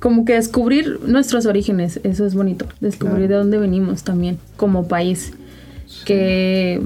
como 0.00 0.24
que 0.24 0.32
descubrir 0.32 1.00
nuestros 1.04 1.44
orígenes, 1.44 2.00
eso 2.04 2.24
es 2.24 2.34
bonito, 2.34 2.64
descubrir 2.80 3.28
de 3.28 3.34
dónde 3.34 3.58
venimos 3.58 4.02
también 4.02 4.38
como 4.56 4.88
país, 4.88 5.34
qué, 6.06 6.80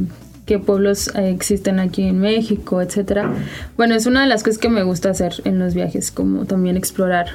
pueblos 0.67 1.15
eh, 1.15 1.31
existen 1.31 1.79
aquí 1.79 2.03
en 2.03 2.19
México, 2.19 2.83
etcétera. 2.83 3.33
Bueno, 3.77 3.95
es 3.95 4.07
una 4.07 4.23
de 4.23 4.27
las 4.27 4.43
cosas 4.43 4.59
que 4.59 4.69
me 4.69 4.83
gusta 4.83 5.11
hacer 5.11 5.35
en 5.45 5.61
los 5.61 5.75
viajes, 5.75 6.11
como 6.11 6.45
también 6.45 6.77
explorar 6.77 7.27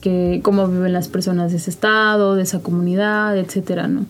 que, 0.00 0.38
cómo 0.44 0.68
viven 0.68 0.92
las 0.92 1.08
personas 1.08 1.50
de 1.50 1.56
ese 1.56 1.70
estado, 1.70 2.36
de 2.36 2.44
esa 2.44 2.60
comunidad, 2.60 3.36
etcétera, 3.36 3.88
¿no? 3.88 4.06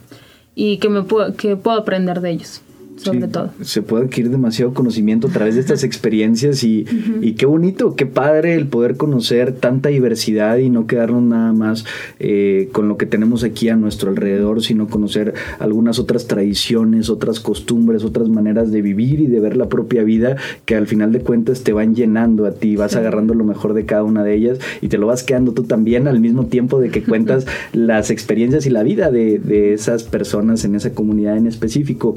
Y 0.55 0.77
que 0.77 0.91
me 0.91 1.01
puedo, 1.01 1.35
que 1.35 1.57
puedo 1.57 1.79
aprender 1.79 2.21
de 2.21 2.33
ellos 2.33 2.61
sobre 2.97 3.29
todo. 3.29 3.51
Se 3.63 3.83
puede 3.83 4.05
adquirir 4.05 4.31
demasiado 4.31 4.75
conocimiento 4.75 5.29
a 5.29 5.31
través 5.31 5.55
de 5.55 5.61
estas 5.61 5.85
experiencias 5.85 6.63
y, 6.65 6.85
y, 7.21 7.33
qué 7.33 7.47
bonito, 7.47 7.97
qué 7.97 8.07
padre 8.07 8.55
el 8.55 8.67
poder 8.67 8.97
conocer 8.97 9.53
tanta 9.53 9.89
diversidad 9.89 10.59
y 10.59 10.71
no 10.71 10.87
quedarnos 10.87 11.23
nada 11.23 11.53
más 11.53 11.85
eh, 12.21 12.69
con 12.73 12.89
lo 12.89 12.97
que 12.97 13.07
tenemos 13.07 13.45
aquí 13.45 13.69
a 13.69 13.77
nuestro 13.77 14.11
alrededor, 14.11 14.63
sino 14.63 14.89
conocer 14.89 15.35
algunas 15.59 15.99
otras 15.99 16.27
tradiciones, 16.27 17.11
otras 17.11 17.41
costumbres, 17.41 18.05
otras 18.05 18.29
maneras 18.29 18.71
de 18.71 18.83
vivir 18.83 19.21
y 19.21 19.27
de 19.27 19.41
ver 19.41 19.57
la 19.57 19.69
propia 19.69 20.03
vida 20.03 20.37
que 20.65 20.77
al 20.77 20.87
final 20.87 21.13
de 21.13 21.21
cuentas 21.21 21.63
te 21.63 21.73
van 21.73 21.95
llenando 21.95 22.47
a 22.47 22.53
ti, 22.53 22.77
vas 22.77 22.97
agarrando 22.97 23.35
lo 23.35 23.45
mejor 23.45 23.75
de 23.75 23.87
cada 23.87 24.05
una 24.05 24.23
de 24.25 24.35
ellas 24.35 24.59
y 24.81 24.89
te 24.89 24.99
lo 24.99 25.07
vas 25.07 25.23
quedando 25.23 25.53
tú 25.53 25.65
también 25.65 26.09
al 26.09 26.21
mismo 26.21 26.47
tiempo 26.47 26.81
de 26.81 26.91
que 26.91 27.03
cuentas 27.03 27.47
las 27.73 28.11
experiencias 28.11 28.67
y 28.67 28.71
la 28.71 28.83
vida 28.83 29.11
de, 29.11 29.39
de 29.39 29.73
esas 29.73 30.05
personas 30.05 30.65
en 30.65 30.75
esa 30.75 30.93
comunidad 30.93 31.37
en 31.37 31.47
específico. 31.47 32.17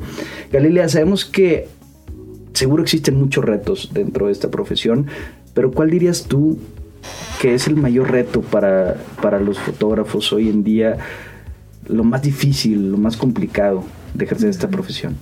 Galilea, 0.66 0.90
sabemos 0.90 1.26
que 1.26 1.68
seguro 2.54 2.82
existen 2.82 3.20
muchos 3.20 3.46
retos 3.46 3.92
dentro 3.94 4.26
de 4.26 4.32
esta 4.32 4.50
profesión, 4.50 5.06
pero 5.54 5.72
¿cuál 5.72 5.92
dirías 5.92 6.24
tú 6.24 6.58
que 7.40 7.54
es 7.54 7.68
el 7.68 7.76
mayor 7.76 8.10
reto 8.10 8.42
para, 8.42 8.96
para 9.22 9.40
los 9.40 9.60
fotógrafos 9.60 10.34
hoy 10.34 10.50
en 10.50 10.64
día? 10.64 10.98
Lo 11.88 12.04
más 12.04 12.24
difícil, 12.24 12.92
lo 12.92 12.98
más 12.98 13.16
complicado 13.16 13.84
de 14.16 14.26
ejercer 14.26 14.50
esta 14.50 14.68
profesión. 14.68 15.16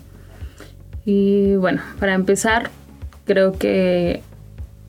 Y 1.03 1.55
bueno, 1.55 1.81
para 1.99 2.13
empezar, 2.13 2.69
creo 3.25 3.51
que 3.51 4.21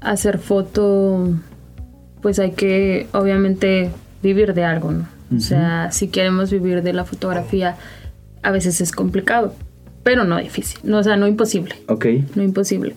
hacer 0.01 0.39
foto, 0.39 1.35
pues 2.23 2.39
hay 2.39 2.53
que 2.53 3.09
obviamente 3.11 3.91
vivir 4.23 4.55
de 4.55 4.63
algo, 4.63 4.93
¿no? 4.93 5.09
O 5.37 5.41
sea, 5.41 5.91
si 5.91 6.07
queremos 6.07 6.53
vivir 6.53 6.83
de 6.83 6.93
la 6.93 7.05
fotografía, 7.05 7.77
a 8.43 8.53
veces 8.53 8.81
es 8.81 8.93
complicado 8.93 9.53
pero 10.05 10.25
no 10.25 10.39
difícil, 10.39 10.79
no, 10.85 10.99
o 10.99 11.03
sea, 11.03 11.17
no 11.17 11.27
imposible. 11.27 11.75
Ok. 11.89 12.07
No 12.37 12.43
imposible. 12.43 12.95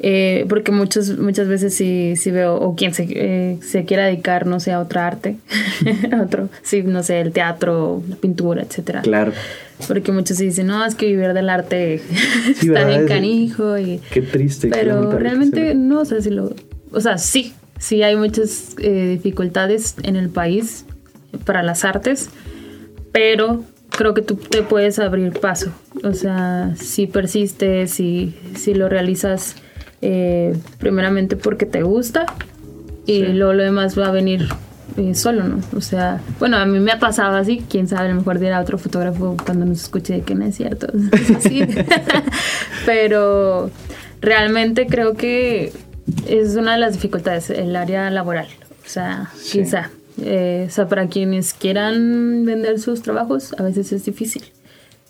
Eh, 0.00 0.46
porque 0.48 0.70
muchos, 0.70 1.18
muchas 1.18 1.48
veces 1.48 1.74
sí, 1.74 2.14
sí 2.14 2.30
veo, 2.30 2.54
o 2.54 2.76
quien 2.76 2.94
se, 2.94 3.08
eh, 3.10 3.58
se 3.62 3.84
quiera 3.84 4.06
dedicar, 4.06 4.46
no 4.46 4.60
sé, 4.60 4.70
a 4.70 4.78
otra 4.78 5.08
arte, 5.08 5.36
a 6.12 6.22
otro, 6.22 6.48
sí, 6.62 6.84
no 6.84 7.02
sé, 7.02 7.20
el 7.20 7.32
teatro, 7.32 8.04
la 8.08 8.14
pintura, 8.14 8.62
etcétera. 8.62 9.02
Claro. 9.02 9.32
Porque 9.88 10.12
muchos 10.12 10.36
sí 10.36 10.44
dicen, 10.44 10.68
no, 10.68 10.84
es 10.84 10.94
que 10.94 11.06
vivir 11.06 11.32
del 11.32 11.48
arte 11.48 11.94
está 12.48 12.84
bien 12.84 13.08
canijo. 13.08 13.76
Y, 13.76 14.00
qué 14.12 14.22
triste. 14.22 14.68
Pero 14.68 15.10
realmente 15.18 15.74
no, 15.74 16.02
o 16.02 16.04
sea, 16.04 16.20
si 16.20 16.30
lo, 16.30 16.54
o 16.92 17.00
sea, 17.00 17.18
sí, 17.18 17.54
sí 17.78 18.02
hay 18.04 18.14
muchas 18.14 18.76
eh, 18.80 19.18
dificultades 19.22 19.96
en 20.04 20.14
el 20.14 20.28
país 20.28 20.84
para 21.44 21.64
las 21.64 21.84
artes, 21.84 22.28
pero 23.10 23.64
creo 23.98 24.14
que 24.14 24.22
tú 24.22 24.36
te 24.36 24.62
puedes 24.62 25.00
abrir 25.00 25.32
paso. 25.32 25.72
O 26.04 26.12
sea, 26.12 26.72
si 26.76 27.08
persistes, 27.08 27.90
si, 27.90 28.32
si 28.54 28.72
lo 28.72 28.88
realizas 28.88 29.56
eh, 30.02 30.56
primeramente 30.78 31.34
porque 31.34 31.66
te 31.66 31.82
gusta 31.82 32.26
y 33.06 33.24
luego 33.24 33.54
lo 33.54 33.64
demás 33.64 33.98
va 33.98 34.06
a 34.06 34.10
venir 34.12 34.46
eh, 34.96 35.16
solo, 35.16 35.42
¿no? 35.42 35.58
O 35.76 35.80
sea, 35.80 36.20
bueno, 36.38 36.58
a 36.58 36.64
mí 36.64 36.78
me 36.78 36.92
ha 36.92 37.00
pasado 37.00 37.36
así, 37.36 37.64
quién 37.68 37.88
sabe, 37.88 38.06
a 38.06 38.10
lo 38.10 38.14
mejor 38.14 38.38
dirá 38.38 38.60
otro 38.60 38.78
fotógrafo 38.78 39.36
cuando 39.44 39.66
nos 39.66 39.82
escuche 39.82 40.12
de 40.12 40.20
que 40.20 40.36
no 40.36 40.44
es 40.44 40.54
cierto. 40.54 40.86
sí. 41.40 41.66
Pero 42.86 43.68
realmente 44.20 44.86
creo 44.86 45.14
que 45.14 45.72
es 46.28 46.54
una 46.54 46.74
de 46.74 46.78
las 46.78 46.92
dificultades, 46.92 47.50
el 47.50 47.74
área 47.74 48.08
laboral. 48.10 48.46
O 48.86 48.88
sea, 48.88 49.28
quizá. 49.50 49.90
Eh, 50.22 50.66
o 50.68 50.70
sea, 50.70 50.88
para 50.88 51.08
quienes 51.08 51.54
quieran 51.54 52.44
vender 52.44 52.78
sus 52.80 53.02
trabajos, 53.02 53.54
a 53.58 53.62
veces 53.62 53.92
es 53.92 54.04
difícil. 54.04 54.42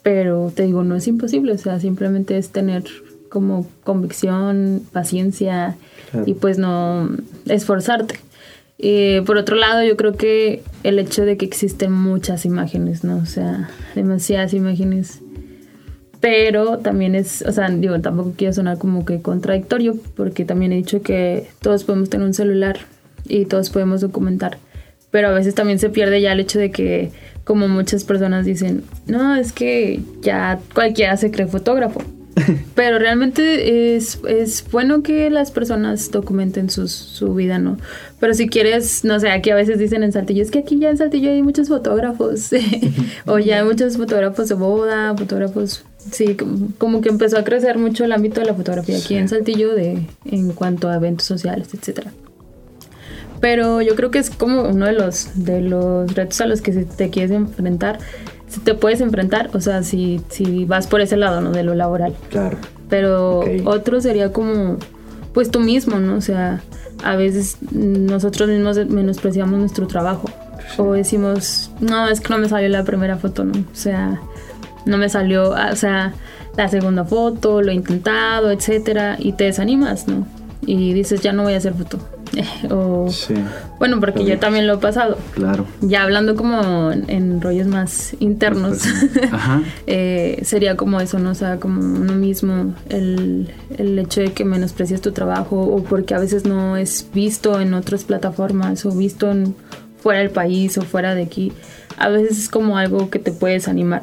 Pero 0.03 0.53
te 0.55 0.65
digo, 0.65 0.85
no 0.85 0.97
es 0.97 1.07
imposible. 1.09 1.53
O 1.53 1.59
sea, 1.59 1.81
simplemente 1.81 2.39
es 2.39 2.51
tener 2.51 2.85
como 3.29 3.67
convicción, 3.85 4.83
paciencia 4.93 5.77
y 6.27 6.35
pues 6.35 6.59
no 6.59 7.11
esforzarte. 7.47 8.17
Y 8.79 9.21
por 9.23 9.37
otro 9.37 9.57
lado, 9.57 9.83
yo 9.83 9.97
creo 9.97 10.13
que 10.13 10.63
el 10.85 10.99
hecho 10.99 11.25
de 11.25 11.37
que 11.37 11.45
existen 11.45 11.93
muchas 11.93 12.45
imágenes, 12.45 13.03
¿no? 13.03 13.17
O 13.17 13.27
sea, 13.27 13.69
demasiadas 13.95 14.55
imágenes. 14.55 15.21
Pero 16.21 16.79
también 16.79 17.15
es, 17.15 17.43
o 17.43 17.53
sea, 17.53 17.69
digo, 17.69 18.01
tampoco 18.01 18.35
quiero 18.37 18.53
sonar 18.53 18.79
como 18.79 19.05
que 19.05 19.21
contradictorio, 19.21 19.97
porque 20.17 20.45
también 20.45 20.73
he 20.73 20.77
dicho 20.77 21.03
que 21.03 21.49
todos 21.61 21.85
podemos 21.85 22.09
tener 22.09 22.27
un 22.27 22.35
celular 22.35 22.79
y 23.29 23.45
todos 23.45 23.71
podemos 23.71 24.01
documentar. 24.01 24.59
Pero 25.11 25.29
a 25.29 25.33
veces 25.33 25.55
también 25.55 25.79
se 25.79 25.91
pierde 25.91 26.21
ya 26.21 26.33
el 26.33 26.41
hecho 26.41 26.59
de 26.59 26.71
que, 26.71 27.11
como 27.45 27.69
muchas 27.69 28.05
personas 28.05 28.45
dicen, 28.45 28.83
no, 29.07 29.35
es 29.37 29.53
que 29.53 30.01
ya 30.21 30.59
cualquiera 30.75 31.17
se 31.17 31.31
cree 31.31 31.47
fotógrafo. 31.47 32.03
Pero 32.75 32.99
realmente 32.99 33.97
es, 33.97 34.21
es, 34.29 34.65
bueno 34.71 35.03
que 35.03 35.31
las 35.31 35.51
personas 35.51 36.11
documenten 36.11 36.71
su 36.71 37.35
vida, 37.35 37.59
¿no? 37.59 37.79
Pero 38.21 38.35
si 38.35 38.49
quieres, 38.49 39.05
no 39.05 39.19
sé, 39.21 39.31
aquí 39.31 39.51
a 39.51 39.55
veces 39.55 39.79
dicen 39.79 40.03
en 40.03 40.13
Saltillo, 40.13 40.43
es 40.43 40.51
que 40.51 40.61
aquí 40.61 40.79
ya 40.79 40.91
en 40.91 40.97
Saltillo 40.97 41.31
hay 41.31 41.43
muchos 41.43 41.69
fotógrafos, 41.69 42.51
o 43.27 43.39
ya 43.39 43.59
hay 43.59 43.65
muchos 43.65 43.97
fotógrafos 43.97 44.49
de 44.49 44.55
boda, 44.55 45.15
fotógrafos, 45.17 45.85
sí, 46.11 46.37
como 46.79 47.01
que 47.01 47.09
empezó 47.09 47.39
a 47.39 47.45
crecer 47.45 47.79
mucho 47.79 48.05
el 48.05 48.13
ámbito 48.13 48.41
de 48.41 48.47
la 48.47 48.55
fotografía 48.55 48.99
aquí 48.99 49.15
en 49.15 49.29
Saltillo 49.29 49.75
de, 49.75 50.07
en 50.25 50.53
cuanto 50.53 50.89
a 50.89 50.97
eventos 50.97 51.27
sociales, 51.27 51.69
etcétera. 51.75 52.13
Pero 53.41 53.83
yo 53.83 53.95
creo 53.95 54.11
que 54.11 54.19
es 54.19 54.31
como 54.31 54.63
uno 54.63 54.87
de 54.87 54.93
los, 54.93 55.45
de 55.45 55.61
los 55.61 56.13
retos 56.15 56.41
a 56.41 56.47
los 56.47 56.61
que 56.61 56.73
te 56.73 57.11
quieres 57.11 57.31
enfrentar 57.31 57.99
si 58.49 58.61
te 58.61 58.75
puedes 58.75 59.01
enfrentar, 59.01 59.51
o 59.53 59.61
sea, 59.61 59.83
si, 59.83 60.21
si 60.29 60.65
vas 60.65 60.87
por 60.87 61.01
ese 61.01 61.17
lado, 61.17 61.41
¿no? 61.41 61.53
De 61.53 61.63
lo 61.63 61.75
laboral. 61.75 62.15
Claro. 62.31 62.57
Pero 62.89 63.45
otro 63.65 64.01
sería 64.01 64.33
como, 64.33 64.79
pues 65.35 65.51
tú 65.51 65.61
mismo, 65.61 65.99
¿no? 65.99 66.17
O 66.17 66.21
sea, 66.21 66.63
a 67.05 67.17
veces 67.17 67.59
nosotros 67.71 68.49
mismos 68.49 68.79
menospreciamos 68.87 69.59
nuestro 69.59 69.87
trabajo. 69.87 70.31
O 70.79 70.93
decimos, 70.93 71.71
no, 71.81 72.09
es 72.09 72.21
que 72.21 72.31
no 72.31 72.39
me 72.39 72.49
salió 72.49 72.69
la 72.69 72.85
primera 72.85 73.17
foto, 73.17 73.45
¿no? 73.45 73.53
O 73.59 73.75
sea, 73.75 74.21
no 74.87 74.97
me 74.97 75.09
salió, 75.09 75.51
o 75.51 75.77
sea, 75.77 76.15
la 76.57 76.69
segunda 76.69 77.05
foto, 77.05 77.61
lo 77.61 77.71
he 77.71 77.75
intentado, 77.75 78.51
etcétera, 78.51 79.17
y 79.19 79.33
te 79.33 79.45
desanimas, 79.45 80.09
¿no? 80.09 80.27
Y 80.63 80.93
dices, 80.95 81.21
ya 81.21 81.33
no 81.33 81.43
voy 81.43 81.55
a 81.55 81.59
hacer 81.59 81.75
foto. 81.75 81.99
o, 82.71 83.09
bueno, 83.79 84.01
porque 84.01 84.25
yo 84.25 84.39
también 84.39 84.67
lo 84.67 84.75
he 84.75 84.79
pasado. 84.79 85.19
Claro. 85.35 85.67
Ya 85.81 86.03
hablando 86.03 86.37
como 86.37 86.91
en, 86.93 87.41
rollos 87.41 87.67
más 87.67 88.15
internos, 88.21 88.83
eh, 89.87 90.41
sería 90.43 90.77
como 90.77 91.01
eso, 91.01 91.19
¿no? 91.19 91.31
O 91.31 91.35
sea, 91.35 91.59
como 91.59 91.81
uno 91.81 92.15
mismo, 92.15 92.75
el, 92.89 93.51
el 93.77 93.99
hecho 93.99 94.21
de 94.21 94.33
que 94.33 94.45
menosprecias 94.45 95.01
tu 95.01 95.13
trabajo 95.13 95.61
o 95.61 95.83
porque 95.83 96.15
a 96.15 96.19
veces 96.19 96.45
no 96.45 96.77
es 96.77 97.09
visto 97.13 97.61
en 97.61 97.75
otras 97.75 98.05
plataformas 98.05 98.85
o 98.87 98.91
visto 98.91 99.31
en, 99.31 99.55
fuera 99.99 100.21
del 100.21 100.31
país 100.31 100.79
o 100.79 100.83
fuera 100.83 101.15
de 101.15 101.23
aquí, 101.23 101.53
a 101.97 102.09
veces 102.09 102.39
es 102.39 102.49
como 102.49 102.79
algo 102.79 103.11
que 103.11 103.19
te 103.19 103.33
puedes 103.33 103.69
animar. 103.69 104.03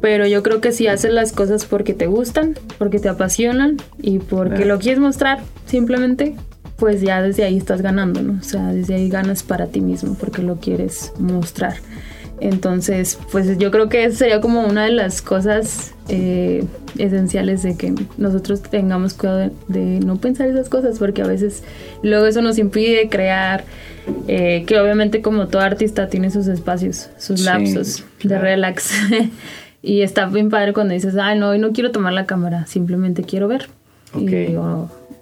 Pero 0.00 0.26
yo 0.26 0.42
creo 0.42 0.60
que 0.60 0.72
si 0.72 0.88
haces 0.88 1.12
las 1.12 1.32
cosas 1.32 1.64
porque 1.64 1.94
te 1.94 2.06
gustan, 2.06 2.58
porque 2.76 2.98
te 2.98 3.08
apasionan 3.08 3.76
y 4.00 4.18
porque 4.18 4.64
lo 4.64 4.80
quieres 4.80 4.98
mostrar, 4.98 5.40
simplemente 5.66 6.34
pues 6.82 7.00
ya 7.00 7.22
desde 7.22 7.44
ahí 7.44 7.58
estás 7.58 7.80
ganando, 7.80 8.22
¿no? 8.22 8.40
O 8.40 8.42
sea, 8.42 8.72
desde 8.72 8.96
ahí 8.96 9.08
ganas 9.08 9.44
para 9.44 9.68
ti 9.68 9.80
mismo 9.80 10.16
porque 10.18 10.42
lo 10.42 10.56
quieres 10.56 11.12
mostrar. 11.16 11.74
Entonces, 12.40 13.20
pues 13.30 13.56
yo 13.56 13.70
creo 13.70 13.88
que 13.88 14.10
sería 14.10 14.40
como 14.40 14.66
una 14.66 14.86
de 14.86 14.90
las 14.90 15.22
cosas 15.22 15.94
eh, 16.08 16.64
esenciales 16.98 17.62
de 17.62 17.76
que 17.76 17.94
nosotros 18.18 18.62
tengamos 18.62 19.14
cuidado 19.14 19.52
de, 19.68 20.00
no 20.00 20.16
pensar 20.16 20.48
esas 20.48 20.68
cosas, 20.68 20.98
porque 20.98 21.22
a 21.22 21.26
veces 21.28 21.62
luego 22.02 22.26
eso 22.26 22.42
nos 22.42 22.58
impide 22.58 23.08
crear, 23.08 23.62
eh, 24.26 24.64
que 24.66 24.80
obviamente 24.80 25.22
como 25.22 25.46
todo 25.46 25.62
artista 25.62 26.08
tiene 26.08 26.32
sus 26.32 26.48
espacios, 26.48 27.10
sus 27.16 27.42
lapsos 27.42 28.02
de 28.24 28.38
relax. 28.40 28.90
y 29.82 30.00
está 30.00 30.26
bien 30.26 30.50
padre 30.50 30.72
cuando 30.72 30.94
dices, 30.94 31.14
ay, 31.16 31.38
no, 31.38 31.50
hoy 31.50 31.60
no 31.60 31.70
quiero 31.70 31.92
tomar 31.92 32.12
la 32.12 32.26
cámara, 32.26 32.66
simplemente 32.66 33.22
quiero 33.22 33.46
ver. 33.46 33.68
Y, 34.18 34.56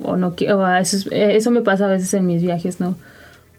o 0.02 0.16
no 0.16 0.34
quiero, 0.34 0.66
eso, 0.76 1.08
eso 1.10 1.50
me 1.50 1.62
pasa 1.62 1.86
a 1.86 1.88
veces 1.88 2.12
en 2.14 2.26
mis 2.26 2.42
viajes, 2.42 2.80
¿no? 2.80 2.96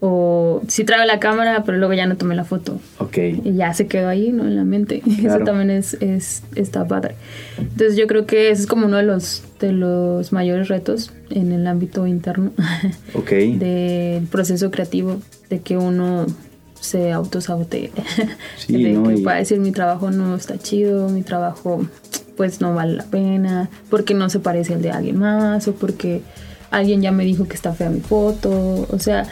O 0.04 0.62
si 0.66 0.82
traigo 0.82 1.04
la 1.04 1.20
cámara, 1.20 1.62
pero 1.64 1.78
luego 1.78 1.94
ya 1.94 2.06
no 2.06 2.16
tomé 2.16 2.34
la 2.34 2.42
foto. 2.42 2.80
Ok. 2.98 3.18
Y 3.44 3.54
ya 3.54 3.72
se 3.72 3.86
quedó 3.86 4.08
ahí, 4.08 4.32
¿no? 4.32 4.42
En 4.42 4.56
la 4.56 4.64
mente. 4.64 5.00
Eso 5.24 5.38
también 5.44 5.70
es, 5.70 5.94
es, 6.00 6.42
está 6.56 6.88
padre. 6.88 7.14
Entonces 7.56 7.96
yo 7.96 8.08
creo 8.08 8.26
que 8.26 8.50
ese 8.50 8.62
es 8.62 8.66
como 8.66 8.86
uno 8.86 8.96
de 8.96 9.04
los, 9.04 9.44
de 9.60 9.70
los 9.70 10.32
mayores 10.32 10.66
retos 10.66 11.12
en 11.30 11.52
el 11.52 11.68
ámbito 11.68 12.08
interno. 12.08 12.50
Ok. 13.14 13.30
del 13.30 14.26
proceso 14.26 14.72
creativo, 14.72 15.20
de 15.48 15.60
que 15.60 15.76
uno 15.76 16.26
se 16.80 17.12
autosabotee. 17.12 17.92
Sí, 18.58 18.82
de 18.82 19.00
que 19.00 19.22
pueda 19.22 19.36
decir 19.36 19.60
mi 19.60 19.70
trabajo 19.70 20.10
no 20.10 20.34
está 20.34 20.58
chido, 20.58 21.10
mi 21.10 21.22
trabajo 21.22 21.86
pues 22.36 22.60
no 22.60 22.74
vale 22.74 22.94
la 22.94 23.04
pena, 23.04 23.70
porque 23.90 24.14
no 24.14 24.28
se 24.28 24.40
parece 24.40 24.74
al 24.74 24.82
de 24.82 24.90
alguien 24.90 25.18
más 25.18 25.68
o 25.68 25.74
porque 25.74 26.22
alguien 26.70 27.02
ya 27.02 27.12
me 27.12 27.24
dijo 27.24 27.46
que 27.46 27.54
está 27.54 27.72
fea 27.72 27.90
mi 27.90 28.00
foto, 28.00 28.86
o 28.88 28.98
sea, 28.98 29.26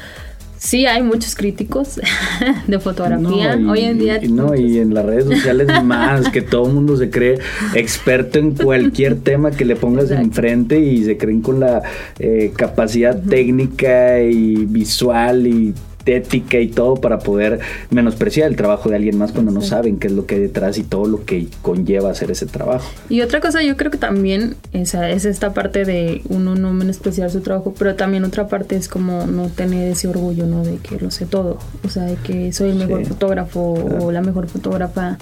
sí 0.61 0.85
hay 0.85 1.03
muchos 1.03 1.35
críticos 1.35 1.99
de 2.67 2.79
fotografía 2.79 3.59
hoy 3.69 3.81
en 3.81 3.99
día. 3.99 4.21
no, 4.31 4.55
y 4.55 4.79
en 4.79 4.95
las 4.95 5.07
redes 5.07 5.25
sociales 5.25 5.69
más, 5.85 6.29
que 6.29 6.43
todo 6.43 6.67
el 6.67 6.75
mundo 6.75 6.97
se 6.97 7.11
cree 7.11 7.39
experto 7.75 8.39
en 8.39 8.53
cualquier 8.55 9.19
tema 9.21 9.51
que 9.51 9.65
le 9.65 9.75
pongas 9.75 10.11
enfrente 10.11 10.79
y 10.79 11.03
se 11.05 11.17
creen 11.17 11.41
con 11.41 11.61
la 11.61 11.83
eh, 12.19 12.53
capacidad 12.55 13.19
técnica 13.21 14.21
y 14.21 14.67
visual 14.67 15.47
y 15.47 15.75
ética 16.11 16.59
y 16.59 16.69
todo 16.69 16.97
para 16.97 17.19
poder 17.19 17.61
menospreciar 17.91 18.49
el 18.49 18.57
trabajo 18.57 18.89
de 18.89 18.97
alguien 18.97 19.19
más 19.19 19.33
cuando 19.33 19.53
no 19.53 19.63
saben 19.63 19.99
qué 19.99 20.09
es 20.09 20.13
lo 20.13 20.27
que 20.27 20.37
hay 20.37 20.41
detrás 20.41 20.79
y 20.79 20.83
todo 20.83 21.07
lo 21.07 21.25
que 21.25 21.49
conlleva 21.63 22.11
hacer 22.11 22.31
ese 22.31 22.47
trabajo. 22.47 22.91
Y 23.09 23.21
otra 23.21 23.41
cosa 23.41 23.63
yo 23.63 23.77
creo 23.77 23.91
que 23.91 23.99
también 23.99 24.57
es 24.73 24.95
esta 24.95 25.53
parte 25.53 25.85
de 25.85 26.23
uno 26.29 26.55
no 26.55 26.73
menospreciar 26.73 27.31
su 27.31 27.41
trabajo, 27.41 27.75
pero 27.79 27.95
también 27.95 28.25
otra 28.25 28.49
parte 28.49 28.77
es 28.77 28.89
como 28.89 29.27
no 29.27 29.49
tener 29.49 29.93
ese 29.93 30.09
orgullo, 30.09 30.47
¿no? 30.47 30.65
De 30.65 30.77
que 30.79 30.99
lo 30.99 31.11
sé 31.11 31.27
todo, 31.27 31.59
o 31.85 31.89
sea, 31.89 32.05
de 32.05 32.17
que 32.17 32.53
soy 32.53 32.71
el 32.71 32.77
mejor 32.77 33.07
fotógrafo 33.07 33.75
o 34.01 34.13
la 34.13 34.21
mejor 34.21 34.49
fotógrafa 34.49 35.19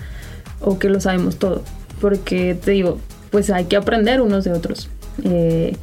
o 0.61 0.79
que 0.79 0.89
lo 0.89 1.01
sabemos 1.01 1.37
todo, 1.37 1.63
porque 2.01 2.55
te 2.55 2.73
digo, 2.73 2.99
pues 3.31 3.51
hay 3.51 3.67
que 3.67 3.77
aprender 3.77 4.21
unos 4.21 4.45
de 4.45 4.53
otros. 4.53 4.89
Eh, 5.25 5.77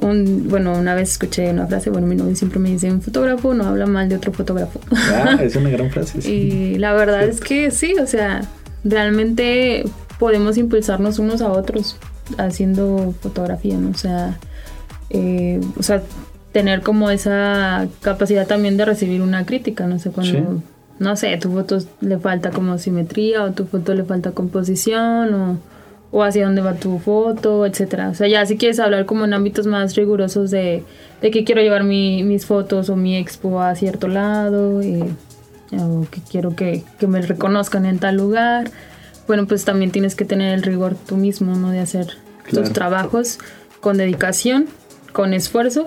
un, 0.00 0.48
bueno, 0.48 0.76
una 0.78 0.94
vez 0.94 1.12
escuché 1.12 1.50
una 1.50 1.66
frase, 1.66 1.90
bueno, 1.90 2.06
mi 2.06 2.16
novio 2.16 2.34
siempre 2.34 2.58
me 2.58 2.70
dice, 2.70 2.90
un 2.90 3.02
fotógrafo 3.02 3.54
no 3.54 3.64
habla 3.64 3.86
mal 3.86 4.08
de 4.08 4.16
otro 4.16 4.32
fotógrafo. 4.32 4.80
Ah, 4.92 5.38
es 5.42 5.56
una 5.56 5.70
gran 5.70 5.90
frase. 5.90 6.28
y 6.28 6.76
la 6.76 6.92
verdad 6.92 7.24
es 7.24 7.40
que 7.40 7.70
sí, 7.70 7.94
o 8.00 8.06
sea, 8.06 8.42
realmente 8.84 9.84
podemos 10.18 10.56
impulsarnos 10.58 11.18
unos 11.18 11.40
a 11.42 11.50
otros 11.50 11.96
haciendo 12.38 13.14
fotografía, 13.20 13.76
¿no? 13.76 13.90
O 13.90 13.94
sea, 13.94 14.38
eh, 15.10 15.60
o 15.78 15.82
sea, 15.82 16.02
tener 16.52 16.82
como 16.82 17.10
esa 17.10 17.88
capacidad 18.00 18.46
también 18.46 18.76
de 18.76 18.84
recibir 18.84 19.22
una 19.22 19.46
crítica, 19.46 19.86
no 19.86 19.98
sé, 19.98 20.10
cuando, 20.10 20.62
no 20.98 21.16
sé, 21.16 21.36
tu 21.38 21.50
foto 21.52 21.78
le 22.00 22.18
falta 22.18 22.50
como 22.50 22.78
simetría 22.78 23.44
o 23.44 23.52
tu 23.52 23.66
foto 23.66 23.94
le 23.94 24.04
falta 24.04 24.32
composición 24.32 25.34
o 25.34 25.58
o 26.12 26.24
hacia 26.24 26.44
dónde 26.44 26.60
va 26.60 26.74
tu 26.74 26.98
foto, 26.98 27.66
etcétera. 27.66 28.08
O 28.08 28.14
sea, 28.14 28.28
ya 28.28 28.44
si 28.46 28.56
quieres 28.56 28.80
hablar 28.80 29.06
como 29.06 29.24
en 29.24 29.32
ámbitos 29.32 29.66
más 29.66 29.94
rigurosos 29.96 30.50
de, 30.50 30.82
de 31.20 31.30
que 31.30 31.44
quiero 31.44 31.62
llevar 31.62 31.84
mi, 31.84 32.22
mis 32.22 32.46
fotos 32.46 32.90
o 32.90 32.96
mi 32.96 33.16
expo 33.16 33.60
a 33.60 33.74
cierto 33.74 34.08
lado, 34.08 34.80
eh, 34.82 35.08
o 35.72 36.06
que 36.10 36.20
quiero 36.28 36.56
que, 36.56 36.82
que, 36.98 37.06
me 37.06 37.22
reconozcan 37.22 37.86
en 37.86 37.98
tal 37.98 38.16
lugar, 38.16 38.70
bueno, 39.28 39.46
pues 39.46 39.64
también 39.64 39.92
tienes 39.92 40.16
que 40.16 40.24
tener 40.24 40.52
el 40.54 40.62
rigor 40.62 40.96
tú 41.06 41.16
mismo, 41.16 41.54
¿no? 41.54 41.70
De 41.70 41.78
hacer 41.78 42.08
tus 42.50 42.72
trabajos 42.72 43.38
con 43.80 43.96
dedicación, 43.96 44.66
con 45.12 45.32
esfuerzo 45.32 45.84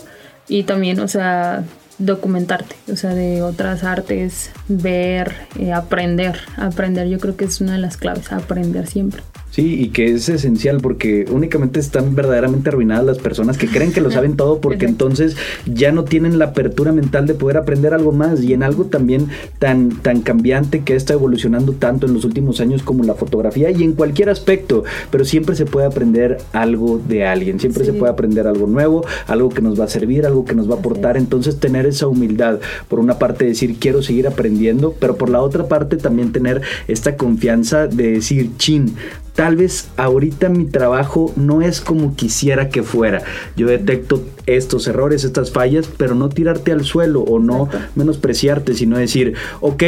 y 0.47 0.63
también, 0.63 1.01
o 1.01 1.09
sea, 1.09 1.65
documentarte, 1.97 2.75
o 2.91 2.95
sea, 2.95 3.13
de 3.13 3.41
otras 3.41 3.83
artes, 3.83 4.51
ver, 4.69 5.33
eh, 5.59 5.73
aprender, 5.73 6.39
aprender, 6.55 7.07
yo 7.07 7.19
creo 7.19 7.35
que 7.35 7.45
es 7.45 7.59
una 7.59 7.73
de 7.73 7.79
las 7.79 7.97
claves, 7.97 8.31
aprender 8.31 8.87
siempre. 8.87 9.21
Sí, 9.53 9.79
y 9.79 9.89
que 9.89 10.07
es 10.07 10.29
esencial 10.29 10.79
porque 10.81 11.27
únicamente 11.29 11.79
están 11.79 12.15
verdaderamente 12.15 12.69
arruinadas 12.69 13.05
las 13.05 13.19
personas 13.19 13.55
que 13.55 13.67
creen 13.67 13.91
que 13.91 14.01
lo 14.01 14.09
saben 14.09 14.35
todo 14.35 14.59
porque 14.59 14.87
entonces 14.87 15.37
ya 15.67 15.91
no 15.91 16.05
tienen 16.05 16.39
la 16.39 16.45
apertura 16.45 16.91
mental 16.91 17.27
de 17.27 17.35
poder 17.35 17.57
aprender 17.57 17.93
algo 17.93 18.11
más. 18.11 18.41
Y 18.41 18.53
en 18.53 18.63
algo 18.63 18.85
también 18.85 19.27
tan, 19.59 19.91
tan 20.01 20.21
cambiante 20.21 20.79
que 20.79 20.95
está 20.95 21.13
evolucionando 21.13 21.73
tanto 21.73 22.07
en 22.07 22.15
los 22.15 22.25
últimos 22.25 22.61
años 22.61 22.81
como 22.81 23.03
la 23.03 23.13
fotografía 23.13 23.69
y 23.69 23.83
en 23.83 23.93
cualquier 23.93 24.29
aspecto, 24.29 24.85
pero 25.11 25.23
siempre 25.23 25.55
se 25.55 25.67
puede 25.67 25.85
aprender 25.85 26.39
algo 26.51 26.99
de 27.07 27.27
alguien, 27.27 27.59
siempre 27.59 27.85
se 27.85 27.93
puede 27.93 28.11
aprender 28.11 28.47
algo 28.47 28.65
nuevo, 28.65 29.05
algo 29.27 29.49
que 29.49 29.61
nos 29.61 29.79
va 29.79 29.83
a 29.83 29.87
servir, 29.87 30.25
algo 30.25 30.45
que 30.45 30.55
nos 30.55 30.67
va 30.67 30.77
a 30.77 30.79
aportar, 30.79 31.15
entonces 31.15 31.59
tener 31.59 31.85
esa 31.85 32.07
humildad, 32.07 32.59
por 32.87 32.99
una 32.99 33.19
parte 33.19 33.45
decir 33.45 33.77
quiero 33.77 34.01
seguir 34.01 34.25
aprendiendo, 34.25 34.95
pero 34.99 35.15
por 35.15 35.29
la 35.29 35.43
otra 35.43 35.67
parte 35.67 35.97
también 35.97 36.31
tener 36.31 36.63
esta 36.87 37.17
confianza 37.17 37.85
de 37.85 38.13
decir, 38.13 38.49
chin, 38.57 38.95
tal 39.35 39.55
vez 39.55 39.89
ahorita 39.97 40.49
mi 40.49 40.65
trabajo 40.65 41.33
no 41.35 41.61
es 41.61 41.81
como 41.81 42.15
quisiera 42.15 42.69
que 42.69 42.83
fuera. 42.83 43.23
Yo 43.55 43.67
detecto 43.67 44.23
estos 44.45 44.87
errores, 44.87 45.23
estas 45.23 45.51
fallas, 45.51 45.89
pero 45.97 46.15
no 46.15 46.29
tirarte 46.29 46.71
al 46.71 46.83
suelo 46.83 47.21
o 47.21 47.39
no 47.39 47.69
menospreciarte, 47.95 48.73
sino 48.73 48.97
decir, 48.97 49.33
ok, 49.61 49.83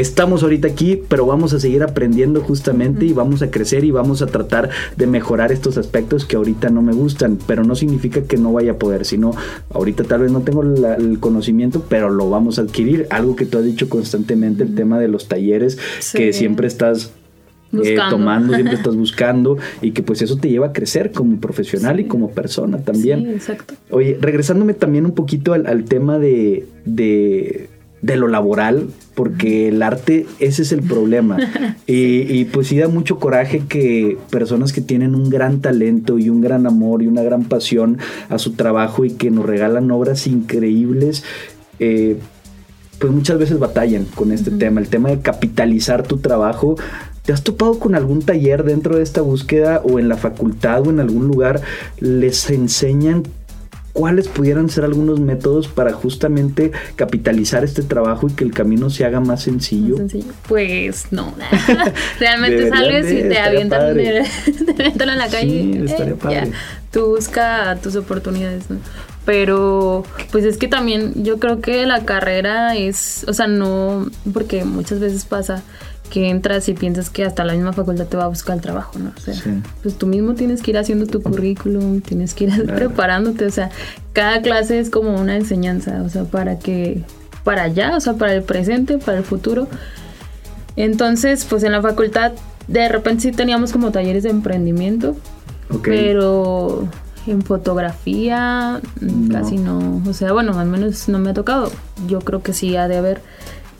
estamos 0.00 0.42
ahorita 0.42 0.68
aquí, 0.68 1.00
pero 1.08 1.26
vamos 1.26 1.52
a 1.52 1.60
seguir 1.60 1.82
aprendiendo 1.82 2.40
justamente 2.40 3.04
y 3.04 3.12
vamos 3.12 3.42
a 3.42 3.50
crecer 3.50 3.84
y 3.84 3.90
vamos 3.90 4.22
a 4.22 4.26
tratar 4.26 4.70
de 4.96 5.06
mejorar 5.06 5.50
estos 5.50 5.76
aspectos 5.76 6.24
que 6.24 6.36
ahorita 6.36 6.70
no 6.70 6.82
me 6.82 6.92
gustan, 6.92 7.38
pero 7.46 7.64
no 7.64 7.74
significa 7.74 8.22
que 8.22 8.36
no 8.36 8.52
vaya 8.52 8.72
a 8.72 8.76
poder, 8.76 9.04
sino 9.04 9.32
ahorita 9.72 10.04
tal 10.04 10.22
vez 10.22 10.32
no 10.32 10.42
tengo 10.42 10.62
el 10.62 11.18
conocimiento, 11.20 11.84
pero 11.88 12.10
lo 12.10 12.30
vamos 12.30 12.58
a 12.58 12.62
adquirir. 12.62 13.06
Algo 13.10 13.34
que 13.36 13.46
tú 13.46 13.58
has 13.58 13.64
dicho 13.64 13.88
constantemente, 13.88 14.62
el 14.62 14.74
tema 14.74 15.00
de 15.00 15.08
los 15.08 15.26
talleres, 15.26 15.78
que 16.12 16.32
siempre 16.32 16.68
estás 16.68 17.12
eh, 17.72 17.96
tomando, 18.08 18.54
siempre 18.54 18.74
estás 18.76 18.96
buscando 18.96 19.58
y 19.82 19.90
que 19.90 20.02
pues 20.02 20.22
eso 20.22 20.36
te 20.36 20.48
lleva 20.48 20.68
a 20.68 20.72
crecer 20.72 21.12
como 21.12 21.38
profesional 21.38 22.00
y 22.00 22.04
como 22.04 22.30
persona 22.30 22.78
también. 22.78 23.24
Sí, 23.24 23.30
exacto. 23.30 23.74
Oye, 23.90 24.18
regresándome 24.20 24.74
también 24.74 25.04
un 25.04 25.12
poquito 25.12 25.52
al, 25.52 25.84
tema 25.84 26.18
de, 26.18 26.66
de, 26.84 27.68
lo 28.16 28.28
laboral, 28.28 28.88
porque 29.14 29.68
el 29.68 29.82
arte, 29.82 30.26
ese 30.38 30.62
es 30.62 30.72
el 30.72 30.82
problema. 30.82 31.36
y, 31.86 32.20
y, 32.32 32.44
pues 32.46 32.68
sí 32.68 32.78
da 32.78 32.88
mucho 32.88 33.18
coraje 33.18 33.62
que 33.68 34.16
personas 34.30 34.72
que 34.72 34.80
tienen 34.80 35.14
un 35.14 35.28
gran 35.28 35.60
talento 35.60 36.18
y 36.18 36.30
un 36.30 36.40
gran 36.40 36.66
amor 36.66 37.02
y 37.02 37.06
una 37.06 37.22
gran 37.22 37.44
pasión 37.44 37.98
a 38.28 38.38
su 38.38 38.52
trabajo 38.52 39.04
y 39.04 39.10
que 39.10 39.30
nos 39.30 39.44
regalan 39.44 39.90
obras 39.90 40.26
increíbles, 40.26 41.22
eh, 41.80 42.16
pues 42.98 43.12
muchas 43.12 43.38
veces 43.38 43.58
batallan 43.58 44.04
con 44.06 44.32
este 44.32 44.50
tema, 44.50 44.80
el 44.80 44.88
tema 44.88 45.10
de 45.10 45.20
capitalizar 45.20 46.02
tu 46.02 46.18
trabajo 46.18 46.76
¿Te 47.28 47.34
has 47.34 47.42
topado 47.42 47.78
con 47.78 47.94
algún 47.94 48.22
taller 48.22 48.64
dentro 48.64 48.96
de 48.96 49.02
esta 49.02 49.20
búsqueda 49.20 49.82
o 49.84 49.98
en 49.98 50.08
la 50.08 50.16
facultad 50.16 50.86
o 50.86 50.88
en 50.88 50.98
algún 50.98 51.26
lugar 51.26 51.60
les 52.00 52.48
enseñan 52.48 53.22
cuáles 53.92 54.28
pudieran 54.28 54.70
ser 54.70 54.84
algunos 54.84 55.20
métodos 55.20 55.68
para 55.68 55.92
justamente 55.92 56.72
capitalizar 56.96 57.64
este 57.64 57.82
trabajo 57.82 58.28
y 58.28 58.32
que 58.32 58.44
el 58.44 58.54
camino 58.54 58.88
se 58.88 59.04
haga 59.04 59.20
más 59.20 59.42
sencillo? 59.42 59.96
Pues 60.48 61.08
no. 61.10 61.34
Realmente 62.18 62.70
sales 62.70 63.12
y 63.12 63.16
te 63.28 63.38
avientan, 63.38 63.94
te 63.94 64.22
en 64.86 65.18
la 65.18 65.28
calle. 65.28 65.50
Sí, 65.50 65.82
estaría 65.84 66.14
eh, 66.14 66.16
padre. 66.16 66.52
tú 66.90 67.08
busca 67.08 67.76
tus 67.82 67.94
oportunidades, 67.96 68.70
¿no? 68.70 68.78
Pero 69.26 70.02
pues 70.32 70.46
es 70.46 70.56
que 70.56 70.68
también 70.68 71.22
yo 71.22 71.38
creo 71.38 71.60
que 71.60 71.84
la 71.84 72.06
carrera 72.06 72.74
es, 72.74 73.26
o 73.28 73.34
sea, 73.34 73.46
no, 73.48 74.10
porque 74.32 74.64
muchas 74.64 74.98
veces 74.98 75.26
pasa 75.26 75.62
que 76.08 76.28
entras 76.28 76.68
y 76.68 76.74
piensas 76.74 77.10
que 77.10 77.24
hasta 77.24 77.44
la 77.44 77.52
misma 77.52 77.72
facultad 77.72 78.06
te 78.06 78.16
va 78.16 78.24
a 78.24 78.28
buscar 78.28 78.56
el 78.56 78.62
trabajo, 78.62 78.98
¿no? 78.98 79.12
O 79.16 79.20
sea, 79.20 79.34
pues 79.82 79.96
tú 79.96 80.06
mismo 80.06 80.34
tienes 80.34 80.62
que 80.62 80.72
ir 80.72 80.78
haciendo 80.78 81.06
tu 81.06 81.22
currículum, 81.22 82.00
tienes 82.00 82.34
que 82.34 82.44
ir 82.44 82.66
preparándote, 82.74 83.46
o 83.46 83.50
sea, 83.50 83.70
cada 84.12 84.42
clase 84.42 84.78
es 84.78 84.90
como 84.90 85.18
una 85.20 85.36
enseñanza, 85.36 86.02
o 86.02 86.08
sea, 86.08 86.24
para 86.24 86.58
que, 86.58 87.02
para 87.44 87.62
allá, 87.62 87.96
o 87.96 88.00
sea, 88.00 88.14
para 88.14 88.34
el 88.34 88.42
presente, 88.42 88.98
para 88.98 89.18
el 89.18 89.24
futuro. 89.24 89.68
Entonces, 90.76 91.44
pues 91.44 91.62
en 91.62 91.72
la 91.72 91.82
facultad 91.82 92.32
de 92.68 92.88
repente 92.88 93.22
sí 93.22 93.32
teníamos 93.32 93.72
como 93.72 93.90
talleres 93.90 94.22
de 94.22 94.30
emprendimiento, 94.30 95.16
pero 95.82 96.86
en 97.26 97.42
fotografía 97.42 98.80
casi 99.30 99.58
no, 99.58 100.02
o 100.06 100.12
sea, 100.12 100.32
bueno, 100.32 100.58
al 100.58 100.68
menos 100.68 101.08
no 101.08 101.18
me 101.18 101.30
ha 101.30 101.34
tocado. 101.34 101.70
Yo 102.06 102.20
creo 102.20 102.42
que 102.42 102.52
sí 102.52 102.76
ha 102.76 102.88
de 102.88 102.96
haber 102.96 103.20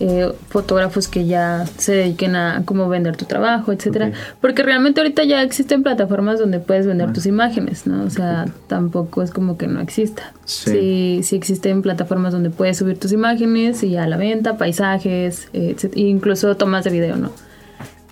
eh, 0.00 0.32
fotógrafos 0.48 1.08
que 1.08 1.26
ya 1.26 1.66
se 1.76 1.92
dediquen 1.92 2.36
a 2.36 2.62
cómo 2.64 2.88
vender 2.88 3.16
tu 3.16 3.24
trabajo, 3.24 3.72
etcétera. 3.72 4.12
Porque 4.40 4.62
realmente 4.62 5.00
ahorita 5.00 5.24
ya 5.24 5.42
existen 5.42 5.82
plataformas 5.82 6.38
donde 6.38 6.60
puedes 6.60 6.86
vender 6.86 7.08
ah. 7.10 7.12
tus 7.12 7.26
imágenes, 7.26 7.86
¿no? 7.86 8.04
O 8.04 8.10
sea, 8.10 8.46
tampoco 8.68 9.22
es 9.22 9.30
como 9.32 9.58
que 9.58 9.66
no 9.66 9.80
exista. 9.80 10.32
Sí. 10.44 11.20
sí. 11.22 11.36
existen 11.36 11.82
plataformas 11.82 12.32
donde 12.32 12.50
puedes 12.50 12.76
subir 12.76 12.98
tus 12.98 13.12
imágenes 13.12 13.82
y 13.82 13.96
a 13.96 14.06
la 14.06 14.16
venta, 14.16 14.56
paisajes, 14.56 15.48
e 15.52 15.74
incluso 15.94 16.56
tomas 16.56 16.84
de 16.84 16.90
video, 16.90 17.16
¿no? 17.16 17.32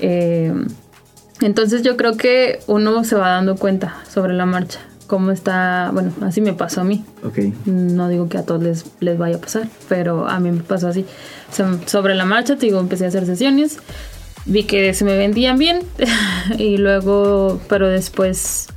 Eh, 0.00 0.52
entonces 1.40 1.82
yo 1.82 1.96
creo 1.96 2.16
que 2.16 2.60
uno 2.66 3.04
se 3.04 3.14
va 3.14 3.28
dando 3.30 3.56
cuenta 3.56 3.96
sobre 4.08 4.34
la 4.34 4.46
marcha 4.46 4.80
cómo 5.06 5.30
está, 5.30 5.90
bueno, 5.92 6.12
así 6.22 6.40
me 6.40 6.52
pasó 6.52 6.80
a 6.80 6.84
mí. 6.84 7.04
Okay. 7.24 7.54
No 7.64 8.08
digo 8.08 8.28
que 8.28 8.38
a 8.38 8.42
todos 8.42 8.62
les, 8.62 8.84
les 9.00 9.18
vaya 9.18 9.36
a 9.36 9.40
pasar, 9.40 9.68
pero 9.88 10.28
a 10.28 10.38
mí 10.40 10.50
me 10.50 10.62
pasó 10.62 10.88
así. 10.88 11.06
Sobre 11.86 12.14
la 12.14 12.24
marcha, 12.24 12.56
te 12.56 12.66
digo, 12.66 12.80
empecé 12.80 13.04
a 13.04 13.08
hacer 13.08 13.26
sesiones, 13.26 13.78
vi 14.44 14.64
que 14.64 14.94
se 14.94 15.04
me 15.04 15.16
vendían 15.16 15.58
bien 15.58 15.80
y 16.58 16.76
luego, 16.76 17.60
pero 17.68 17.88
después 17.88 18.68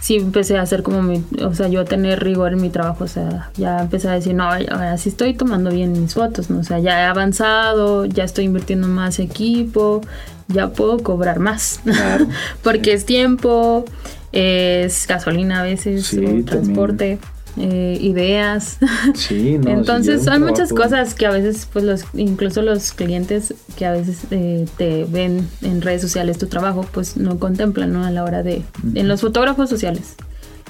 sí 0.00 0.16
empecé 0.16 0.58
a 0.58 0.62
hacer 0.62 0.82
como 0.82 1.00
mi, 1.02 1.24
o 1.42 1.54
sea, 1.54 1.68
yo 1.68 1.80
a 1.80 1.84
tener 1.86 2.22
rigor 2.22 2.52
en 2.52 2.60
mi 2.60 2.68
trabajo, 2.68 3.04
o 3.04 3.08
sea, 3.08 3.50
ya 3.56 3.80
empecé 3.80 4.08
a 4.08 4.12
decir, 4.12 4.34
no, 4.34 4.44
ahora 4.44 4.98
sí 4.98 5.08
estoy 5.08 5.32
tomando 5.32 5.70
bien 5.70 5.92
mis 5.92 6.12
fotos, 6.12 6.50
¿no? 6.50 6.58
O 6.58 6.62
sea, 6.62 6.78
ya 6.78 7.00
he 7.00 7.04
avanzado, 7.04 8.04
ya 8.04 8.24
estoy 8.24 8.44
invirtiendo 8.44 8.86
más 8.86 9.18
equipo, 9.18 10.02
ya 10.48 10.68
puedo 10.68 10.98
cobrar 10.98 11.38
más, 11.38 11.80
porque 12.62 12.92
es 12.92 13.06
tiempo, 13.06 13.86
es 14.32 15.06
gasolina 15.06 15.60
a 15.60 15.62
veces, 15.62 16.14
transporte. 16.44 17.18
Eh, 17.56 17.98
ideas. 18.00 18.78
Sí, 19.14 19.58
no, 19.62 19.70
Entonces 19.70 20.24
son 20.24 20.42
muchas 20.42 20.72
cosas 20.72 21.14
que 21.14 21.26
a 21.26 21.30
veces, 21.30 21.68
pues 21.72 21.84
los, 21.84 22.04
incluso 22.14 22.62
los 22.62 22.92
clientes 22.92 23.54
que 23.76 23.86
a 23.86 23.92
veces 23.92 24.22
eh, 24.30 24.66
te 24.76 25.04
ven 25.04 25.48
en 25.62 25.80
redes 25.80 26.02
sociales 26.02 26.38
tu 26.38 26.46
trabajo, 26.46 26.86
pues 26.92 27.16
no 27.16 27.38
contemplan, 27.38 27.92
¿no? 27.92 28.04
A 28.04 28.10
la 28.10 28.24
hora 28.24 28.42
de, 28.42 28.62
en 28.94 29.08
los 29.08 29.20
fotógrafos 29.20 29.70
sociales, 29.70 30.14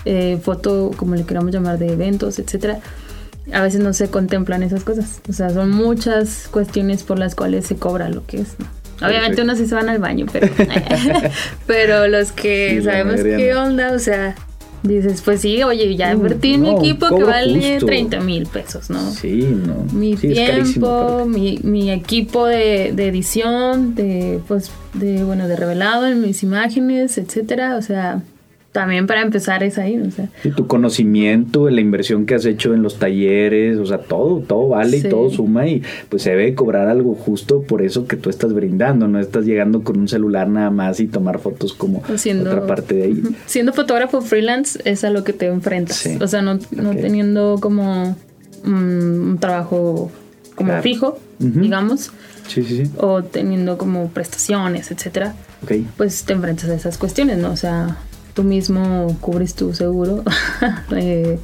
eh, 0.04 0.38
foto, 0.42 0.90
como 0.96 1.14
le 1.14 1.24
queramos 1.24 1.52
llamar, 1.52 1.78
de 1.78 1.92
eventos, 1.92 2.38
etcétera, 2.38 2.80
a 3.52 3.62
veces 3.62 3.80
no 3.80 3.92
se 3.94 4.08
contemplan 4.08 4.62
esas 4.62 4.84
cosas. 4.84 5.20
O 5.28 5.32
sea, 5.32 5.50
son 5.50 5.70
muchas 5.70 6.48
cuestiones 6.50 7.02
por 7.02 7.18
las 7.18 7.34
cuales 7.34 7.66
se 7.66 7.76
cobra 7.76 8.08
lo 8.10 8.26
que 8.26 8.42
es, 8.42 8.56
Obviamente 9.02 9.42
unos 9.42 9.58
sí 9.58 9.66
se 9.66 9.74
van 9.74 9.88
al 9.88 9.98
baño, 9.98 10.26
pero, 10.32 10.48
pero 11.66 12.06
los 12.06 12.30
que 12.30 12.80
sabemos 12.82 13.20
qué 13.20 13.52
onda, 13.54 13.92
o 13.92 13.98
sea, 13.98 14.36
dices, 14.84 15.22
pues 15.22 15.40
sí, 15.40 15.62
oye, 15.62 15.96
ya 15.96 16.12
invertí 16.12 16.54
en 16.54 16.62
mi 16.62 16.70
equipo 16.70 17.16
que 17.16 17.24
vale 17.24 17.78
30 17.78 18.20
mil 18.20 18.46
pesos, 18.46 18.90
¿no? 18.90 19.10
Sí, 19.10 19.42
no. 19.42 19.86
Mi 19.92 20.14
tiempo, 20.14 21.24
mi, 21.26 21.58
mi, 21.62 21.90
equipo 21.90 22.46
de, 22.46 22.92
de, 22.94 23.08
edición, 23.08 23.94
de, 23.94 24.40
pues, 24.46 24.70
de, 24.92 25.24
bueno, 25.24 25.48
de 25.48 25.56
revelado 25.56 26.06
en 26.06 26.20
mis 26.20 26.42
imágenes, 26.42 27.18
etcétera, 27.18 27.76
o 27.76 27.82
sea, 27.82 28.22
también 28.74 29.06
para 29.06 29.22
empezar 29.22 29.62
es 29.62 29.78
ahí, 29.78 29.96
o 30.00 30.10
sea. 30.10 30.28
Y 30.42 30.50
tu 30.50 30.66
conocimiento, 30.66 31.70
la 31.70 31.80
inversión 31.80 32.26
que 32.26 32.34
has 32.34 32.44
hecho 32.44 32.74
en 32.74 32.82
los 32.82 32.98
talleres, 32.98 33.78
o 33.78 33.86
sea, 33.86 33.98
todo, 33.98 34.40
todo 34.40 34.70
vale 34.70 34.96
y 34.96 35.02
todo 35.02 35.30
suma 35.30 35.68
y 35.68 35.84
pues 36.08 36.24
se 36.24 36.30
debe 36.30 36.56
cobrar 36.56 36.88
algo 36.88 37.14
justo 37.14 37.62
por 37.62 37.82
eso 37.82 38.08
que 38.08 38.16
tú 38.16 38.30
estás 38.30 38.52
brindando, 38.52 39.06
no 39.06 39.20
estás 39.20 39.44
llegando 39.44 39.84
con 39.84 40.00
un 40.00 40.08
celular 40.08 40.48
nada 40.48 40.70
más 40.70 40.98
y 40.98 41.06
tomar 41.06 41.38
fotos 41.38 41.72
como 41.72 42.00
otra 42.00 42.66
parte 42.66 42.96
de 42.96 43.02
ahí. 43.04 43.22
Siendo 43.46 43.72
fotógrafo 43.72 44.20
freelance 44.20 44.80
es 44.84 45.04
a 45.04 45.10
lo 45.10 45.22
que 45.22 45.32
te 45.32 45.46
enfrentas, 45.46 46.04
o 46.20 46.26
sea, 46.26 46.42
no, 46.42 46.58
teniendo 46.58 47.58
como 47.60 48.16
mm, 48.64 49.30
un 49.30 49.38
trabajo 49.38 50.10
como 50.56 50.82
fijo, 50.82 51.20
digamos. 51.38 52.10
Sí, 52.48 52.64
sí, 52.64 52.84
sí. 52.84 52.90
O 52.98 53.22
teniendo 53.22 53.78
como 53.78 54.08
prestaciones, 54.08 54.90
etcétera 54.90 55.36
pues 55.96 56.24
te 56.24 56.32
enfrentas 56.32 56.68
a 56.70 56.74
esas 56.74 56.98
cuestiones, 56.98 57.38
¿no? 57.38 57.50
O 57.50 57.56
sea, 57.56 57.96
tú 58.34 58.42
mismo 58.42 59.16
cubres 59.20 59.54
tu 59.54 59.72
seguro, 59.72 60.22
eh, 60.90 61.38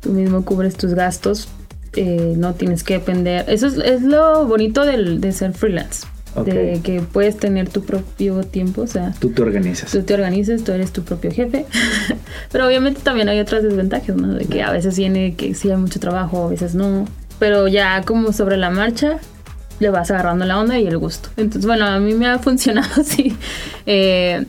tú 0.00 0.10
mismo 0.10 0.44
cubres 0.44 0.76
tus 0.76 0.94
gastos, 0.94 1.48
eh, 1.94 2.34
no 2.36 2.54
tienes 2.54 2.82
que 2.82 2.94
depender. 2.94 3.44
Eso 3.48 3.66
es, 3.66 4.02
lo 4.02 4.46
bonito 4.46 4.84
del, 4.84 5.20
de 5.20 5.32
ser 5.32 5.52
freelance. 5.52 6.06
De 6.44 6.80
que 6.84 7.00
puedes 7.00 7.36
tener 7.36 7.68
tu 7.68 7.82
propio 7.84 8.44
tiempo, 8.44 8.82
o 8.82 8.86
sea... 8.86 9.12
Tú 9.18 9.30
te 9.30 9.42
organizas. 9.42 9.90
Tú 9.90 10.02
te 10.02 10.14
organizas, 10.14 10.62
tú 10.62 10.70
eres 10.70 10.92
tu 10.92 11.02
propio 11.02 11.32
jefe. 11.32 11.66
Pero 12.52 12.68
obviamente 12.68 13.00
también 13.02 13.28
hay 13.28 13.40
otras 13.40 13.64
desventajas, 13.64 14.14
¿no? 14.14 14.34
De 14.34 14.44
que 14.44 14.62
a 14.62 14.70
veces 14.70 14.94
tiene 14.94 15.34
que 15.34 15.54
sí 15.54 15.70
hay 15.70 15.76
mucho 15.76 15.98
trabajo, 15.98 16.46
a 16.46 16.50
veces 16.50 16.76
no. 16.76 17.06
Pero 17.40 17.66
ya 17.66 18.02
como 18.02 18.32
sobre 18.32 18.58
la 18.58 18.70
marcha, 18.70 19.18
le 19.80 19.90
vas 19.90 20.10
agarrando 20.12 20.44
la 20.44 20.60
onda 20.60 20.78
y 20.78 20.86
el 20.86 20.98
gusto. 20.98 21.30
Entonces, 21.36 21.66
bueno, 21.66 21.84
a 21.86 21.98
mí 21.98 22.14
me 22.14 22.28
ha 22.28 22.38
funcionado 22.38 23.00
así. 23.00 23.36
Eh, 23.86 24.44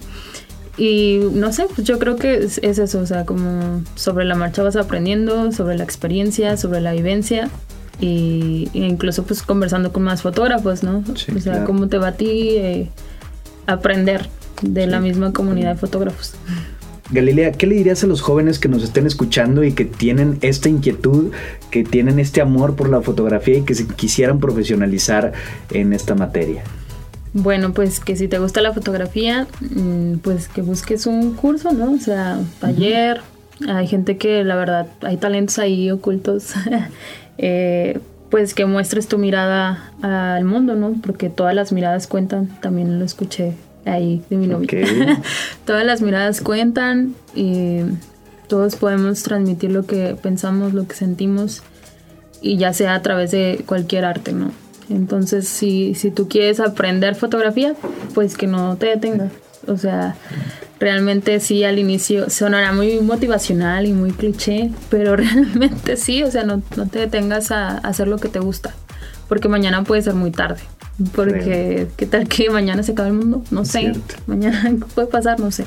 y 0.77 1.19
no 1.33 1.51
sé, 1.51 1.65
pues 1.73 1.85
yo 1.85 1.99
creo 1.99 2.15
que 2.15 2.35
es, 2.37 2.57
eso, 2.57 2.99
o 2.99 3.05
sea, 3.05 3.25
como 3.25 3.83
sobre 3.95 4.25
la 4.25 4.35
marcha 4.35 4.63
vas 4.63 4.75
aprendiendo, 4.75 5.51
sobre 5.51 5.77
la 5.77 5.83
experiencia, 5.83 6.57
sobre 6.57 6.81
la 6.81 6.93
vivencia. 6.93 7.49
Y, 7.99 8.69
incluso 8.73 9.23
pues 9.23 9.43
conversando 9.43 9.93
con 9.93 10.01
más 10.01 10.23
fotógrafos, 10.23 10.81
¿no? 10.81 11.03
o 11.07 11.39
sea, 11.39 11.65
cómo 11.65 11.87
te 11.87 11.99
va 11.99 12.07
a 12.07 12.11
ti 12.13 12.55
eh, 12.57 12.89
aprender 13.67 14.27
de 14.63 14.87
la 14.87 14.99
misma 14.99 15.33
comunidad 15.33 15.73
de 15.73 15.77
fotógrafos. 15.77 16.33
Galilea, 17.11 17.51
¿qué 17.51 17.67
le 17.67 17.75
dirías 17.75 18.03
a 18.03 18.07
los 18.07 18.21
jóvenes 18.21 18.57
que 18.57 18.69
nos 18.69 18.83
estén 18.83 19.05
escuchando 19.05 19.63
y 19.63 19.73
que 19.73 19.85
tienen 19.85 20.37
esta 20.41 20.69
inquietud, 20.69 21.31
que 21.69 21.83
tienen 21.83 22.19
este 22.19 22.41
amor 22.41 22.75
por 22.75 22.89
la 22.89 23.01
fotografía 23.01 23.57
y 23.57 23.63
que 23.63 23.75
se 23.75 23.85
quisieran 23.85 24.39
profesionalizar 24.39 25.33
en 25.71 25.93
esta 25.93 26.15
materia? 26.15 26.63
Bueno, 27.33 27.73
pues 27.73 27.99
que 27.99 28.15
si 28.15 28.27
te 28.27 28.39
gusta 28.39 28.61
la 28.61 28.73
fotografía, 28.73 29.47
mm, 29.61 30.17
pues 30.17 30.47
que 30.47 30.61
busques 30.61 31.05
un 31.05 31.33
curso, 31.35 31.71
¿no? 31.71 31.93
O 31.93 31.97
sea, 31.97 32.39
taller. 32.59 33.21
Hay 33.67 33.87
gente 33.87 34.17
que 34.17 34.43
la 34.43 34.55
verdad, 34.55 34.87
hay 35.01 35.17
talentos 35.17 35.59
ahí 35.59 35.91
ocultos. 35.91 36.53
Eh, 37.43 37.99
pues 38.29 38.53
que 38.53 38.67
muestres 38.67 39.07
tu 39.07 39.17
mirada 39.17 39.93
al 40.03 40.45
mundo, 40.45 40.75
¿no? 40.75 40.93
Porque 41.01 41.29
todas 41.29 41.55
las 41.55 41.71
miradas 41.71 42.05
cuentan, 42.05 42.47
también 42.61 42.99
lo 42.99 43.05
escuché 43.05 43.53
ahí 43.85 44.23
de 44.29 44.37
mi 44.37 44.47
novio. 44.47 44.69
Todas 45.65 45.85
las 45.85 46.01
miradas 46.01 46.41
cuentan 46.41 47.15
y 47.33 47.79
todos 48.47 48.75
podemos 48.75 49.23
transmitir 49.23 49.71
lo 49.71 49.85
que 49.85 50.15
pensamos, 50.21 50.73
lo 50.73 50.87
que 50.87 50.95
sentimos 50.95 51.63
y 52.41 52.57
ya 52.57 52.73
sea 52.73 52.95
a 52.95 53.01
través 53.01 53.31
de 53.31 53.63
cualquier 53.65 54.05
arte, 54.05 54.33
¿no? 54.33 54.51
Entonces, 54.91 55.47
si, 55.47 55.95
si 55.95 56.11
tú 56.11 56.27
quieres 56.27 56.59
aprender 56.59 57.15
fotografía, 57.15 57.73
pues 58.13 58.35
que 58.35 58.47
no 58.47 58.75
te 58.75 58.87
detengas. 58.87 59.31
O 59.67 59.77
sea, 59.77 60.15
realmente 60.79 61.39
sí 61.39 61.63
al 61.63 61.79
inicio 61.79 62.29
sonará 62.29 62.73
muy 62.73 62.99
motivacional 62.99 63.85
y 63.85 63.93
muy 63.93 64.11
cliché, 64.11 64.71
pero 64.89 65.15
realmente 65.17 65.97
sí, 65.97 66.23
o 66.23 66.31
sea, 66.31 66.43
no, 66.43 66.61
no 66.75 66.87
te 66.87 66.99
detengas 66.99 67.51
a 67.51 67.77
hacer 67.77 68.07
lo 68.07 68.17
que 68.17 68.29
te 68.29 68.39
gusta, 68.39 68.73
porque 69.29 69.47
mañana 69.47 69.83
puede 69.83 70.01
ser 70.01 70.15
muy 70.15 70.31
tarde. 70.31 70.61
Porque, 71.15 71.87
¿qué 71.97 72.05
tal 72.05 72.27
que 72.27 72.49
mañana 72.51 72.83
se 72.83 72.91
acabe 72.91 73.09
el 73.09 73.15
mundo? 73.15 73.43
No 73.49 73.65
sé. 73.65 73.93
Mañana 74.27 74.75
puede 74.93 75.07
pasar, 75.07 75.39
no 75.39 75.49
sé. 75.49 75.65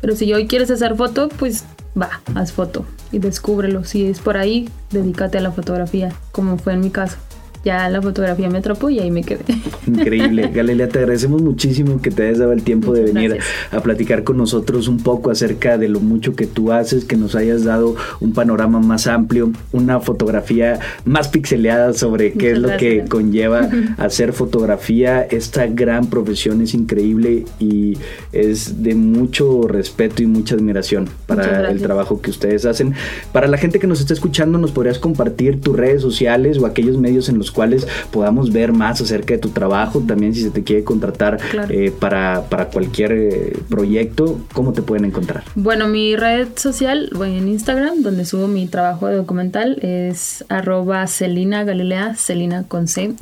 Pero 0.00 0.14
si 0.14 0.32
hoy 0.32 0.46
quieres 0.46 0.70
hacer 0.70 0.94
foto, 0.94 1.28
pues 1.30 1.64
va, 2.00 2.20
haz 2.36 2.52
foto 2.52 2.84
y 3.10 3.18
descúbrelo. 3.18 3.82
Si 3.84 4.06
es 4.06 4.20
por 4.20 4.36
ahí, 4.36 4.68
dedícate 4.92 5.38
a 5.38 5.40
la 5.40 5.50
fotografía, 5.50 6.12
como 6.30 6.58
fue 6.58 6.74
en 6.74 6.80
mi 6.80 6.90
caso 6.90 7.16
ya 7.64 7.88
la 7.88 8.00
fotografía 8.00 8.48
me 8.48 8.58
atrapó 8.58 8.90
y 8.90 8.98
ahí 8.98 9.10
me 9.10 9.22
quedé. 9.22 9.44
Increíble. 9.86 10.50
Galilea, 10.54 10.88
te 10.88 11.00
agradecemos 11.00 11.42
muchísimo 11.42 12.00
que 12.00 12.10
te 12.10 12.24
hayas 12.26 12.38
dado 12.38 12.52
el 12.52 12.62
tiempo 12.62 12.92
de 12.92 13.02
venir 13.02 13.38
a 13.70 13.80
platicar 13.80 14.24
con 14.24 14.36
nosotros 14.36 14.88
un 14.88 14.98
poco 14.98 15.30
acerca 15.30 15.78
de 15.78 15.88
lo 15.88 16.00
mucho 16.00 16.34
que 16.34 16.46
tú 16.46 16.72
haces, 16.72 17.04
que 17.04 17.16
nos 17.16 17.34
hayas 17.34 17.64
dado 17.64 17.96
un 18.20 18.32
panorama 18.32 18.80
más 18.80 19.06
amplio, 19.06 19.52
una 19.72 20.00
fotografía 20.00 20.78
más 21.04 21.28
pixeleada 21.28 21.92
sobre 21.92 22.32
qué 22.32 22.52
es 22.52 22.58
lo 22.58 22.76
que 22.76 23.04
conlleva 23.08 23.68
hacer 23.98 24.32
fotografía. 24.32 25.22
Esta 25.22 25.66
gran 25.66 26.06
profesión 26.06 26.62
es 26.62 26.74
increíble 26.74 27.44
y 27.58 27.98
es 28.32 28.82
de 28.82 28.94
mucho 28.94 29.66
respeto 29.68 30.22
y 30.22 30.26
mucha 30.26 30.54
admiración 30.54 31.08
para 31.26 31.70
el 31.70 31.80
trabajo 31.80 32.20
que 32.20 32.30
ustedes 32.30 32.64
hacen. 32.64 32.94
Para 33.32 33.46
la 33.46 33.58
gente 33.58 33.78
que 33.78 33.86
nos 33.86 34.00
está 34.00 34.14
escuchando, 34.14 34.58
¿nos 34.58 34.72
podrías 34.72 34.98
compartir 34.98 35.60
tus 35.60 35.76
redes 35.76 36.02
sociales 36.02 36.58
o 36.58 36.66
aquellos 36.66 36.98
medios 36.98 37.28
en 37.28 37.38
los 37.38 37.47
cuales 37.50 37.86
podamos 38.10 38.52
ver 38.52 38.72
más 38.72 39.00
acerca 39.00 39.34
de 39.34 39.38
tu 39.38 39.50
trabajo, 39.50 40.00
también 40.00 40.34
si 40.34 40.42
se 40.42 40.50
te 40.50 40.64
quiere 40.64 40.84
contratar 40.84 41.38
eh, 41.70 41.92
para, 41.98 42.44
cualquier 42.72 43.12
eh, 43.12 43.58
proyecto, 43.68 44.40
¿cómo 44.52 44.72
te 44.72 44.82
pueden 44.82 45.04
encontrar? 45.04 45.44
Bueno, 45.54 45.88
mi 45.88 46.16
red 46.16 46.48
social, 46.56 47.10
voy 47.14 47.36
en 47.36 47.48
Instagram, 47.48 48.02
donde 48.02 48.24
subo 48.24 48.48
mi 48.48 48.66
trabajo 48.66 49.06
de 49.06 49.16
documental, 49.16 49.78
es 49.82 50.44
arroba 50.48 51.06
Celina 51.06 51.64
Galilea, 51.64 52.14
Celina 52.14 52.64
con 52.64 52.88
C, 52.88 53.14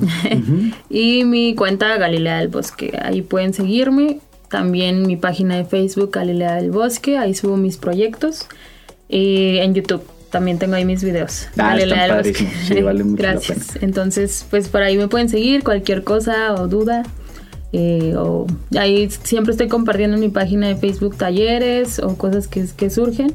y 0.91 1.25
mi 1.25 1.55
cuenta 1.55 1.97
Galilea 1.97 2.39
del 2.39 2.49
Bosque, 2.49 2.99
ahí 3.01 3.23
pueden 3.23 3.55
seguirme, 3.55 4.21
también 4.49 5.07
mi 5.07 5.17
página 5.17 5.57
de 5.57 5.65
Facebook 5.65 6.11
Galilea 6.13 6.57
del 6.57 6.71
Bosque, 6.71 7.19
ahí 7.19 7.35
subo 7.35 7.57
mis 7.57 7.77
proyectos, 7.77 8.47
y 9.09 9.59
en 9.59 9.75
YouTube 9.75 10.03
también 10.31 10.59
tengo 10.59 10.75
ahí 10.75 10.85
mis 10.85 11.03
videos. 11.03 11.49
Ah, 11.57 11.77
Sí, 12.67 12.83
vale 12.83 13.05
mucho 13.05 13.23
Gracias. 13.23 13.77
Entonces, 13.81 14.45
pues 14.51 14.69
por 14.69 14.83
ahí 14.83 14.97
me 14.97 15.09
pueden 15.09 15.29
seguir 15.29 15.63
cualquier 15.63 16.05
cosa 16.05 16.55
o 16.55 16.69
duda. 16.69 17.05
Eh, 17.73 18.15
o 18.17 18.47
ahí 18.79 19.09
siempre 19.11 19.53
estoy 19.53 19.69
compartiendo 19.69 20.17
en 20.17 20.21
mi 20.21 20.29
página 20.29 20.69
de 20.69 20.77
Facebook 20.77 21.17
talleres 21.17 21.99
o 21.99 22.17
cosas 22.17 22.49
que, 22.49 22.67
que 22.77 22.91
surgen. 22.91 23.35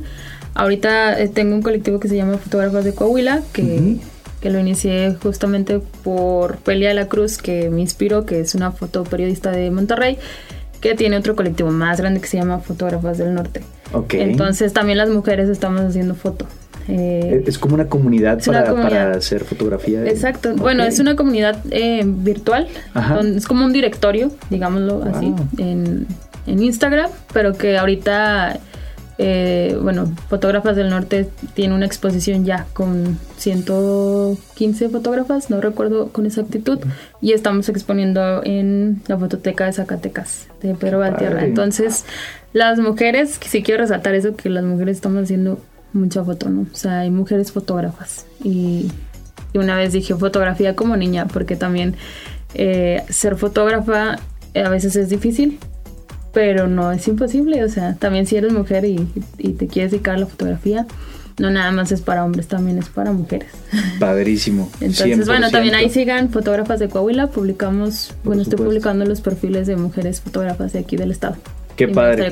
Ahorita 0.53 1.19
eh, 1.19 1.27
tengo 1.27 1.55
un 1.55 1.61
colectivo 1.61 1.99
que 1.99 2.07
se 2.07 2.15
llama 2.15 2.37
Fotógrafos 2.37 2.83
de 2.83 2.93
Coahuila, 2.93 3.41
que, 3.53 3.97
que 4.41 4.49
lo 4.49 4.59
inicié 4.59 5.15
justamente 5.21 5.79
por 6.03 6.57
Pelia 6.57 6.89
de 6.89 6.95
la 6.95 7.07
Cruz, 7.07 7.37
que 7.37 7.69
me 7.69 7.81
inspiró, 7.81 8.25
que 8.25 8.41
es 8.41 8.53
una 8.55 8.71
fotoperiodista 8.71 9.51
de 9.51 9.71
Monterrey, 9.71 10.17
que 10.81 10.95
tiene 10.95 11.17
otro 11.17 11.35
colectivo 11.35 11.69
más 11.71 12.01
grande 12.01 12.19
que 12.19 12.27
se 12.27 12.37
llama 12.37 12.59
Fotógrafas 12.59 13.17
del 13.17 13.33
Norte. 13.33 13.61
Okay. 13.93 14.21
Entonces 14.21 14.73
también 14.73 14.97
las 14.97 15.09
mujeres 15.09 15.47
estamos 15.49 15.81
haciendo 15.81 16.15
foto. 16.15 16.47
Eh, 16.87 17.43
es 17.45 17.57
como 17.57 17.75
una 17.75 17.87
comunidad, 17.87 18.43
para, 18.43 19.11
hacer 19.11 19.43
fotografía. 19.43 20.05
Exacto. 20.05 20.53
Bueno, 20.55 20.83
es 20.83 20.99
una 20.99 21.15
comunidad 21.15 21.57
eh, 21.71 22.03
virtual. 22.05 22.67
es 23.35 23.45
como 23.45 23.65
un 23.65 23.73
directorio, 23.73 24.31
digámoslo 24.49 25.03
así, 25.03 25.33
en, 25.57 26.07
Instagram, 26.47 27.09
pero 27.33 27.53
que 27.53 27.77
ahorita, 27.77 28.59
eh, 29.19 29.77
bueno, 29.81 30.11
Fotógrafas 30.27 30.75
del 30.75 30.89
Norte 30.89 31.29
tiene 31.53 31.75
una 31.75 31.85
exposición 31.85 32.45
ya 32.45 32.65
con 32.73 33.19
115 33.37 34.89
fotógrafas, 34.89 35.49
no 35.49 35.61
recuerdo 35.61 36.09
con 36.09 36.25
exactitud, 36.25 36.79
y 37.21 37.33
estamos 37.33 37.69
exponiendo 37.69 38.41
en 38.43 39.01
la 39.07 39.17
fototeca 39.17 39.65
de 39.65 39.73
Zacatecas, 39.73 40.47
de 40.61 40.73
Pedro 40.73 40.99
Valtierra. 40.99 41.45
Entonces, 41.45 42.05
las 42.53 42.79
mujeres, 42.79 43.39
si 43.39 43.61
quiero 43.63 43.83
resaltar 43.83 44.15
eso, 44.15 44.35
que 44.35 44.49
las 44.49 44.63
mujeres 44.63 44.97
estamos 44.97 45.23
haciendo 45.23 45.59
mucha 45.93 46.23
foto, 46.23 46.49
¿no? 46.49 46.61
O 46.71 46.75
sea, 46.75 47.01
hay 47.01 47.11
mujeres 47.11 47.51
fotógrafas. 47.51 48.25
Y, 48.43 48.91
una 49.53 49.75
vez 49.75 49.91
dije 49.91 50.15
fotografía 50.15 50.77
como 50.77 50.95
niña, 50.95 51.27
porque 51.27 51.57
también 51.57 51.95
eh, 52.53 53.03
ser 53.09 53.35
fotógrafa 53.35 54.17
a 54.55 54.69
veces 54.69 54.95
es 54.95 55.09
difícil, 55.09 55.59
pero 56.33 56.67
no 56.67 56.91
es 56.91 57.07
imposible. 57.07 57.63
O 57.63 57.69
sea, 57.69 57.95
también 57.95 58.25
si 58.25 58.37
eres 58.37 58.53
mujer 58.53 58.85
y, 58.85 58.97
te 59.53 59.67
quieres 59.67 59.91
dedicar 59.91 60.15
a 60.15 60.19
la 60.19 60.25
fotografía, 60.25 60.87
no 61.37 61.49
nada 61.49 61.71
más 61.71 61.91
es 61.91 62.01
para 62.01 62.23
hombres, 62.23 62.47
también 62.47 62.77
es 62.77 62.87
para 62.87 63.11
mujeres. 63.11 63.49
Padrísimo. 63.99 64.69
Entonces, 64.79 65.27
bueno, 65.27 65.49
también 65.51 65.75
ahí 65.75 65.89
sigan 65.89 66.29
fotógrafas 66.29 66.79
de 66.79 66.87
Coahuila, 66.87 67.27
publicamos, 67.27 68.13
bueno, 68.23 68.41
estoy 68.41 68.57
publicando 68.57 69.05
los 69.05 69.21
perfiles 69.21 69.67
de 69.67 69.75
mujeres 69.75 70.21
fotógrafas 70.21 70.73
de 70.73 70.79
aquí 70.79 70.95
del 70.95 71.11
estado. 71.11 71.35
Qué 71.87 71.93
padre. 71.93 72.31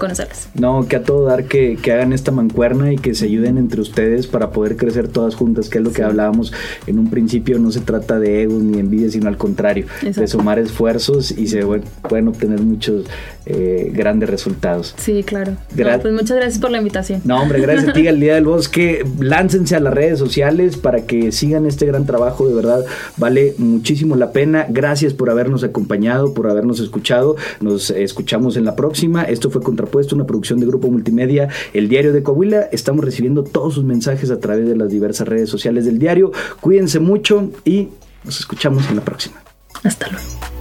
No, 0.54 0.88
que 0.88 0.96
a 0.96 1.04
todo 1.04 1.26
dar 1.26 1.46
que, 1.46 1.78
hagan 1.92 2.14
esta 2.14 2.32
mancuerna 2.32 2.94
y 2.94 2.98
que 2.98 3.16
se 3.16 3.26
ayuden 3.26 3.58
entre 3.58 3.82
ustedes 3.82 4.28
para 4.28 4.52
poder 4.52 4.78
crecer 4.78 5.08
todas 5.08 5.36
juntas, 5.36 5.70
que 5.70 5.80
es 5.80 5.84
lo 5.84 5.92
que 5.92 6.04
hablábamos 6.04 6.54
en 6.86 7.00
un 7.00 7.10
principio. 7.10 7.58
No 7.58 7.72
se 7.72 7.80
trata 7.82 8.20
de 8.20 8.44
egos 8.44 8.62
ni 8.62 8.80
envidia, 8.80 9.10
sino 9.10 9.28
al 9.28 9.38
contrario, 9.38 9.86
de 10.02 10.28
sumar 10.28 10.60
esfuerzos 10.60 11.32
y 11.32 11.48
se 11.48 11.66
pueden 12.08 12.28
obtener 12.28 12.62
muchos 12.62 13.06
eh, 13.46 13.92
grandes 13.92 14.30
resultados. 14.30 14.94
Sí, 14.98 15.24
claro. 15.24 15.54
pues 15.74 16.14
muchas 16.14 16.38
gracias 16.38 16.60
por 16.60 16.70
la 16.70 16.78
invitación. 16.78 17.22
No, 17.26 17.42
hombre, 17.42 17.60
gracias 17.62 17.90
a 17.90 17.94
ti, 17.94 18.08
el 18.08 18.20
Día 18.20 18.36
del 18.36 18.46
Bosque. 18.46 19.04
Láncense 19.20 19.76
a 19.76 19.80
las 19.80 19.94
redes 19.94 20.20
sociales 20.20 20.78
para 20.78 21.08
que 21.08 21.32
sigan 21.32 21.66
este 21.66 21.88
gran 21.88 22.06
trabajo, 22.06 22.48
de 22.48 22.54
verdad, 22.54 22.86
vale 23.18 23.56
muchísimo 23.58 24.16
la 24.16 24.32
pena. 24.32 24.68
Gracias 24.70 25.14
por 25.16 25.32
habernos 25.32 25.64
acompañado, 25.64 26.36
por 26.36 26.48
habernos 26.48 26.80
escuchado. 26.80 27.38
Nos 27.60 27.90
escuchamos 27.90 28.56
en 28.56 28.66
la 28.66 28.76
próxima. 28.76 29.24
Esto 29.40 29.50
fue 29.50 29.64
Contrapuesto, 29.64 30.16
una 30.16 30.26
producción 30.26 30.60
de 30.60 30.66
Grupo 30.66 30.92
Multimedia, 30.92 31.48
el 31.72 31.88
Diario 31.88 32.12
de 32.12 32.22
Coahuila. 32.22 32.64
Estamos 32.74 33.06
recibiendo 33.06 33.46
todos 33.46 33.76
sus 33.76 33.86
mensajes 33.86 34.32
a 34.32 34.40
través 34.42 34.68
de 34.68 34.76
las 34.76 34.90
diversas 34.90 35.30
redes 35.30 35.50
sociales 35.50 35.86
del 35.86 35.98
diario. 35.98 36.34
Cuídense 36.60 37.00
mucho 37.00 37.50
y 37.64 37.88
nos 38.26 38.38
escuchamos 38.42 38.90
en 38.90 38.98
la 38.98 39.06
próxima. 39.06 39.42
Hasta 39.82 40.10
luego. 40.10 40.59